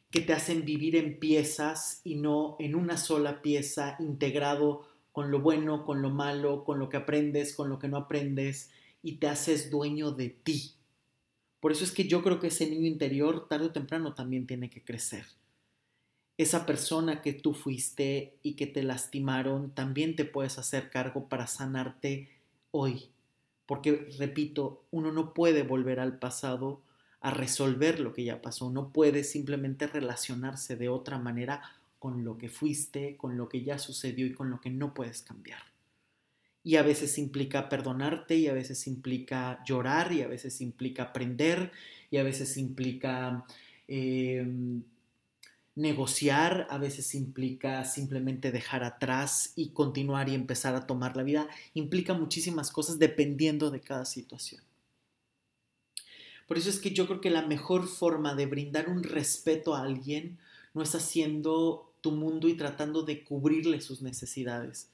que 0.10 0.22
te 0.22 0.34
hacen 0.34 0.66
vivir 0.66 0.96
en 0.96 1.20
piezas 1.20 2.02
y 2.04 2.16
no 2.16 2.56
en 2.58 2.74
una 2.74 2.98
sola 2.98 3.44
pieza 3.44 3.98
integrado 4.00 4.87
con 5.18 5.32
lo 5.32 5.41
bueno, 5.41 5.84
con 5.84 6.03
lo 6.03 6.11
malo, 6.11 6.63
con 6.63 6.78
lo 6.78 6.89
que 6.89 6.97
aprendes, 6.97 7.55
con 7.55 7.70
lo 7.70 7.80
que 7.80 7.88
no 7.88 7.97
aprendes 7.97 8.70
y 9.01 9.13
te 9.13 9.26
haces 9.26 9.72
dueño 9.72 10.11
de 10.11 10.30
ti. 10.30 10.76
Por 11.59 11.72
eso 11.72 11.84
es 11.84 11.91
que 11.91 12.07
yo 12.07 12.22
creo 12.22 12.39
que 12.39 12.49
ese 12.49 12.70
niño 12.70 12.86
interior 12.86 13.47
tarde 13.47 13.65
o 13.65 13.72
temprano 13.72 14.13
también 14.13 14.45
tiene 14.45 14.70
que 14.70 14.84
crecer 14.84 15.26
esa 16.38 16.68
persona 16.68 17.24
que 17.24 17.34
tú 17.34 17.55
fuiste 17.55 18.38
y 18.43 18.53
que 18.53 18.68
te 18.68 18.84
lastimaron, 18.84 19.72
también 19.72 20.15
te 20.15 20.24
puedes 20.24 20.59
hacer 20.59 20.91
cargo 20.91 21.28
para 21.28 21.47
sanarte 21.47 22.30
hoy. 22.70 23.09
Porque, 23.65 24.09
repito, 24.20 24.84
uno 24.91 25.11
no 25.11 25.34
puede 25.34 25.63
volver 25.63 25.99
al 25.99 26.20
pasado 26.20 26.84
a 27.22 27.32
resolver 27.32 27.99
lo 27.99 28.13
que 28.13 28.24
ya 28.24 28.39
pasó, 28.43 28.70
no 28.70 28.93
puede 28.93 29.24
simplemente 29.24 29.88
relacionarse 29.88 30.76
de 30.76 30.89
otra 30.89 31.18
manera 31.18 31.63
con 32.00 32.24
lo 32.24 32.38
que 32.38 32.50
fuiste, 32.50 33.18
con 33.18 33.38
lo 33.38 33.50
que 33.50 33.64
ya 33.64 33.80
sucedió 33.80 34.26
y 34.26 34.34
con 34.34 34.50
lo 34.50 34.60
que 34.60 34.70
no 34.70 34.93
puedes 34.93 35.22
cambiar. 35.22 35.62
Y 36.64 36.76
a 36.76 36.84
veces 36.84 37.18
implica 37.18 37.70
perdonarte 37.70 38.36
y 38.36 38.48
a 38.48 38.54
veces 38.54 38.88
implica 38.88 39.64
llorar 39.66 40.12
y 40.12 40.22
a 40.22 40.28
veces 40.28 40.60
implica 40.62 41.04
aprender 41.04 41.72
y 42.12 42.18
a 42.18 42.24
veces 42.24 42.58
implica... 42.58 43.45
Eh, 43.88 44.45
negociar 45.78 46.66
a 46.72 46.80
veces 46.80 47.14
implica 47.14 47.86
simplemente 47.86 48.52
dejar 48.52 48.84
atrás 48.84 49.54
y 49.56 49.70
continuar 49.70 50.28
y 50.28 50.34
empezar 50.34 50.74
a 50.74 50.88
tomar 50.88 51.16
la 51.16 51.22
vida. 51.22 51.48
Implica 51.76 52.16
muchísimas 52.16 52.72
cosas 52.72 52.98
dependiendo 52.98 53.70
de 53.70 53.80
cada 53.80 54.04
situación. 54.06 54.64
Por 56.48 56.58
eso 56.58 56.72
es 56.72 56.80
que 56.80 56.91
yo 56.91 57.06
creo 57.06 57.22
que 57.22 57.30
la 57.30 57.45
mejor 57.45 57.88
forma 57.88 58.34
de 58.34 58.48
brindar 58.48 58.89
un 58.89 59.04
respeto 59.04 59.76
a 59.76 59.84
alguien 59.84 60.39
no 60.74 60.82
es 60.82 60.95
haciendo 60.95 61.87
tu 62.02 62.12
mundo 62.12 62.48
y 62.48 62.56
tratando 62.56 63.04
de 63.04 63.24
cubrirle 63.24 63.82
sus 63.82 64.02
necesidades. 64.02 64.89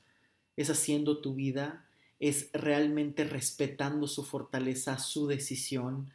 Es 0.58 0.70
haciendo 0.70 1.18
tu 1.20 1.34
vida, 1.34 1.86
es 2.20 2.50
realmente 2.54 3.24
respetando 3.24 4.08
su 4.08 4.24
fortaleza, 4.24 4.98
su 5.00 5.28
decisión, 5.28 6.12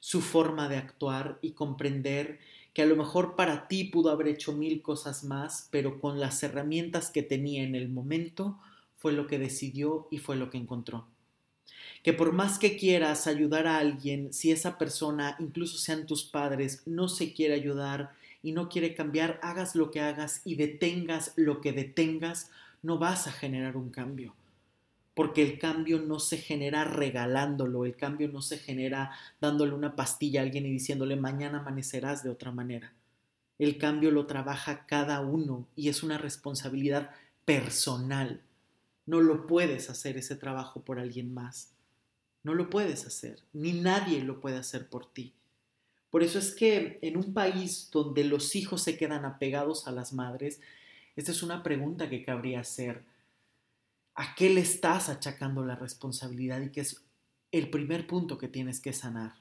su 0.00 0.20
forma 0.20 0.68
de 0.68 0.76
actuar 0.76 1.38
y 1.42 1.52
comprender 1.52 2.40
que 2.74 2.82
a 2.82 2.86
lo 2.86 2.96
mejor 2.96 3.36
para 3.36 3.68
ti 3.68 3.84
pudo 3.84 4.10
haber 4.10 4.28
hecho 4.28 4.52
mil 4.52 4.82
cosas 4.82 5.24
más, 5.24 5.68
pero 5.70 6.00
con 6.00 6.18
las 6.18 6.42
herramientas 6.42 7.10
que 7.10 7.22
tenía 7.22 7.62
en 7.62 7.74
el 7.74 7.88
momento 7.88 8.58
fue 8.96 9.12
lo 9.12 9.26
que 9.26 9.38
decidió 9.38 10.08
y 10.10 10.18
fue 10.18 10.36
lo 10.36 10.50
que 10.50 10.58
encontró. 10.58 11.06
Que 12.02 12.12
por 12.12 12.32
más 12.32 12.58
que 12.58 12.76
quieras 12.76 13.26
ayudar 13.26 13.66
a 13.66 13.78
alguien, 13.78 14.32
si 14.32 14.50
esa 14.50 14.78
persona, 14.78 15.36
incluso 15.38 15.78
sean 15.78 16.06
tus 16.06 16.24
padres, 16.24 16.82
no 16.86 17.08
se 17.08 17.32
quiere 17.32 17.54
ayudar 17.54 18.12
y 18.42 18.52
no 18.52 18.68
quiere 18.68 18.94
cambiar, 18.94 19.38
hagas 19.42 19.74
lo 19.74 19.90
que 19.90 20.00
hagas 20.00 20.42
y 20.44 20.56
detengas 20.56 21.32
lo 21.36 21.60
que 21.60 21.72
detengas, 21.72 22.50
no 22.82 22.98
vas 22.98 23.26
a 23.26 23.32
generar 23.32 23.76
un 23.76 23.90
cambio 23.90 24.34
porque 25.14 25.42
el 25.42 25.58
cambio 25.58 26.00
no 26.00 26.18
se 26.18 26.38
genera 26.38 26.84
regalándolo, 26.84 27.84
el 27.84 27.96
cambio 27.96 28.28
no 28.28 28.40
se 28.40 28.58
genera 28.58 29.10
dándole 29.40 29.74
una 29.74 29.94
pastilla 29.94 30.40
a 30.40 30.44
alguien 30.44 30.66
y 30.66 30.70
diciéndole 30.70 31.16
mañana 31.16 31.60
amanecerás 31.60 32.22
de 32.22 32.30
otra 32.30 32.50
manera. 32.50 32.94
El 33.58 33.76
cambio 33.78 34.10
lo 34.10 34.26
trabaja 34.26 34.86
cada 34.86 35.20
uno 35.20 35.66
y 35.76 35.88
es 35.88 36.02
una 36.02 36.18
responsabilidad 36.18 37.10
personal. 37.44 38.40
No 39.04 39.20
lo 39.20 39.46
puedes 39.46 39.90
hacer 39.90 40.16
ese 40.16 40.36
trabajo 40.36 40.80
por 40.80 40.98
alguien 40.98 41.34
más. 41.34 41.72
No 42.42 42.54
lo 42.54 42.70
puedes 42.70 43.06
hacer, 43.06 43.40
ni 43.52 43.72
nadie 43.72 44.22
lo 44.22 44.40
puede 44.40 44.56
hacer 44.56 44.88
por 44.88 45.06
ti. 45.06 45.34
Por 46.12 46.22
eso 46.22 46.38
es 46.38 46.54
que 46.54 46.98
en 47.00 47.16
un 47.16 47.32
país 47.32 47.88
donde 47.90 48.22
los 48.24 48.54
hijos 48.54 48.82
se 48.82 48.98
quedan 48.98 49.24
apegados 49.24 49.88
a 49.88 49.92
las 49.92 50.12
madres, 50.12 50.60
esta 51.16 51.30
es 51.30 51.42
una 51.42 51.62
pregunta 51.62 52.10
que 52.10 52.22
cabría 52.22 52.60
hacer 52.60 53.02
a 54.14 54.34
qué 54.34 54.50
le 54.50 54.60
estás 54.60 55.08
achacando 55.08 55.64
la 55.64 55.74
responsabilidad 55.74 56.60
y 56.60 56.70
que 56.70 56.82
es 56.82 57.02
el 57.50 57.70
primer 57.70 58.06
punto 58.06 58.36
que 58.36 58.46
tienes 58.46 58.78
que 58.78 58.92
sanar. 58.92 59.36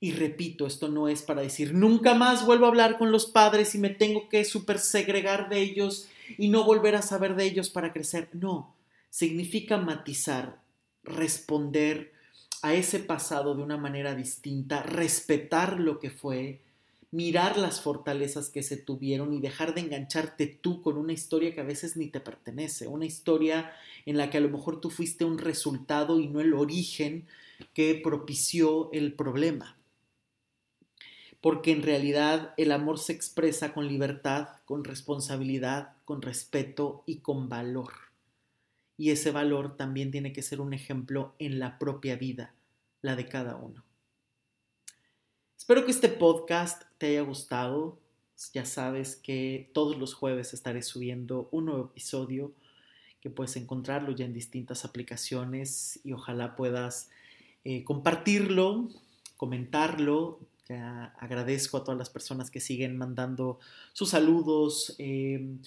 Y 0.00 0.12
repito, 0.12 0.66
esto 0.66 0.88
no 0.88 1.06
es 1.06 1.20
para 1.20 1.42
decir, 1.42 1.74
nunca 1.74 2.14
más 2.14 2.46
vuelvo 2.46 2.64
a 2.64 2.68
hablar 2.68 2.96
con 2.96 3.12
los 3.12 3.26
padres 3.26 3.74
y 3.74 3.78
me 3.78 3.90
tengo 3.90 4.30
que 4.30 4.46
super 4.46 4.78
segregar 4.78 5.50
de 5.50 5.60
ellos 5.60 6.08
y 6.38 6.48
no 6.48 6.64
volver 6.64 6.94
a 6.94 7.02
saber 7.02 7.36
de 7.36 7.44
ellos 7.44 7.68
para 7.68 7.92
crecer. 7.92 8.30
No, 8.32 8.74
significa 9.10 9.76
matizar, 9.76 10.62
responder 11.02 12.14
a 12.62 12.74
ese 12.74 12.98
pasado 12.98 13.54
de 13.54 13.62
una 13.62 13.76
manera 13.76 14.14
distinta, 14.14 14.82
respetar 14.82 15.80
lo 15.80 15.98
que 15.98 16.10
fue, 16.10 16.60
mirar 17.10 17.58
las 17.58 17.80
fortalezas 17.80 18.50
que 18.50 18.62
se 18.62 18.76
tuvieron 18.76 19.32
y 19.34 19.40
dejar 19.40 19.74
de 19.74 19.80
engancharte 19.80 20.46
tú 20.46 20.80
con 20.80 20.96
una 20.96 21.12
historia 21.12 21.52
que 21.52 21.60
a 21.60 21.64
veces 21.64 21.96
ni 21.96 22.08
te 22.08 22.20
pertenece, 22.20 22.86
una 22.86 23.06
historia 23.06 23.72
en 24.06 24.16
la 24.16 24.30
que 24.30 24.38
a 24.38 24.40
lo 24.40 24.48
mejor 24.48 24.80
tú 24.80 24.90
fuiste 24.90 25.24
un 25.24 25.38
resultado 25.38 26.20
y 26.20 26.28
no 26.28 26.40
el 26.40 26.54
origen 26.54 27.26
que 27.74 28.00
propició 28.02 28.90
el 28.92 29.14
problema. 29.14 29.76
Porque 31.40 31.72
en 31.72 31.82
realidad 31.82 32.54
el 32.58 32.70
amor 32.70 32.98
se 32.98 33.12
expresa 33.12 33.72
con 33.72 33.88
libertad, 33.88 34.48
con 34.66 34.84
responsabilidad, 34.84 35.94
con 36.04 36.20
respeto 36.20 37.02
y 37.06 37.16
con 37.16 37.48
valor. 37.48 38.09
Y 39.00 39.12
ese 39.12 39.30
valor 39.30 39.78
también 39.78 40.10
tiene 40.10 40.34
que 40.34 40.42
ser 40.42 40.60
un 40.60 40.74
ejemplo 40.74 41.34
en 41.38 41.58
la 41.58 41.78
propia 41.78 42.16
vida, 42.16 42.52
la 43.00 43.16
de 43.16 43.28
cada 43.28 43.56
uno. 43.56 43.82
Espero 45.56 45.86
que 45.86 45.90
este 45.90 46.10
podcast 46.10 46.82
te 46.98 47.06
haya 47.06 47.22
gustado. 47.22 47.98
Ya 48.52 48.66
sabes 48.66 49.16
que 49.16 49.70
todos 49.72 49.96
los 49.96 50.12
jueves 50.12 50.52
estaré 50.52 50.82
subiendo 50.82 51.48
un 51.50 51.64
nuevo 51.64 51.86
episodio 51.86 52.52
que 53.22 53.30
puedes 53.30 53.56
encontrarlo 53.56 54.14
ya 54.14 54.26
en 54.26 54.34
distintas 54.34 54.84
aplicaciones 54.84 55.98
y 56.04 56.12
ojalá 56.12 56.54
puedas 56.54 57.08
eh, 57.64 57.84
compartirlo, 57.84 58.90
comentarlo. 59.38 60.40
Agradezco 60.76 61.78
a 61.78 61.84
todas 61.84 61.98
las 61.98 62.10
personas 62.10 62.50
que 62.50 62.60
siguen 62.60 62.96
mandando 62.96 63.58
sus 63.92 64.10
saludos, 64.10 64.94
em, 64.98 65.58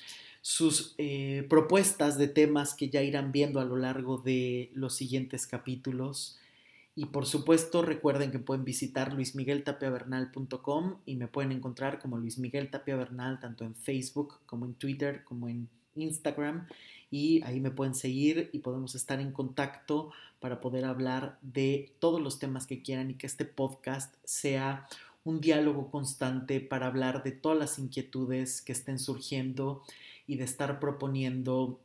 sus 0.42 0.96
eh, 0.98 1.46
propuestas 1.50 2.18
de 2.18 2.28
temas 2.28 2.74
que 2.74 2.90
ya 2.90 3.02
irán 3.02 3.32
viendo 3.32 3.60
a 3.60 3.66
lo 3.66 3.76
largo 3.76 4.18
de 4.18 4.72
los 4.74 4.96
siguientes 4.96 5.48
capítulos. 5.48 6.38
Y 6.96 7.06
por 7.06 7.26
supuesto, 7.26 7.82
recuerden 7.82 8.32
que 8.32 8.40
pueden 8.40 8.66
visitar 8.66 9.14
luismigueltapiavernal.com 9.14 10.98
y 11.06 11.16
me 11.16 11.28
pueden 11.28 11.52
encontrar 11.52 12.00
como 12.00 12.18
Luis 12.18 12.38
Miguel 12.38 12.70
Tapia 12.70 13.10
tanto 13.42 13.64
en 13.64 13.74
Facebook 13.74 14.40
como 14.46 14.66
en 14.66 14.76
Twitter 14.76 15.24
como 15.24 15.50
en 15.50 15.70
Instagram. 15.96 16.68
Y 17.14 17.44
ahí 17.44 17.60
me 17.60 17.70
pueden 17.70 17.94
seguir 17.94 18.50
y 18.54 18.58
podemos 18.58 18.96
estar 18.96 19.20
en 19.20 19.32
contacto 19.32 20.10
para 20.40 20.60
poder 20.60 20.84
hablar 20.84 21.38
de 21.44 21.94
todos 22.00 22.20
los 22.20 22.40
temas 22.40 22.66
que 22.66 22.82
quieran 22.82 23.12
y 23.12 23.14
que 23.14 23.28
este 23.28 23.46
podcast 23.46 24.16
sea 24.24 24.88
un 25.24 25.40
diálogo 25.40 25.92
constante 25.92 26.60
para 26.60 26.88
hablar 26.88 27.22
de 27.22 27.32
todas 27.32 27.60
las 27.60 27.78
inquietudes 27.78 28.64
que 28.64 28.72
estén 28.72 28.98
surgiendo 28.98 29.84
y 30.26 30.38
de 30.38 30.44
estar 30.46 30.80
proponiendo 30.80 31.80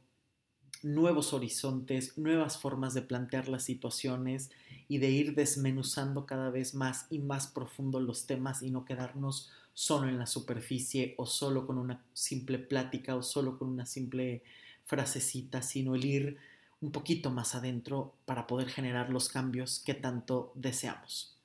nuevos 0.82 1.34
horizontes, 1.34 2.16
nuevas 2.16 2.56
formas 2.56 2.94
de 2.94 3.02
plantear 3.02 3.48
las 3.48 3.64
situaciones 3.64 4.50
y 4.88 4.96
de 4.96 5.10
ir 5.10 5.34
desmenuzando 5.34 6.24
cada 6.24 6.48
vez 6.48 6.72
más 6.72 7.04
y 7.10 7.18
más 7.18 7.48
profundo 7.48 8.00
los 8.00 8.24
temas 8.24 8.62
y 8.62 8.70
no 8.70 8.86
quedarnos 8.86 9.50
solo 9.74 10.08
en 10.08 10.18
la 10.18 10.24
superficie 10.24 11.14
o 11.18 11.26
solo 11.26 11.66
con 11.66 11.76
una 11.76 12.02
simple 12.14 12.58
plática 12.58 13.14
o 13.14 13.22
solo 13.22 13.58
con 13.58 13.68
una 13.68 13.84
simple 13.84 14.42
frasecita, 14.88 15.62
sino 15.62 15.94
el 15.94 16.04
ir 16.04 16.36
un 16.80 16.90
poquito 16.90 17.30
más 17.30 17.54
adentro 17.54 18.14
para 18.24 18.48
poder 18.48 18.68
generar 18.68 19.10
los 19.10 19.28
cambios 19.28 19.78
que 19.86 19.94
tanto 19.94 20.50
deseamos. 20.56 21.36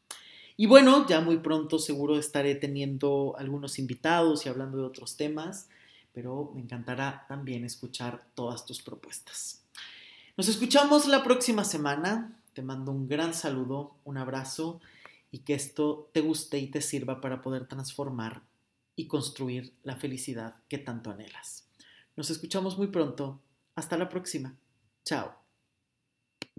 Y 0.57 0.65
bueno, 0.65 1.05
ya 1.07 1.21
muy 1.21 1.37
pronto 1.37 1.77
seguro 1.77 2.17
estaré 2.17 2.55
teniendo 2.55 3.35
algunos 3.37 3.77
invitados 3.77 4.45
y 4.45 4.49
hablando 4.49 4.79
de 4.79 4.85
otros 4.85 5.15
temas 5.15 5.67
pero 6.13 6.51
me 6.53 6.61
encantará 6.61 7.25
también 7.27 7.65
escuchar 7.65 8.23
todas 8.35 8.65
tus 8.65 8.81
propuestas. 8.81 9.63
Nos 10.37 10.47
escuchamos 10.47 11.07
la 11.07 11.23
próxima 11.23 11.65
semana. 11.65 12.39
Te 12.53 12.61
mando 12.61 12.91
un 12.91 13.07
gran 13.07 13.33
saludo, 13.33 13.95
un 14.05 14.17
abrazo 14.17 14.79
y 15.31 15.39
que 15.39 15.55
esto 15.55 16.09
te 16.13 16.21
guste 16.21 16.59
y 16.59 16.67
te 16.67 16.81
sirva 16.81 17.19
para 17.19 17.41
poder 17.41 17.67
transformar 17.67 18.43
y 18.95 19.07
construir 19.07 19.73
la 19.83 19.95
felicidad 19.95 20.55
que 20.69 20.77
tanto 20.77 21.09
anhelas. 21.09 21.62
Nos 22.15 22.29
escuchamos 22.29 22.77
muy 22.77 22.87
pronto. 22.87 23.41
Hasta 23.75 23.97
la 23.97 24.09
próxima. 24.09 24.55
Chao. 25.03 25.42